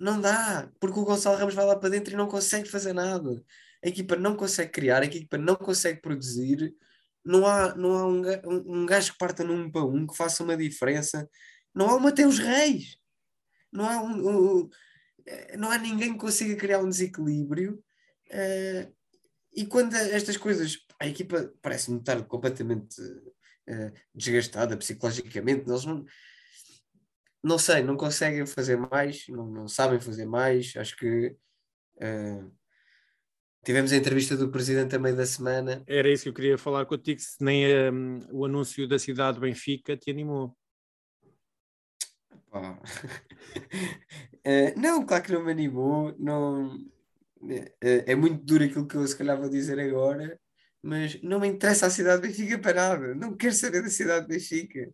Não 0.00 0.18
dá, 0.18 0.72
porque 0.80 0.98
o 0.98 1.04
Gonçalo 1.04 1.36
Ramos 1.36 1.54
vai 1.54 1.66
lá 1.66 1.76
para 1.76 1.90
dentro 1.90 2.14
e 2.14 2.16
não 2.16 2.26
consegue 2.26 2.66
fazer 2.70 2.94
nada. 2.94 3.44
A 3.84 3.88
equipa 3.88 4.16
não 4.16 4.34
consegue 4.34 4.72
criar, 4.72 5.02
a 5.02 5.04
equipa 5.04 5.36
não 5.36 5.54
consegue 5.54 6.00
produzir. 6.00 6.74
Não 7.22 7.46
há, 7.46 7.74
não 7.76 7.92
há 7.92 8.06
um, 8.06 8.22
um, 8.82 8.86
gajo 8.86 9.12
que 9.12 9.18
parta 9.18 9.44
num 9.44 9.64
um 9.64 9.70
para 9.70 9.84
um 9.84 10.06
que 10.06 10.16
faça 10.16 10.42
uma 10.42 10.56
diferença. 10.56 11.28
Não 11.74 11.90
há 11.90 11.96
o 11.96 12.00
Mateus 12.00 12.38
Reis. 12.38 12.96
Não 13.70 13.86
há, 13.86 14.02
um, 14.02 14.60
um- 14.62 14.70
eh, 15.26 15.56
não 15.58 15.70
há 15.70 15.76
ninguém 15.76 16.14
que 16.14 16.18
consiga 16.18 16.56
criar 16.56 16.80
um 16.80 16.88
desequilíbrio. 16.88 17.82
eh, 18.30 18.88
e 19.54 19.66
quando 19.66 19.94
estas 19.94 20.36
coisas, 20.36 20.78
a 21.00 21.06
equipa 21.06 21.52
parece-me 21.60 21.98
estar 21.98 22.22
completamente 22.26 22.96
eh, 23.68 23.92
desgastada 24.14 24.76
psicologicamente, 24.76 25.68
eles 25.68 25.84
não, 25.84 26.04
não 27.42 27.58
sei, 27.58 27.82
não 27.82 27.96
conseguem 27.96 28.46
fazer 28.46 28.76
mais, 28.76 29.26
não, 29.28 29.46
não 29.46 29.68
sabem 29.68 30.00
fazer 30.00 30.26
mais. 30.26 30.74
Acho 30.76 30.96
que 30.96 31.36
eh, 32.00 32.44
tivemos 33.64 33.92
a 33.92 33.96
entrevista 33.96 34.36
do 34.36 34.50
presidente 34.50 34.96
a 34.96 34.98
meio 34.98 35.16
da 35.16 35.26
semana. 35.26 35.82
Era 35.86 36.10
isso 36.10 36.24
que 36.24 36.28
eu 36.28 36.34
queria 36.34 36.58
falar 36.58 36.84
contigo, 36.86 37.20
se 37.20 37.42
nem 37.42 37.66
hum, 37.90 38.18
o 38.30 38.44
anúncio 38.44 38.86
da 38.86 38.98
cidade 38.98 39.34
de 39.34 39.40
Benfica 39.40 39.96
te 39.96 40.10
animou. 40.10 40.56
Pá. 42.50 42.80
Eh, 44.42 44.74
não, 44.74 45.04
claro 45.04 45.22
que 45.22 45.32
não 45.32 45.44
me 45.44 45.52
animou. 45.52 46.16
Não, 46.18 46.74
eh, 47.82 48.04
é 48.06 48.14
muito 48.14 48.42
duro 48.42 48.64
aquilo 48.64 48.86
que 48.86 48.96
eu 48.96 49.06
se 49.06 49.16
calhar 49.16 49.38
vou 49.38 49.50
dizer 49.50 49.78
agora, 49.78 50.40
mas 50.82 51.20
não 51.22 51.38
me 51.40 51.46
interessa 51.48 51.86
a 51.86 51.90
cidade 51.90 52.22
de 52.22 52.28
Benfica 52.28 52.58
para 52.58 52.74
nada. 52.74 53.14
Não 53.14 53.36
quero 53.36 53.54
saber 53.54 53.82
da 53.82 53.90
cidade 53.90 54.26
de 54.26 54.34
Benfica. 54.34 54.90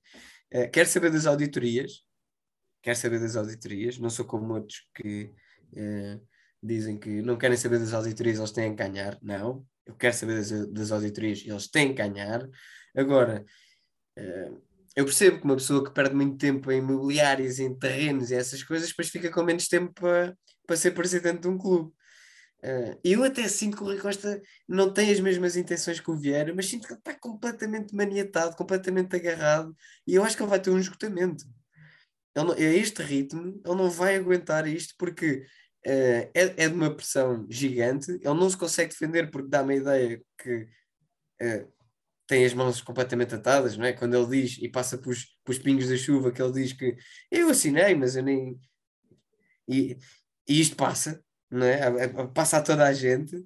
Eh, 0.51 0.69
quero 0.69 0.89
saber 0.89 1.13
das 1.13 1.27
auditorias. 1.27 2.06
Quero 2.87 2.99
saber 2.99 3.19
das 3.19 3.35
auditorias. 3.35 3.99
Não 3.99 4.09
sou 4.09 4.25
como 4.25 4.55
outros 4.55 4.87
que 4.95 5.33
eh, 5.77 6.21
dizem 6.63 6.97
que 6.97 7.21
não 7.21 7.37
querem 7.37 7.57
saber 7.57 7.81
das 7.81 7.93
auditorias, 7.93 8.39
eles 8.39 8.53
têm 8.53 8.77
que 8.77 8.81
ganhar. 8.81 9.19
Não, 9.21 9.67
eu 9.85 9.97
quero 9.97 10.15
saber 10.15 10.37
das, 10.37 10.69
das 10.69 10.93
auditorias, 10.93 11.43
eles 11.45 11.67
têm 11.69 11.89
que 11.89 11.95
ganhar. 12.01 12.49
Agora, 12.97 13.45
eh, 14.17 14.53
eu 14.95 15.05
percebo 15.05 15.39
que 15.41 15.45
uma 15.47 15.57
pessoa 15.57 15.85
que 15.85 15.93
perde 15.93 16.15
muito 16.15 16.39
tempo 16.39 16.71
em 16.71 16.79
imobiliários, 16.79 17.59
em 17.59 17.77
terrenos 17.77 18.31
e 18.31 18.37
essas 18.37 18.63
coisas, 18.63 18.91
depois 18.91 19.09
fica 19.09 19.33
com 19.33 19.43
menos 19.43 19.67
tempo 19.67 19.93
para, 19.93 20.39
para 20.65 20.77
ser 20.77 20.93
presidente 20.93 21.41
de 21.41 21.49
um 21.49 21.59
clube. 21.59 21.93
Eh, 22.63 22.99
eu 23.03 23.25
até 23.25 23.49
sinto 23.49 23.79
que 23.79 23.83
o 23.83 23.87
Rui 23.87 23.99
Costa 23.99 24.41
não 24.69 24.93
tem 24.93 25.11
as 25.11 25.19
mesmas 25.19 25.57
intenções 25.57 25.99
que 25.99 26.11
o 26.11 26.17
Vieira, 26.17 26.55
mas 26.55 26.67
sinto 26.67 26.87
que 26.87 26.93
ele 26.93 27.01
está 27.01 27.15
completamente 27.19 27.93
maniatado, 27.97 28.55
completamente 28.55 29.17
agarrado, 29.17 29.77
e 30.07 30.15
eu 30.15 30.23
acho 30.23 30.37
que 30.37 30.43
ele 30.45 30.51
vai 30.51 30.61
ter 30.61 30.71
um 30.71 30.79
esgotamento. 30.79 31.45
Ele 32.37 32.53
a 32.67 32.75
este 32.75 33.03
ritmo, 33.03 33.61
ele 33.65 33.75
não 33.75 33.91
vai 33.91 34.17
aguentar 34.17 34.67
isto 34.69 34.95
porque 34.99 35.47
eh, 35.85 36.31
é, 36.35 36.65
é 36.65 36.69
de 36.69 36.75
uma 36.75 36.95
pressão 36.95 37.47
gigante, 37.51 38.11
ele 38.13 38.35
não 38.35 38.51
se 38.51 38.57
consegue 38.57 38.91
defender 38.91 39.31
porque 39.31 39.49
dá-me 39.49 39.75
a 39.75 39.77
ideia 39.79 40.23
que 40.39 40.69
eh, 41.41 41.67
tem 42.27 42.45
as 42.45 42.55
mãos 42.55 42.83
completamente 42.83 43.35
atadas, 43.35 43.77
não 43.77 43.87
é? 43.87 43.93
Quando 43.93 44.17
ele 44.17 44.43
diz 44.43 44.59
e 44.61 44.69
passa 44.69 44.99
pelos, 44.99 45.39
pelos 45.45 45.61
pingos 45.61 45.89
da 45.89 45.97
chuva, 45.97 46.33
que 46.33 46.43
ele 46.43 46.53
diz 46.53 46.73
que 46.73 46.97
eu 47.31 47.49
assinei, 47.51 47.95
mas 47.95 48.17
eu 48.17 48.23
nem. 48.25 48.61
E, 49.69 49.97
e 50.49 50.61
isto 50.61 50.77
passa, 50.77 51.23
não 51.51 51.67
é? 51.67 52.09
Passa 52.29 52.59
a 52.59 52.63
toda 52.63 52.85
a 52.87 52.93
gente. 52.93 53.37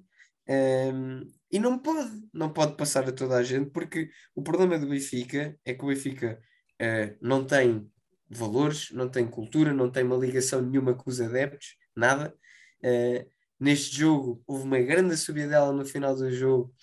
ehm, 0.47 1.21
e 1.51 1.59
não 1.59 1.77
pode, 1.79 2.11
não 2.33 2.51
pode 2.53 2.77
passar 2.77 3.07
a 3.07 3.11
toda 3.11 3.35
a 3.37 3.43
gente, 3.43 3.69
porque 3.71 4.09
o 4.35 4.41
problema 4.41 4.79
do 4.79 4.87
Benfica 4.87 5.57
é 5.65 5.73
que 5.73 5.83
o 5.83 5.87
Benfica 5.89 6.41
eh, 6.79 7.17
não 7.21 7.45
tem 7.45 7.91
valores, 8.31 8.91
não 8.91 9.09
tem 9.09 9.27
cultura, 9.27 9.73
não 9.73 9.89
tem 9.89 10.03
uma 10.03 10.15
ligação 10.15 10.61
nenhuma 10.61 10.93
com 10.93 11.09
os 11.09 11.19
adeptos, 11.19 11.75
nada. 11.95 12.33
Eh, 12.83 13.27
neste 13.59 13.95
jogo 13.97 14.41
houve 14.47 14.63
uma 14.63 14.79
grande 14.79 15.15
subida 15.17 15.49
dela 15.49 15.71
no 15.71 15.85
final 15.85 16.15
do 16.15 16.31
jogo, 16.31 16.73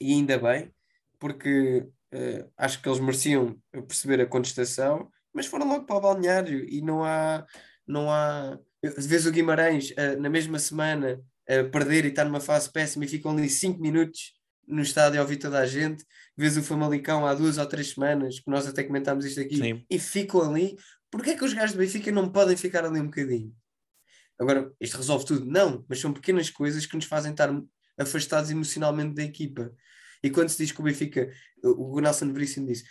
e 0.00 0.12
ainda 0.12 0.38
bem, 0.38 0.72
porque 1.18 1.86
eh, 2.12 2.46
acho 2.56 2.82
que 2.82 2.88
eles 2.88 3.00
mereciam 3.00 3.60
perceber 3.72 4.20
a 4.20 4.26
contestação, 4.26 5.10
mas 5.32 5.46
foram 5.46 5.68
logo 5.68 5.86
para 5.86 5.96
o 5.96 6.00
balneário 6.00 6.68
e 6.68 6.82
não 6.82 7.04
há, 7.04 7.46
não 7.86 8.10
há. 8.10 8.58
Vês 8.82 9.26
o 9.26 9.32
Guimarães 9.32 9.92
eh, 9.96 10.16
na 10.16 10.30
mesma 10.30 10.58
semana 10.58 11.20
perder 11.72 12.04
e 12.04 12.08
estar 12.08 12.26
numa 12.26 12.40
fase 12.40 12.70
péssima 12.70 13.06
e 13.06 13.08
ficam 13.08 13.30
ali 13.30 13.48
5 13.48 13.80
minutos 13.80 14.37
no 14.68 14.82
estádio 14.82 15.18
a 15.18 15.22
ouvir 15.22 15.36
toda 15.36 15.58
a 15.58 15.66
gente. 15.66 16.04
Vês 16.36 16.56
o 16.56 16.62
Famalicão 16.62 17.26
há 17.26 17.34
duas 17.34 17.58
ou 17.58 17.66
três 17.66 17.90
semanas, 17.90 18.38
que 18.38 18.50
nós 18.50 18.66
até 18.66 18.84
comentámos 18.84 19.24
isto 19.24 19.40
aqui, 19.40 19.56
Sim. 19.56 19.84
e 19.90 19.98
ficam 19.98 20.42
ali. 20.42 20.76
Porquê 21.10 21.30
é 21.30 21.36
que 21.36 21.44
os 21.44 21.52
gajos 21.52 21.74
do 21.74 21.78
Benfica 21.78 22.12
não 22.12 22.30
podem 22.30 22.56
ficar 22.56 22.84
ali 22.84 23.00
um 23.00 23.06
bocadinho? 23.06 23.54
Agora, 24.38 24.72
isto 24.80 24.96
resolve 24.96 25.24
tudo? 25.24 25.46
Não, 25.46 25.84
mas 25.88 25.98
são 25.98 26.12
pequenas 26.12 26.48
coisas 26.50 26.86
que 26.86 26.94
nos 26.94 27.06
fazem 27.06 27.32
estar 27.32 27.50
afastados 27.98 28.50
emocionalmente 28.50 29.14
da 29.14 29.22
equipa. 29.22 29.72
E 30.22 30.30
quando 30.30 30.48
se 30.48 30.58
diz 30.58 30.70
que 30.70 30.80
o 30.80 30.84
Benfica, 30.84 31.30
o 31.62 32.00
Nelson 32.00 32.32
Veríssimo 32.32 32.66
disse, 32.66 32.84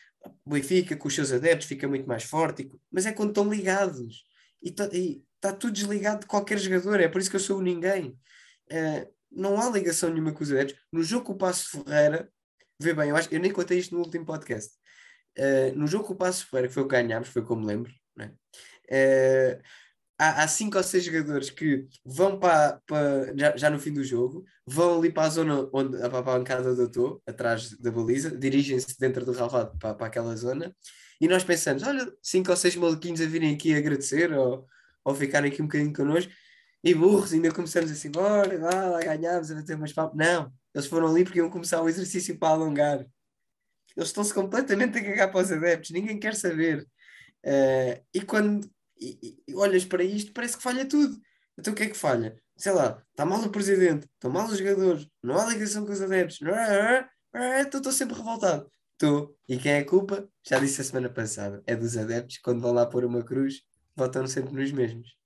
o 0.46 0.52
Benfica 0.52 0.96
com 0.98 1.08
os 1.08 1.16
seus 1.16 1.32
adeptos 1.32 1.68
fica 1.68 1.88
muito 1.88 2.08
mais 2.08 2.24
forte, 2.24 2.70
mas 2.92 3.06
é 3.06 3.13
quando 3.13 3.30
estão 3.30 3.50
ligados. 3.50 4.26
E 4.62 4.70
está 4.70 5.54
tudo 5.54 5.74
desligado 5.74 6.22
de 6.22 6.26
qualquer 6.26 6.58
jogador, 6.58 7.00
é 7.00 7.08
por 7.08 7.22
isso 7.22 7.30
que 7.30 7.36
eu 7.36 7.42
sou 7.42 7.60
o 7.60 7.62
ninguém. 7.62 8.18
Eh, 8.70 9.08
não 9.32 9.60
há 9.60 9.70
ligação 9.70 10.10
nenhuma 10.10 10.34
com 10.34 10.44
os 10.44 10.52
adeptos. 10.52 10.80
No 10.92 11.04
jogo 11.04 11.26
com 11.26 11.34
o 11.34 11.38
Passo 11.38 11.84
Ferreira, 11.84 12.30
vê 12.80 12.94
bem, 12.94 13.10
eu, 13.10 13.16
acho, 13.16 13.34
eu 13.34 13.40
nem 13.40 13.52
contei 13.52 13.80
isto 13.80 13.96
no 13.96 14.02
último 14.02 14.26
podcast. 14.26 14.74
Eh, 15.36 15.72
no 15.74 15.88
jogo 15.88 16.06
com 16.06 16.13
o 16.13 16.18
Passo 16.18 16.48
Ferreira, 16.48 16.68
que 16.68 16.74
foi 16.74 16.84
o 16.84 16.88
que 16.88 16.96
ganhámos, 16.96 17.30
foi 17.30 17.44
como 17.44 17.66
lembro? 17.66 17.92
Eh, 18.90 19.62
há, 20.18 20.44
há 20.44 20.48
cinco 20.48 20.78
ou 20.78 20.84
seis 20.84 21.04
jogadores 21.04 21.50
que 21.50 21.88
vão 22.06 22.40
para, 22.40 22.82
para 22.86 23.34
já, 23.38 23.58
já 23.58 23.70
no 23.70 23.80
fim 23.80 23.94
do 23.94 24.04
jogo, 24.04 24.46
vão 24.66 24.98
ali 24.98 25.12
para 25.12 25.28
a 25.28 25.30
zona 25.30 25.70
onde 25.74 25.98
para 25.98 26.20
a 26.20 26.22
bancada 26.22 26.74
do 26.74 26.86
estou, 26.86 27.22
atrás 27.26 27.78
da 27.78 27.92
baliza, 27.92 28.32
dirigem-se 28.32 28.98
dentro 29.00 29.26
do 29.26 29.32
relvado 29.32 29.78
para, 29.78 29.94
para 29.94 30.08
aquela 30.08 30.36
zona, 30.36 30.76
e 31.20 31.28
nós 31.28 31.44
pensamos: 31.44 31.84
olha, 31.84 32.12
cinco 32.22 32.52
ou 32.52 32.58
seis 32.58 32.76
maluquinhos 32.76 33.22
a 33.22 33.26
virem 33.26 33.54
aqui 33.54 33.76
agradecer 33.76 34.32
ou, 34.34 34.66
ou 35.04 35.16
ficarem 35.16 35.52
aqui 35.52 35.62
um 35.62 35.66
bocadinho 35.66 35.94
connosco, 35.94 36.32
e 36.84 36.94
burros, 36.94 37.34
ainda 37.34 37.52
começamos 37.54 37.92
assim, 37.92 38.12
bora, 38.12 38.58
vá 38.58 38.88
lá, 38.88 39.00
ganhámos, 39.02 39.52
a 39.52 39.56
bater 39.56 39.76
umas 39.76 39.94
papo. 39.94 40.16
Não, 40.16 40.52
eles 40.74 40.88
foram 40.88 41.08
ali 41.08 41.24
porque 41.24 41.40
iam 41.40 41.50
começar 41.50 41.82
o 41.82 41.90
exercício 41.90 42.38
para 42.38 42.50
alongar. 42.50 43.00
Eles 43.96 44.10
estão-se 44.10 44.34
completamente 44.34 44.98
a 44.98 45.04
cagar 45.04 45.32
para 45.32 45.42
os 45.42 45.52
adeptos, 45.52 45.92
ninguém 45.92 46.20
quer 46.20 46.36
saber. 46.36 46.88
Eh, 47.44 48.02
e 48.13 48.22
quando 48.22 48.70
e- 49.00 49.38
e- 49.48 49.56
olhas 49.56 49.86
para 49.86 50.04
isto, 50.04 50.34
parece 50.34 50.58
que 50.58 50.63
falha 50.63 50.88
tudo. 50.88 51.20
Então 51.58 51.74
o 51.74 51.76
que 51.76 51.84
é 51.84 51.88
que 51.90 51.98
falha? 51.98 52.40
Sei 52.56 52.72
lá, 52.72 53.04
está 53.12 53.26
mal 53.26 53.42
o 53.42 53.50
presidente, 53.52 54.08
estão 54.13 54.32
mal 54.32 54.48
os 54.48 54.58
jogadores, 54.58 55.08
não 55.24 55.38
há 55.38 55.46
ligação 55.48 55.86
com 55.86 55.92
os 55.92 56.02
adeptos? 56.02 56.40
Então 57.62 57.80
estou 57.80 57.92
sempre 57.92 58.16
revoltado. 58.16 58.72
Estou. 58.94 59.38
E 59.48 59.58
quem 59.58 59.74
é 59.74 59.80
a 59.80 59.86
culpa? 59.86 60.28
Já 60.48 60.60
disse 60.60 60.82
a 60.82 60.84
semana 60.84 61.10
passada. 61.10 61.62
É 61.68 61.76
dos 61.76 61.96
adeptos, 61.98 62.40
quando 62.40 62.62
vão 62.62 62.72
lá 62.72 62.86
pôr 62.86 63.06
uma 63.06 63.24
cruz, 63.24 63.62
votam 63.96 64.26
sempre 64.28 64.54
nos 64.54 64.72
mesmos. 64.72 65.17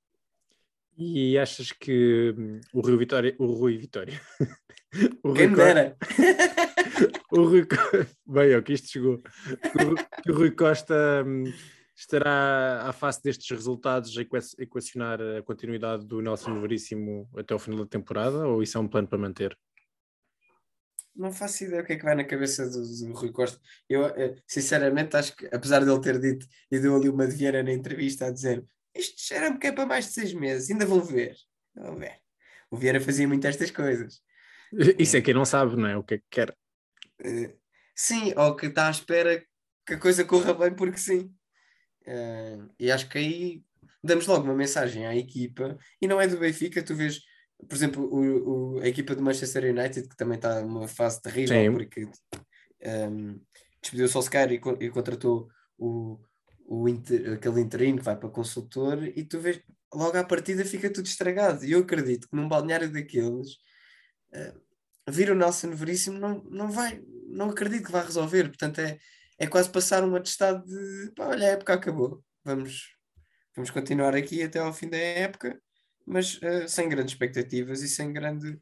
E 1.04 1.36
achas 1.40 1.72
que 1.72 2.32
hum, 2.38 2.62
o 2.72 2.80
Rui 2.82 2.96
Vitória, 2.96 3.36
o 3.40 3.48
Rui 3.48 3.76
Vitória, 3.76 4.22
o 5.24 5.30
Rui 5.30 5.38
Quem 5.38 5.50
Costa- 5.50 5.66
dera. 5.74 5.98
o 7.32 7.44
Rui 7.44 7.68
bem, 8.28 8.56
ó, 8.56 8.62
que 8.62 8.74
isto 8.74 8.88
chegou, 8.88 9.18
que 9.20 9.84
o, 9.84 9.88
Rui- 9.90 10.06
o 10.30 10.34
Rui 10.34 10.52
Costa 10.52 11.24
hum, 11.26 11.46
estará 11.98 12.84
à 12.88 12.94
face 12.94 13.20
destes 13.24 13.50
resultados 13.50 14.16
a 14.16 14.22
equa- 14.22 14.40
equacionar 14.60 15.20
a 15.20 15.42
continuidade 15.42 16.06
do 16.06 16.22
Nelson 16.22 16.62
Veríssimo 16.62 17.28
até 17.36 17.52
ao 17.56 17.60
final 17.60 17.80
da 17.80 17.88
temporada 17.88 18.48
ou 18.48 18.62
isso 18.62 18.78
é 18.78 18.82
um 18.82 18.88
plano 18.88 19.08
para 19.08 19.18
manter? 19.18 19.58
Não 21.16 21.32
faço 21.32 21.64
ideia 21.64 21.82
o 21.82 21.86
que 21.86 21.94
é 21.94 21.96
que 21.98 22.06
vai 22.06 22.14
na 22.16 22.24
cabeça 22.24 22.70
do, 22.70 22.80
do 22.82 23.14
Rui 23.14 23.32
Costa. 23.32 23.60
Eu, 23.90 24.06
eh, 24.06 24.36
sinceramente, 24.48 25.18
acho 25.18 25.36
que, 25.36 25.46
apesar 25.52 25.84
dele 25.84 26.00
ter 26.00 26.20
dito, 26.20 26.46
e 26.72 26.80
deu 26.80 26.96
ali 26.96 27.10
uma 27.10 27.28
de 27.28 27.36
Vieira 27.36 27.62
na 27.64 27.74
entrevista 27.74 28.28
a 28.28 28.32
dizer 28.32 28.64
isto 28.96 29.20
cheira-me 29.22 29.58
que 29.60 29.68
é 29.68 29.72
para 29.72 29.86
mais 29.86 30.06
de 30.06 30.12
seis 30.14 30.34
meses, 30.34 30.70
ainda 30.70 30.86
vão 30.86 31.02
ver. 31.02 31.36
Ainda 31.76 31.90
Vão 31.90 32.00
ver. 32.00 32.20
O 32.70 32.78
Vieira 32.78 33.00
fazia 33.02 33.28
muito 33.28 33.46
estas 33.46 33.72
coisas. 33.72 34.22
Isso 34.98 35.18
é 35.18 35.22
quem 35.22 35.34
não 35.34 35.46
sabe, 35.46 35.76
não 35.76 35.88
é? 35.88 35.98
O 35.98 36.04
que 36.04 36.16
é 36.16 36.18
que 36.18 36.26
quer. 36.30 36.58
Eh, 37.24 37.54
sim, 37.96 38.34
ou 38.38 38.56
que 38.56 38.68
está 38.68 38.88
à 38.88 38.92
espera 38.92 39.44
que 39.86 39.94
a 39.94 40.00
coisa 40.00 40.24
corra 40.24 40.54
bem 40.54 40.74
porque 40.74 40.98
sim. 40.98 41.34
Eh, 42.06 42.58
e 42.80 42.92
acho 42.92 43.10
que 43.10 43.18
aí 43.18 43.64
damos 44.04 44.26
logo 44.28 44.44
uma 44.46 44.56
mensagem 44.56 45.06
à 45.06 45.16
equipa, 45.16 45.78
e 46.02 46.08
não 46.08 46.20
é 46.20 46.28
do 46.28 46.38
Benfica, 46.38 46.82
tu 46.84 46.96
vês 46.96 47.20
por 47.70 47.76
exemplo, 47.76 48.04
o, 48.12 48.78
o- 48.78 48.80
a 48.80 48.88
equipa 48.88 49.14
do 49.14 49.22
Manchester 49.22 49.66
United, 49.66 50.08
que 50.10 50.16
também 50.16 50.36
está 50.36 50.62
numa 50.62 50.88
fase 50.88 51.22
terrível, 51.22 51.56
Sim. 51.56 51.72
porque 51.72 52.10
um, 53.12 53.40
despediu 53.82 54.06
o 54.06 54.10
Solskjaer 54.10 54.52
e, 54.52 54.56
e 54.80 54.90
contratou 54.90 55.48
o, 55.78 56.20
o 56.74 56.88
inter- 56.90 57.34
aquele 57.34 57.62
interino 57.62 57.98
que 57.98 58.04
vai 58.04 58.18
para 58.18 58.30
consultor, 58.30 59.04
e 59.04 59.24
tu 59.24 59.40
vês, 59.40 59.62
logo 59.94 60.18
à 60.18 60.24
partida 60.24 60.66
fica 60.66 60.92
tudo 60.92 61.06
estragado. 61.08 61.66
E 61.66 61.72
eu 61.74 61.80
acredito 61.82 62.28
que 62.30 62.36
num 62.36 62.48
balneário 62.48 62.92
daqueles, 62.92 63.54
uh, 64.34 64.62
vir 65.10 65.32
o 65.32 65.36
Nelson 65.36 65.72
Veríssimo 65.76 66.20
não, 66.20 66.44
não 66.46 66.72
vai, 66.72 67.02
não 67.28 67.50
acredito 67.50 67.86
que 67.86 67.92
vai 67.92 68.06
resolver. 68.06 68.46
Portanto, 68.50 68.80
é, 68.80 69.00
é 69.40 69.48
quase 69.48 69.70
passar 69.70 70.04
um 70.04 70.16
atestado 70.16 70.66
de 70.66 71.12
pá, 71.16 71.28
olha, 71.28 71.48
a 71.48 71.52
época 71.52 71.74
acabou, 71.74 72.24
vamos, 72.44 72.96
vamos 73.56 73.70
continuar 73.72 74.16
aqui 74.16 74.44
até 74.44 74.60
ao 74.60 74.74
fim 74.74 74.90
da 74.90 74.98
época 74.98 75.60
mas 76.06 76.40
eh, 76.42 76.68
sem 76.68 76.90
grandes 76.90 77.14
expectativas 77.14 77.82
e 77.82 77.88
sem 77.88 78.12
grande 78.12 78.60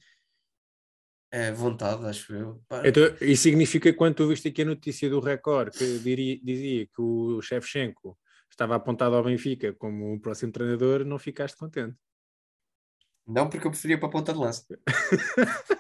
eh, 1.32 1.52
vontade, 1.52 2.06
acho 2.06 2.34
eu. 2.34 2.62
Então, 2.84 3.04
isso 3.22 3.44
significa 3.44 3.92
que 3.92 3.98
quando 3.98 4.16
tu 4.16 4.28
viste 4.28 4.48
aqui 4.48 4.62
a 4.62 4.66
notícia 4.66 5.10
do 5.10 5.20
Record 5.20 5.74
que 5.74 6.00
diria- 6.00 6.40
dizia 6.44 6.86
que 6.88 7.02
o 7.02 7.42
Shevchenko 7.42 8.18
estava 8.50 8.76
apontado 8.76 9.16
ao 9.16 9.24
Benfica 9.24 9.74
como 9.74 10.14
o 10.14 10.20
próximo 10.20 10.52
treinador, 10.52 11.06
não 11.06 11.18
ficaste 11.20 11.58
contente. 11.58 11.96
Não 13.28 13.48
porque 13.50 13.68
eu 13.68 13.72
preferia 13.72 13.98
para 14.00 14.08
a 14.08 14.12
ponta 14.12 14.34
de 14.34 14.40
lança. 14.40 14.66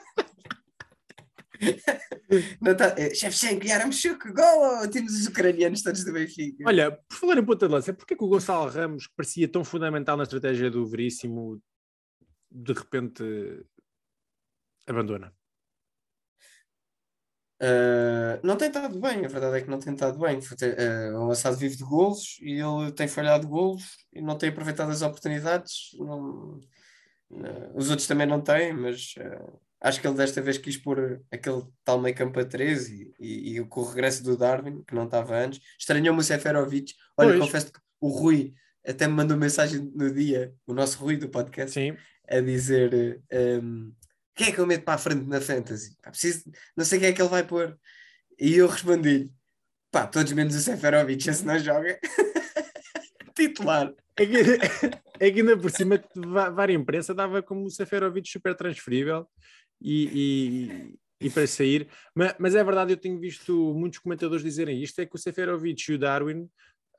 Não 2.61 2.75
tá, 2.77 2.93
eh, 2.97 3.13
Shevchenko, 3.13 3.65
Yaramchuk, 3.65 4.31
gol! 4.31 4.87
Temos 4.91 5.13
os 5.13 5.25
ucranianos 5.27 5.81
todos 5.81 6.05
do 6.05 6.13
Benfica. 6.13 6.63
Olha, 6.67 6.91
por 6.91 7.17
falar 7.17 7.37
em 7.39 7.45
ponta 7.45 7.67
de 7.67 7.73
lança, 7.73 7.93
porquê 7.93 8.15
que 8.15 8.23
o 8.23 8.27
Gonçalo 8.27 8.69
Ramos, 8.69 9.07
que 9.07 9.15
parecia 9.15 9.47
tão 9.47 9.63
fundamental 9.65 10.15
na 10.15 10.23
estratégia 10.23 10.69
do 10.69 10.85
Veríssimo, 10.87 11.59
de 12.51 12.71
repente 12.73 13.23
abandona? 14.85 15.33
Uh, 17.61 18.39
não 18.41 18.55
tem 18.55 18.69
estado 18.69 18.97
bem, 19.01 19.25
a 19.25 19.27
verdade 19.27 19.57
é 19.57 19.61
que 19.61 19.69
não 19.69 19.79
tem 19.79 19.93
estado 19.93 20.17
bem. 20.17 20.39
Foi 20.41 20.55
ter- 20.55 20.77
uh, 21.13 21.27
o 21.27 21.31
Assado 21.31 21.57
vive 21.57 21.75
de 21.75 21.83
golos 21.83 22.37
e 22.41 22.53
ele 22.53 22.91
tem 22.93 23.07
falhado 23.07 23.47
golos 23.47 23.83
e 24.13 24.21
não 24.21 24.37
tem 24.37 24.49
aproveitado 24.49 24.89
as 24.91 25.01
oportunidades. 25.01 25.89
Não- 25.97 26.59
uh, 27.31 27.71
os 27.75 27.89
outros 27.89 28.07
também 28.07 28.25
não 28.27 28.39
têm, 28.41 28.71
mas 28.73 29.13
uh, 29.17 29.59
acho 29.81 29.99
que 29.99 30.07
ele 30.07 30.15
desta 30.15 30.41
vez 30.41 30.57
quis 30.57 30.77
pôr 30.77 31.21
aquele 31.31 31.63
tal 31.83 31.99
meio 31.99 32.15
campo 32.15 32.39
a 32.39 32.45
13 32.45 33.13
e, 33.19 33.55
e, 33.55 33.59
e 33.59 33.65
com 33.65 33.81
o 33.81 33.89
regresso 33.89 34.23
do 34.23 34.37
Darwin, 34.37 34.81
que 34.87 34.95
não 34.95 35.03
estava 35.05 35.35
antes. 35.37 35.59
Estranhou-me 35.77 36.21
o 36.21 36.23
Seferovic. 36.23 36.93
Olha, 37.17 37.29
Pois. 37.31 37.39
confesso 37.41 37.73
que 37.73 37.79
o 37.99 38.07
Rui 38.07 38.53
até 38.87 39.05
me 39.05 39.13
mandou 39.13 39.35
mensagem 39.37 39.91
no 39.93 40.09
dia, 40.13 40.53
o 40.65 40.73
nosso 40.73 40.97
Rui 40.97 41.17
do 41.17 41.27
podcast, 41.27 41.73
Sim, 41.73 41.95
a 42.29 42.39
dizer 42.39 43.21
um, 43.61 43.91
quem 44.35 44.47
é 44.47 44.51
que 44.51 44.59
eu 44.59 44.67
meto 44.67 44.83
para 44.83 44.95
a 44.95 44.97
frente 44.97 45.25
na 45.25 45.41
Fantasy? 45.41 45.95
Pá, 46.01 46.11
preciso, 46.11 46.43
não 46.75 46.85
sei 46.85 46.99
quem 46.99 47.09
é 47.09 47.13
que 47.13 47.21
ele 47.21 47.29
vai 47.29 47.45
pôr. 47.45 47.77
E 48.39 48.55
eu 48.55 48.67
respondi-lhe: 48.67 49.31
pá, 49.91 50.07
todos 50.07 50.31
menos 50.33 50.55
o 50.55 50.59
Seferovic, 50.59 51.29
esse 51.29 51.45
não 51.45 51.59
joga. 51.59 51.99
Titular. 53.35 53.93
É 54.17 54.25
que, 54.25 54.35
é 55.19 55.31
que 55.31 55.39
ainda 55.39 55.57
por 55.57 55.71
cima 55.71 56.01
várias 56.53 56.79
imprensa 56.79 57.13
dava 57.13 57.41
como 57.41 57.65
o 57.65 57.69
Seferovic 57.69 58.29
super 58.29 58.53
transferível 58.55 59.25
e, 59.81 60.97
e, 61.21 61.25
e 61.27 61.29
para 61.29 61.47
sair. 61.47 61.87
Mas, 62.13 62.35
mas 62.37 62.55
é 62.55 62.63
verdade, 62.63 62.91
eu 62.93 62.97
tenho 62.97 63.19
visto 63.19 63.73
muitos 63.73 63.99
comentadores 63.99 64.43
dizerem 64.43 64.81
isto: 64.81 64.99
é 64.99 65.05
que 65.05 65.15
o 65.15 65.19
Seferovic 65.19 65.91
e 65.91 65.95
o 65.95 65.99
Darwin 65.99 66.49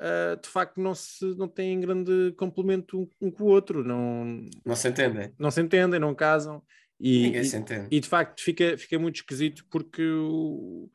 ah, 0.00 0.38
de 0.40 0.48
facto 0.48 0.80
não, 0.80 0.94
se, 0.94 1.36
não 1.36 1.46
têm 1.46 1.78
grande 1.78 2.32
complemento 2.36 2.98
um, 2.98 3.08
um 3.20 3.30
com 3.30 3.44
o 3.44 3.48
outro, 3.48 3.84
não, 3.84 4.48
Não 4.64 4.74
se 4.74 4.88
entendem. 4.88 5.34
não 5.38 5.50
se 5.50 5.60
entendem, 5.60 6.00
não 6.00 6.14
casam. 6.14 6.62
E, 7.01 7.22
Ninguém 7.22 7.40
e- 7.40 7.44
se 7.44 7.57
entende. 7.57 7.88
e 7.90 7.98
de 8.01 8.09
facto 8.09 8.42
fica, 8.42 8.76
fica 8.76 8.98
muito 8.98 9.16
esquisito 9.16 9.64
porque 9.70 10.03
o, 10.05 10.90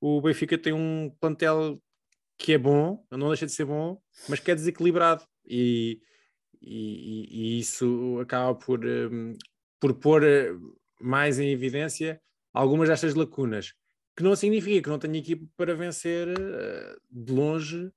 o 0.00 0.20
Benfica 0.20 0.58
tem 0.58 0.72
um 0.72 1.08
plantel 1.20 1.80
que 2.38 2.52
é 2.54 2.58
bom, 2.58 3.04
não 3.10 3.28
deixa 3.28 3.46
de 3.46 3.52
ser 3.52 3.64
bom, 3.64 4.00
mas 4.28 4.40
que 4.40 4.50
é 4.50 4.54
desequilibrado 4.54 5.24
e, 5.46 6.00
e, 6.60 7.28
e- 7.30 7.56
e 7.56 7.58
isso 7.60 8.18
acaba 8.20 8.54
por, 8.54 8.84
hum, 8.84 9.34
por 9.80 9.94
pôr 9.94 10.24
eh, 10.24 10.50
mais 11.00 11.38
em 11.38 11.50
evidência 11.50 12.20
algumas 12.52 12.88
destas 12.88 13.14
lacunas, 13.14 13.72
que 14.16 14.22
não 14.24 14.34
significa 14.34 14.82
que 14.82 14.88
não 14.88 14.98
tenha 14.98 15.18
equipe 15.18 15.46
para 15.56 15.74
vencer 15.76 16.28
eh, 16.28 16.96
de 17.10 17.32
longe 17.32 17.90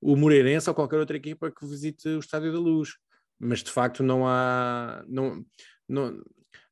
o 0.00 0.16
Moreirense 0.16 0.68
ou 0.70 0.74
qualquer 0.74 0.98
outra 0.98 1.16
equipa 1.16 1.50
que 1.52 1.66
visite 1.66 2.08
o 2.08 2.18
Estádio 2.18 2.52
da 2.52 2.58
Luz, 2.58 2.96
mas 3.38 3.62
de 3.62 3.70
facto 3.70 4.02
não 4.02 4.26
há 4.26 5.04
não, 5.08 5.44
não, 5.88 6.22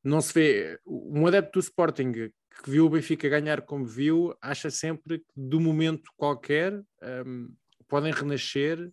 não 0.03 0.21
se 0.21 0.33
vê 0.33 0.79
um 0.85 1.25
adepto 1.25 1.59
do 1.59 1.63
Sporting 1.63 2.11
que 2.11 2.69
viu 2.69 2.85
o 2.85 2.89
Benfica 2.89 3.29
ganhar 3.29 3.61
como 3.61 3.85
viu, 3.85 4.35
acha 4.41 4.69
sempre 4.69 5.19
que 5.19 5.25
de 5.35 5.55
um 5.55 5.61
momento 5.61 6.11
qualquer 6.15 6.83
hum, 7.25 7.53
podem 7.87 8.11
renascer 8.11 8.91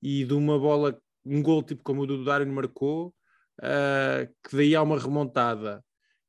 e 0.00 0.24
de 0.24 0.34
uma 0.34 0.58
bola, 0.58 1.00
um 1.24 1.42
gol 1.42 1.62
tipo 1.62 1.82
como 1.82 2.02
o 2.02 2.06
do 2.06 2.24
Darwin 2.24 2.50
marcou, 2.50 3.14
ah, 3.60 4.28
que 4.42 4.56
daí 4.56 4.74
há 4.74 4.82
uma 4.82 4.98
remontada. 4.98 5.84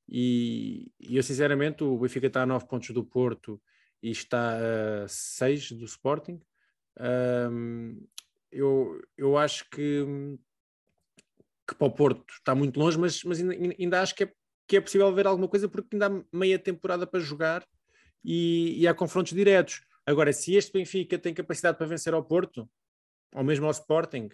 E, 0.08 0.92
e 1.00 1.18
eu 1.18 1.24
sinceramente, 1.24 1.84
o 1.84 1.98
Benfica 1.98 2.28
está 2.28 2.44
a 2.44 2.46
9 2.46 2.68
pontos 2.68 2.90
do 2.90 3.04
Porto 3.04 3.62
e 4.02 4.12
está 4.12 4.58
a 5.04 5.08
6 5.08 5.72
do 5.72 5.86
Sporting. 5.86 6.40
Hum, 7.50 8.06
eu, 8.52 9.02
eu 9.18 9.38
acho 9.38 9.68
que, 9.70 10.06
que 11.68 11.76
para 11.76 11.88
o 11.88 11.92
Porto 11.92 12.34
está 12.34 12.54
muito 12.54 12.80
longe, 12.80 12.98
mas, 12.98 13.24
mas 13.24 13.40
ainda, 13.40 13.76
ainda 13.80 14.02
acho 14.02 14.16
que 14.16 14.24
é, 14.26 14.34
que 14.68 14.78
é 14.78 14.82
possível 14.82 15.14
ver 15.14 15.28
alguma 15.28 15.48
coisa 15.48 15.68
porque 15.70 15.90
ainda 15.96 16.08
há 16.08 16.24
meia 16.38 16.60
temporada 16.60 17.06
para 17.08 17.20
jogar 17.20 17.66
e, 18.24 18.80
e 18.82 18.88
há 18.88 18.94
confrontos 18.94 19.34
diretos. 19.34 19.82
Agora, 20.06 20.34
se 20.34 20.54
este 20.56 20.74
Benfica 20.74 21.18
tem 21.18 21.34
capacidade 21.34 21.78
para 21.78 21.88
vencer 21.88 22.14
ao 22.14 22.24
Porto, 22.24 22.70
ou 23.34 23.44
mesmo 23.44 23.66
ao 23.66 23.72
Sporting, 23.72 24.30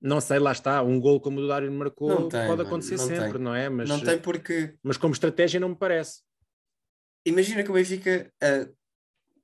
não 0.00 0.20
sei, 0.20 0.38
lá 0.38 0.52
está, 0.52 0.80
um 0.82 1.00
gol 1.00 1.20
como 1.20 1.38
o 1.38 1.42
do 1.42 1.48
Dário 1.48 1.70
marcou 1.72 2.08
Não 2.08 2.28
tem, 2.28 2.46
pode 2.46 2.62
acontecer 2.62 2.96
não 2.96 3.06
sempre, 3.06 3.32
tem. 3.32 3.40
não 3.42 3.54
é? 3.54 3.68
Mas, 3.68 3.88
Não 3.88 4.00
tem 4.00 4.18
porque 4.18 4.76
mas 4.82 4.96
como 4.96 5.12
estratégia 5.12 5.58
não 5.58 5.70
me 5.70 5.76
parece. 5.76 6.22
imagina 7.26 7.64
que 7.64 7.70
o 7.70 7.74
Benfica, 7.74 8.32
ah, 8.40 8.68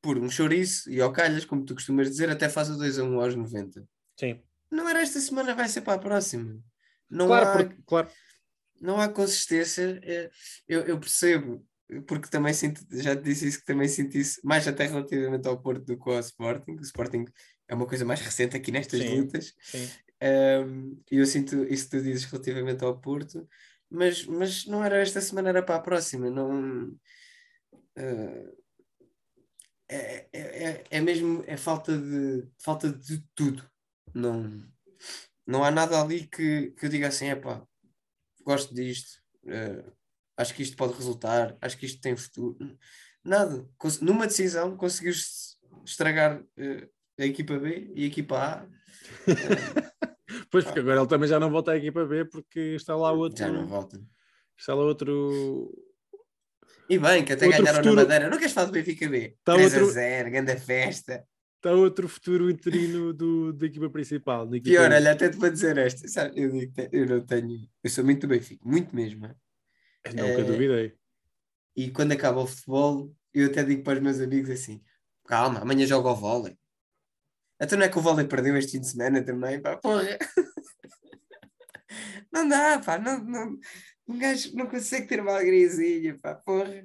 por 0.01 0.17
um 0.19 0.31
chouriço 0.31 0.89
e 0.91 1.01
ao 1.01 1.13
calhas, 1.13 1.45
como 1.45 1.65
tu 1.65 1.75
costumas 1.75 2.09
dizer, 2.09 2.31
até 2.31 2.49
faz 2.49 2.71
o 2.71 2.77
2 2.77 2.99
a 3.01 3.05
1 3.05 3.21
aos 3.21 3.35
90. 3.35 3.85
Sim, 4.19 4.41
Não 4.71 4.89
era 4.89 5.01
esta 5.01 5.19
semana, 5.19 5.55
vai 5.55 5.69
ser 5.69 5.81
para 5.81 5.95
a 5.95 5.99
próxima. 5.99 6.63
Não 7.15 7.27
claro, 7.29 7.47
há 7.49 7.53
porque- 7.65 7.83
claro. 7.87 8.09
não 8.81 9.01
há 9.01 9.09
consistência. 9.09 10.01
é, 10.03 10.31
Eu, 10.69 10.83
eu 10.83 10.99
percebo, 11.01 11.67
porque 12.07 12.29
também 12.29 12.53
sinto, 12.55 12.81
já 12.93 13.15
te 13.17 13.23
disse 13.23 13.47
isso, 13.49 13.61
que 13.61 13.65
também 13.67 13.89
senti 13.89 14.19
isso, 14.21 14.41
mais 14.45 14.67
até 14.67 14.87
relativamente 14.87 15.47
ao 15.49 15.61
Porto 15.61 15.85
do 15.85 15.99
que 15.99 16.11
ao 16.11 16.19
Sporting. 16.21 16.73
O 16.73 16.81
Sporting 16.83 17.25
é 17.69 17.75
uma 17.75 17.87
coisa 17.87 18.05
mais 18.05 18.21
recente 18.21 18.57
aqui 18.57 18.71
nestas 18.73 19.01
Sim. 19.01 19.21
lutas. 19.21 19.55
Sim. 19.63 19.89
Um, 20.23 21.03
E 21.11 21.19
eu 21.19 21.27
sinto 21.27 21.65
isso 21.65 21.85
que 21.85 21.99
tu 21.99 22.03
dizes 22.03 22.25
relativamente 22.25 22.83
ao 22.85 22.99
Porto, 22.99 23.47
mas, 23.91 24.25
mas 24.27 24.65
não 24.67 24.83
era 24.83 24.97
esta 25.01 25.21
semana, 25.21 25.51
era 25.51 25.63
para 25.63 25.77
a 25.77 25.81
próxima. 25.81 26.31
Não, 26.31 26.89
uh, 27.99 28.57
é, 29.89 30.27
é, 30.33 30.41
é, 30.65 30.85
é 30.91 31.01
mesmo 31.01 31.45
é 31.47 31.57
falta 31.57 31.97
de 31.97 32.49
falta 32.59 32.91
de 32.91 33.23
tudo. 33.35 33.69
Não, 34.15 34.63
não 35.47 35.63
há 35.65 35.71
nada 35.71 36.01
ali 36.01 36.27
que, 36.27 36.71
que 36.73 36.87
eu 36.87 36.91
diga 36.91 37.09
assim, 37.09 37.29
epá, 37.29 37.63
gosto 38.45 38.75
disto, 38.75 39.19
uh, 39.45 39.93
acho 40.37 40.55
que 40.55 40.63
isto 40.63 40.77
pode 40.77 40.95
resultar, 40.95 41.57
acho 41.61 41.77
que 41.79 41.87
isto 41.87 42.01
tem 42.01 42.17
futuro. 42.17 42.57
Nada. 43.25 43.67
Numa 44.01 44.27
decisão 44.27 44.77
conseguiu 44.77 45.13
estragar 45.85 46.41
uh, 46.41 46.91
a 47.19 47.25
equipa 47.25 47.59
B 47.59 47.91
e 47.95 48.05
a 48.05 48.07
equipa 48.07 48.37
A. 48.39 48.67
Pois, 50.51 50.65
porque 50.65 50.81
agora 50.81 51.01
ele 51.01 51.09
também 51.09 51.29
já 51.29 51.39
não 51.39 51.51
volta 51.51 51.73
à 51.73 51.77
equipa 51.77 52.05
B 52.07 52.25
porque 52.25 52.59
está 52.77 52.97
lá 52.97 53.13
outro. 53.13 53.39
Já 53.39 53.49
não 53.53 53.67
volta. 53.67 54.01
Está 54.59 54.75
lá 54.75 54.83
outro. 54.83 55.71
E 56.89 56.99
bem, 56.99 57.25
que 57.25 57.33
até 57.33 57.47
Outro 57.47 57.61
ganharam 57.63 57.79
futuro- 57.79 57.97
na 57.97 58.03
Madeira. 58.03 58.31
Não 58.31 58.39
queres 58.39 58.53
falar 58.53 58.67
do 58.67 58.73
Benfica 58.73 59.09
B? 59.09 59.37
Tá 59.45 59.55
3 59.55 59.75
outro- 59.75 59.89
a 59.91 59.93
0, 59.93 60.31
grande 60.31 60.57
festa. 60.57 61.25
Está 61.65 61.75
outro 61.75 62.07
futuro 62.07 62.51
interino 62.51 63.15
do, 63.15 63.51
da 63.51 63.65
equipa 63.65 63.89
principal. 63.89 64.47
da 64.47 64.59
equipa 64.59 64.77
Pior, 64.77 64.93
olha, 64.93 65.13
até 65.13 65.31
te 65.31 65.39
vou 65.39 65.49
dizer 65.49 65.79
esta. 65.79 66.07
Sabe, 66.07 66.39
eu, 66.39 66.53
digo, 66.53 66.75
eu 66.93 67.07
não 67.07 67.25
tenho. 67.25 67.67
Eu 67.83 67.89
sou 67.89 68.05
muito 68.05 68.21
do 68.21 68.29
Benfica, 68.29 68.63
muito 68.69 68.95
mesmo. 68.95 69.25
hein? 69.25 69.35
Nunca 70.09 70.43
eh, 70.43 70.45
duvidei. 70.45 70.95
E 71.75 71.91
quando 71.91 72.13
acaba 72.13 72.43
o 72.43 72.47
futebol, 72.47 73.17
eu 73.33 73.47
até 73.47 73.65
digo 73.65 73.83
para 73.83 73.97
os 73.97 74.03
meus 74.03 74.21
amigos 74.21 74.51
assim: 74.51 74.85
calma, 75.25 75.61
amanhã 75.61 75.87
jogo 75.87 76.07
ao 76.07 76.15
vôlei. 76.15 76.55
Até 77.59 77.77
não 77.77 77.87
é 77.87 77.89
que 77.89 77.99
o 77.99 78.03
vôlei 78.03 78.27
perdeu 78.27 78.55
este 78.59 78.73
fim 78.73 78.81
de 78.81 78.91
semana 78.91 79.25
também, 79.25 79.59
pá, 79.59 79.75
porra. 79.79 80.19
Não 82.31 82.49
dá, 82.49 82.81
pá, 82.81 82.99
não, 82.99 83.23
não, 83.23 83.59
um 84.09 84.19
gajo 84.19 84.57
não 84.57 84.67
consegue 84.67 85.07
ter 85.07 85.21
uma 85.21 85.33
alegriazinha, 85.33 86.19
pá, 86.19 86.35
porra. 86.35 86.85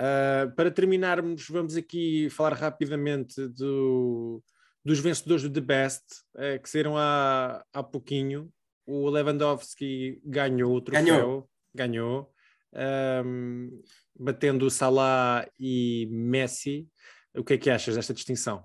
Uh, 0.00 0.50
para 0.54 0.70
terminarmos, 0.70 1.46
vamos 1.48 1.76
aqui 1.76 2.30
falar 2.30 2.54
rapidamente 2.54 3.46
do, 3.48 4.42
dos 4.82 4.98
vencedores 4.98 5.42
do 5.42 5.50
The 5.52 5.60
Best, 5.60 6.04
uh, 6.36 6.58
que 6.62 6.70
saíram 6.70 6.96
há, 6.96 7.62
há 7.72 7.82
pouquinho. 7.82 8.50
o 8.86 9.10
Lewandowski 9.10 10.18
ganhou 10.24 10.74
o 10.74 10.80
troféu, 10.80 11.04
Ganhou. 11.04 11.50
ganhou, 11.74 12.32
ahm, 12.74 13.68
batendo 14.18 14.64
o 14.66 14.70
Salah 14.70 15.46
e 15.58 16.08
Messi. 16.10 16.88
O 17.36 17.44
que 17.44 17.54
é 17.54 17.58
que 17.58 17.70
achas 17.70 17.94
desta 17.94 18.14
distinção? 18.14 18.64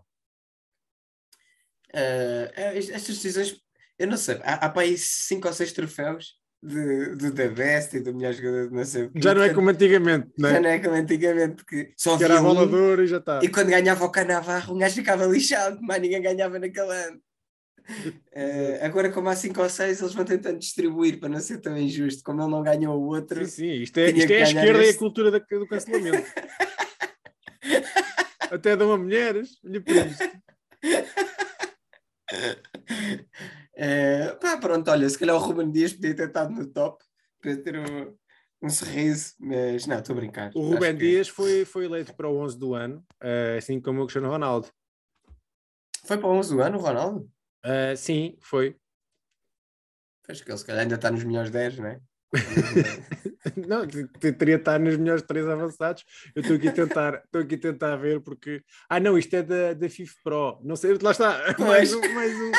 Est- 1.94 2.90
estas 2.92 3.16
decisões, 3.16 3.62
eu 4.00 4.08
não 4.08 4.18
sei, 4.18 4.36
há, 4.44 4.66
há 4.66 4.70
para 4.70 4.82
aí 4.84 4.98
cinco 4.98 5.48
ou 5.48 5.54
seis 5.54 5.72
troféus 5.74 6.34
de, 6.66 7.32
The 7.32 7.50
Best 7.50 7.98
e 7.98 8.00
do 8.00 8.14
melhor 8.14 8.34
jogador 8.34 8.70
de 8.70 8.76
não 8.76 8.86
sei 8.86 9.04
o 9.06 9.12
quê. 9.12 9.20
Já 9.22 9.34
não 9.36 9.44
é 9.44 9.54
como 9.54 9.70
antigamente, 9.70 10.30
não 10.38 10.50
já 10.50 10.56
é? 10.56 10.60
não 10.60 10.70
é 10.70 10.80
como 10.80 10.96
antigamente, 10.96 11.66
que 11.66 11.94
só 11.98 12.18
Que 12.18 12.24
era 12.24 12.38
havia 12.40 12.50
um, 12.50 12.96
de 12.96 13.04
e 13.04 13.08
já 13.08 13.18
está. 13.18 13.40
e 13.44 13.50
quando 13.50 13.70
ganhava 13.70 14.06
o 14.06 14.10
Canavarro, 14.12 14.74
um 14.76 14.78
gajo 14.78 14.96
ficava 14.96 15.26
lixado, 15.26 15.80
mas 15.82 16.02
ninguém 16.02 16.22
ganhava 16.22 16.58
naquele 16.60 16.92
ano. 16.92 17.20
Eh, 18.38 18.80
agora, 18.82 19.10
como 19.12 19.30
há 19.30 19.36
cinco 19.36 19.62
ou 19.62 19.70
seis, 19.70 20.02
eles 20.02 20.14
vão 20.14 20.26
tentando 20.26 20.58
distribuir 20.60 21.20
para 21.20 21.30
não 21.30 21.40
ser 21.40 21.60
tão 21.60 21.78
injusto. 21.78 22.22
Como 22.24 22.42
ele 22.42 22.52
não 22.52 22.62
ganhou 22.64 23.00
o 23.00 23.06
outro, 23.16 23.46
Sim, 23.46 23.52
sim, 23.52 23.72
isto 23.84 23.98
é, 24.00 24.10
isto 24.10 24.32
é 24.34 24.38
a 24.38 24.42
esquerda 24.44 24.80
e 24.80 24.82
a 24.82 24.90
este. 24.90 24.98
cultura 25.00 25.32
da- 25.32 25.38
do 25.40 25.68
cancelamento. 25.68 26.28
Até 28.52 28.76
dão 28.76 28.92
a 28.92 28.98
mulheres, 28.98 29.52
olha 29.64 29.82
para 29.82 30.06
isto. 30.06 30.30
Eh, 33.78 34.38
pá, 34.40 34.58
pronto, 34.58 34.90
olha, 34.90 35.10
se 35.10 35.18
calhar 35.20 35.36
o 35.36 35.40
Ruben 35.40 35.72
Dias 35.72 35.94
podia 35.94 36.16
ter 36.16 36.28
estado 36.28 36.52
no 36.54 36.66
top 36.68 37.04
para 37.42 37.58
ter 37.58 37.78
um, 37.78 38.16
um 38.62 38.70
sorriso, 38.70 39.34
mas 39.40 39.86
não, 39.86 40.00
estou 40.00 40.14
a 40.14 40.20
brincar. 40.20 40.52
O 40.56 40.62
Rubem 40.62 40.94
que- 40.98 41.06
Dias 41.06 41.28
foi, 41.28 41.66
foi 41.66 41.86
eleito 41.86 42.16
para 42.16 42.30
o 42.30 42.38
11 42.38 42.58
do 42.58 42.74
ano, 42.74 43.06
eh, 43.22 43.56
assim 43.58 43.80
como 43.82 44.02
o 44.02 44.06
Cristiano 44.06 44.30
Ronaldo. 44.30 44.68
Foi 46.06 46.18
para 46.18 46.28
o 46.28 46.32
11 46.34 46.54
do 46.56 46.62
ano, 46.62 46.78
o 46.78 46.82
Ronaldo? 46.82 47.30
Eh, 47.64 47.96
sim, 47.96 48.38
foi. 48.42 48.76
Acho 50.30 50.44
que 50.44 50.52
ele 50.52 50.58
se 50.58 50.66
calhar 50.66 50.82
ainda 50.84 50.96
está 50.96 51.12
nos 51.12 51.24
melhores 51.24 51.52
10, 51.52 51.78
não 51.80 51.88
é? 51.88 52.00
Não, 53.68 53.86
te- 53.88 54.08
te- 54.20 54.34
teria 54.34 54.56
de 54.56 54.62
estar 54.62 54.80
nos 54.80 54.98
melhores 54.98 55.22
três 55.22 55.48
avançados. 55.48 56.04
Eu 56.36 56.42
estou 56.42 56.58
aqui 56.58 56.68
a 56.68 56.72
tentar, 56.74 57.22
estou 57.24 57.42
aqui 57.42 57.56
a 57.56 57.60
tentar 57.60 57.96
ver 57.96 58.20
porque. 58.22 58.62
Ah, 58.90 59.00
não, 59.00 59.18
isto 59.18 59.34
é 59.36 59.44
da, 59.44 59.74
da 59.74 59.88
FIFA 59.88 60.14
Pro. 60.24 60.60
Não 60.64 60.76
sei, 60.76 60.98
lá 60.98 61.12
está. 61.12 61.40
Mais 61.60 61.94
um, 61.94 62.02
mais 62.14 62.34
um. 62.34 62.52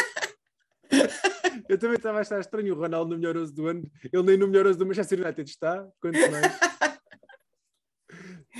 Eu 1.68 1.78
também 1.78 1.96
estava 1.96 2.18
a 2.18 2.20
achar 2.20 2.40
estranho 2.40 2.74
o 2.74 2.78
Ronaldo 2.78 3.10
no 3.10 3.18
melhor 3.18 3.36
11 3.36 3.52
do 3.54 3.66
ano. 3.66 3.90
Ele 4.12 4.22
nem 4.22 4.36
no 4.36 4.48
melhor 4.48 4.66
11 4.66 4.78
do 4.78 4.86
Manchester 4.86 5.20
United 5.20 5.48
está, 5.50 5.86
quanto 6.00 6.18
mais. 6.30 6.52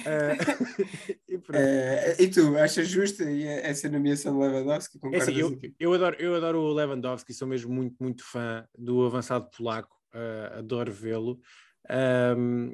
Eh, 0.05 0.37
e. 1.29 1.41
Eh, 1.55 2.23
e 2.25 2.29
tu, 2.29 2.57
achas 2.59 2.87
justa 2.89 3.25
essa 3.29 3.89
nomeação 3.89 4.35
de 4.39 4.45
Lewandowski? 4.47 4.99
É 5.13 5.19
assim, 5.19 5.35
eu, 5.37 5.59
eu, 5.81 5.93
adoro, 5.95 6.17
eu 6.19 6.35
adoro 6.35 6.61
o 6.61 6.73
Lewandowski, 6.73 7.33
sou 7.33 7.49
mesmo 7.49 7.73
muito, 7.73 7.97
muito 8.01 8.25
fã 8.25 8.67
do 8.77 9.05
avançado 9.05 9.49
polaco, 9.51 9.97
eh, 10.15 10.53
adoro 10.59 10.93
vê-lo. 10.93 11.41
Ahm, 11.89 12.73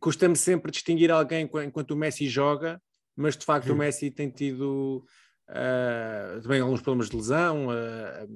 Custa-me 0.00 0.36
sempre 0.36 0.70
distinguir 0.70 1.10
alguém 1.10 1.46
qu- 1.46 1.60
enquanto 1.60 1.90
o 1.92 1.96
Messi 1.96 2.26
joga, 2.28 2.80
mas 3.16 3.36
de 3.36 3.44
facto 3.44 3.70
o 3.70 3.72
Hum. 3.74 3.78
Messi 3.78 4.10
tem 4.10 4.30
tido 4.30 5.04
ah, 5.48 6.38
também 6.42 6.60
alguns 6.60 6.80
problemas 6.80 7.10
de 7.10 7.16
lesão. 7.16 7.68
ah, 7.70 8.26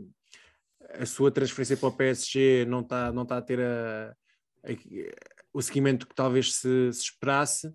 a 0.95 1.07
sua 1.07 1.30
transferência 1.30 1.76
para 1.76 1.89
o 1.89 1.93
PSG 1.93 2.64
não 2.66 2.80
está 2.80 3.12
não 3.12 3.26
tá 3.26 3.39
a 3.39 3.43
ter 3.43 3.61
a- 3.61 4.14
a- 4.64 5.37
o 5.53 5.62
seguimento 5.62 6.07
que 6.07 6.14
talvez 6.14 6.55
se, 6.55 6.93
se 6.93 7.03
esperasse, 7.03 7.72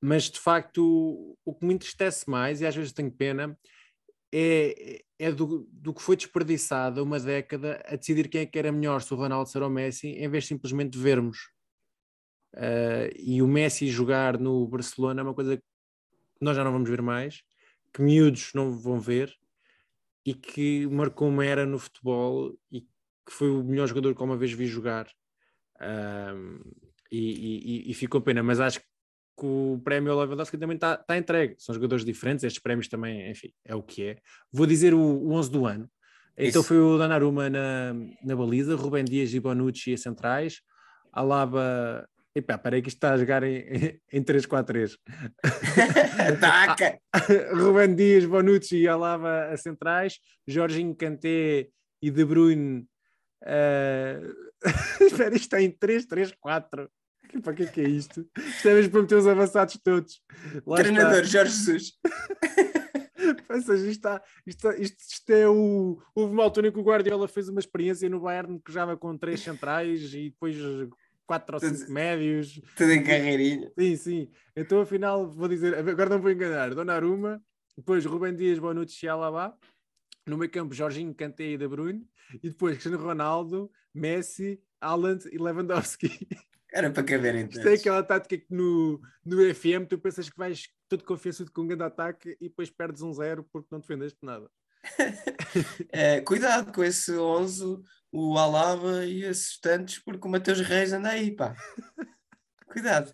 mas 0.00 0.30
de 0.30 0.38
facto 0.40 1.36
o 1.44 1.54
que 1.54 1.66
me 1.66 1.74
entristece 1.74 2.28
mais, 2.28 2.60
e 2.60 2.66
às 2.66 2.74
vezes 2.74 2.92
tenho 2.92 3.10
pena, 3.10 3.58
é, 4.32 5.02
é 5.18 5.32
do, 5.32 5.68
do 5.70 5.94
que 5.94 6.02
foi 6.02 6.16
desperdiçada 6.16 7.02
uma 7.02 7.18
década 7.20 7.82
a 7.86 7.96
decidir 7.96 8.28
quem 8.28 8.42
é 8.42 8.46
que 8.46 8.58
era 8.58 8.72
melhor, 8.72 9.00
se 9.00 9.12
o 9.14 9.16
Ronaldo 9.16 9.48
ser 9.48 9.62
ou 9.62 9.68
o 9.68 9.72
Messi, 9.72 10.08
em 10.08 10.28
vez 10.28 10.44
de 10.44 10.48
simplesmente 10.48 10.98
vermos. 10.98 11.38
Ah, 12.56 13.08
e 13.16 13.42
o 13.42 13.48
Messi 13.48 13.88
jogar 13.88 14.38
no 14.38 14.66
Barcelona 14.66 15.20
é 15.20 15.24
uma 15.24 15.34
coisa 15.34 15.56
que 15.56 15.62
nós 16.40 16.56
já 16.56 16.64
não 16.64 16.72
vamos 16.72 16.88
ver 16.90 17.02
mais, 17.02 17.42
que 17.92 18.02
miúdos 18.02 18.52
não 18.54 18.72
vão 18.72 18.98
ver 18.98 19.34
e 20.24 20.34
que 20.34 20.86
marcou 20.86 21.28
uma 21.28 21.44
era 21.44 21.66
no 21.66 21.78
futebol 21.78 22.56
e 22.70 22.80
que 22.80 23.32
foi 23.32 23.50
o 23.50 23.62
melhor 23.62 23.86
jogador 23.86 24.14
que 24.14 24.22
uma 24.22 24.36
vez 24.36 24.52
vi 24.52 24.66
jogar. 24.66 25.08
Ahm, 25.80 26.60
e, 27.10 27.84
e- 27.86 27.90
e- 27.90 27.94
ficou 27.94 28.20
pena, 28.20 28.42
mas 28.42 28.60
acho 28.60 28.80
que 28.80 28.86
o 29.46 29.80
prémio 29.84 30.12
ao 30.12 30.20
Lewandowski 30.20 30.58
também 30.58 30.76
está 30.76 30.96
tá 30.96 31.16
entregue. 31.16 31.54
São 31.58 31.74
jogadores 31.74 32.04
diferentes, 32.04 32.44
estes 32.44 32.62
prémios 32.62 32.88
também, 32.88 33.30
enfim, 33.30 33.52
é 33.64 33.74
o 33.74 33.82
que 33.82 34.04
é. 34.04 34.18
Vou 34.52 34.66
dizer 34.66 34.94
o, 34.94 35.00
o 35.00 35.32
11 35.32 35.50
do 35.50 35.66
ano. 35.66 35.90
Então 36.36 36.60
Isso. 36.60 36.64
foi 36.64 36.78
o 36.78 36.98
Donnarumma 36.98 37.48
na, 37.48 37.94
na 38.24 38.36
baliza, 38.36 38.74
Rubem 38.74 39.04
Dias 39.04 39.32
e 39.34 39.40
Bonucci 39.40 39.92
a 39.92 39.98
centrais, 39.98 40.60
Alaba... 41.12 42.08
Epá, 42.36 42.58
peraí 42.58 42.82
que 42.82 42.88
isto 42.88 42.96
está 42.96 43.12
a 43.12 43.16
jogar 43.16 43.44
em, 43.44 44.00
em 44.12 44.22
3-4-3. 44.22 44.98
Ataca! 46.32 46.98
Rubem 47.54 47.94
Dias, 47.94 48.24
Bonucci 48.24 48.78
e 48.78 48.88
Alaba 48.88 49.50
a 49.52 49.56
centrais, 49.56 50.18
Jorginho 50.46 50.96
Kanté 50.96 51.68
e 52.02 52.10
De 52.10 52.24
Bruyne. 52.24 52.86
eh, 53.44 54.20
Espera, 55.00 55.34
isto 55.34 55.44
está 55.44 55.62
em 55.62 55.70
3-3-4. 55.70 56.88
Para 57.42 57.54
que 57.54 57.62
é 57.64 57.66
que 57.66 57.80
é 57.80 57.88
isto? 57.88 58.28
Isto 58.36 58.68
é 58.68 58.74
mesmo 58.74 58.92
para 58.92 59.02
meter 59.02 59.16
os 59.16 59.26
avançados 59.26 59.78
todos. 59.82 60.20
Lá 60.66 60.76
Treinador 60.76 61.24
Jorge 61.24 61.52
Jesus. 61.52 61.92
Está. 63.16 63.54
Ou 63.54 63.60
seja, 63.62 63.86
isto, 63.88 63.90
está, 63.90 64.22
isto, 64.46 64.70
isto, 64.72 65.00
isto 65.00 65.30
é 65.30 65.48
o. 65.48 65.98
Houve 66.14 66.32
uma 66.32 66.44
altura 66.44 66.68
em 66.68 66.72
que 66.72 66.78
o 66.78 66.82
Guardiola 66.82 67.26
fez 67.26 67.48
uma 67.48 67.60
experiência 67.60 68.08
no 68.08 68.20
Bayern 68.20 68.60
que 68.60 68.72
jogava 68.72 68.96
com 68.96 69.16
três 69.16 69.40
centrais 69.40 70.12
e 70.14 70.30
depois 70.30 70.56
quatro 71.26 71.56
ou 71.56 71.60
cinco 71.60 71.90
médios. 71.90 72.60
Tudo 72.76 72.92
em 72.92 73.02
carreirinha. 73.02 73.70
Sim, 73.78 73.96
sim. 73.96 74.30
Então, 74.56 74.80
afinal, 74.80 75.30
vou 75.30 75.48
dizer, 75.48 75.74
agora 75.76 76.10
não 76.10 76.20
vou 76.20 76.30
enganar, 76.30 76.74
Donnarumma, 76.74 77.42
depois 77.76 78.04
Rubem 78.04 78.34
Dias, 78.34 78.58
Bonucci 78.58 79.06
e 79.06 79.08
Alaba, 79.08 79.56
no 80.26 80.38
meio 80.38 80.50
campo 80.50 80.74
Jorginho, 80.74 81.14
Kanté 81.14 81.44
e 81.44 81.58
De 81.58 81.66
Bruyne, 81.66 82.06
e 82.42 82.48
depois 82.48 82.74
Cristiano 82.74 82.98
Ronaldo, 82.98 83.70
Messi, 83.94 84.60
Haaland 84.80 85.28
e 85.32 85.38
Lewandowski. 85.38 86.28
Era 86.72 86.90
para 86.90 87.04
caber 87.04 87.36
em 87.36 87.46
Isto 87.46 87.68
é 87.68 87.74
aquela 87.74 88.02
tática 88.02 88.36
que 88.36 88.52
no, 88.52 89.00
no 89.24 89.54
FM 89.54 89.86
tu 89.88 89.96
pensas 89.96 90.28
que 90.28 90.36
vais 90.36 90.68
todo 90.88 91.04
confiançudo 91.04 91.52
com 91.52 91.62
um 91.62 91.66
grande 91.68 91.84
ataque 91.84 92.36
e 92.40 92.48
depois 92.48 92.68
perdes 92.68 93.00
um 93.00 93.12
zero 93.12 93.44
porque 93.52 93.68
não 93.70 93.78
defendeste 93.78 94.18
nada. 94.22 94.50
Eh, 95.92 96.20
cuidado 96.26 96.72
com 96.72 96.82
esse 96.82 97.12
11, 97.16 97.80
o 98.14 98.38
Alaba 98.38 99.04
e 99.04 99.24
esses 99.24 99.58
tantos, 99.58 99.98
porque 99.98 100.28
o 100.28 100.30
Mateus 100.30 100.60
Reis 100.60 100.92
anda 100.92 101.08
aí, 101.08 101.32
pá. 101.32 101.56
Cuidado. 102.70 103.12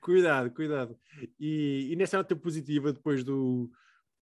Cuidado, 0.00 0.50
cuidado. 0.50 0.98
E, 1.38 1.92
e 1.92 1.96
nesta 1.96 2.16
nota 2.16 2.34
positiva, 2.34 2.92
depois 2.92 3.22
do, 3.22 3.70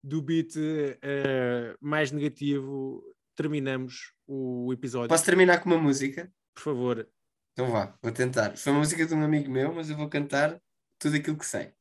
do 0.03 0.21
beat 0.21 0.55
eh, 0.57 1.75
mais 1.79 2.11
negativo, 2.11 3.03
terminamos 3.35 4.13
o 4.25 4.73
episódio. 4.73 5.09
Posso 5.09 5.25
terminar 5.25 5.59
com 5.59 5.69
uma 5.69 5.79
música? 5.79 6.31
Por 6.53 6.61
favor, 6.61 7.07
Então 7.53 7.71
vá, 7.71 7.95
vou 8.01 8.11
tentar. 8.11 8.57
Foi 8.57 8.71
uma 8.71 8.79
música 8.79 9.05
de 9.05 9.13
um 9.13 9.23
amigo 9.23 9.51
meu, 9.51 9.73
mas 9.73 9.89
eu 9.89 9.97
vou 9.97 10.09
cantar 10.09 10.59
tudo 10.97 11.15
aquilo 11.15 11.37
que 11.37 11.45
sei. 11.45 11.73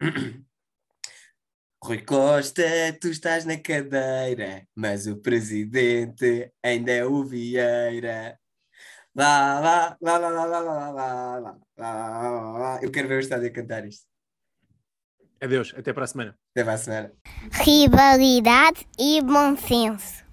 Rui 1.82 2.02
Costa, 2.02 2.62
tu 3.00 3.08
estás 3.08 3.44
na 3.44 3.56
cadeira, 3.58 4.66
mas 4.74 5.06
o 5.06 5.16
presidente 5.16 6.50
ainda 6.62 6.90
é 6.92 7.04
o 7.04 7.24
Vieira. 7.24 8.38
Lá, 9.14 9.60
lá, 9.60 9.96
lá, 10.00 10.18
lá, 10.18 10.28
lá, 10.28 10.44
lá, 10.44 10.60
lá, 10.60 10.90
lá, 10.90 10.90
lá, 10.90 11.38
lá, 11.40 11.60
lá, 11.78 12.58
lá. 12.58 12.80
Eu 12.82 12.90
quero 12.90 13.08
ver 13.08 13.16
o 13.16 13.20
estádio 13.20 13.48
a 13.48 13.52
cantar 13.52 13.86
isto. 13.86 14.04
adeus, 15.40 15.74
até 15.76 15.92
para 15.92 16.04
a 16.04 16.06
semana. 16.06 16.38
Até 16.50 16.64
para 16.64 16.74
a 16.74 16.78
semana. 16.78 17.12
Rivalidade 17.64 18.86
e 18.98 19.22
bom 19.22 19.56
senso. 19.56 20.25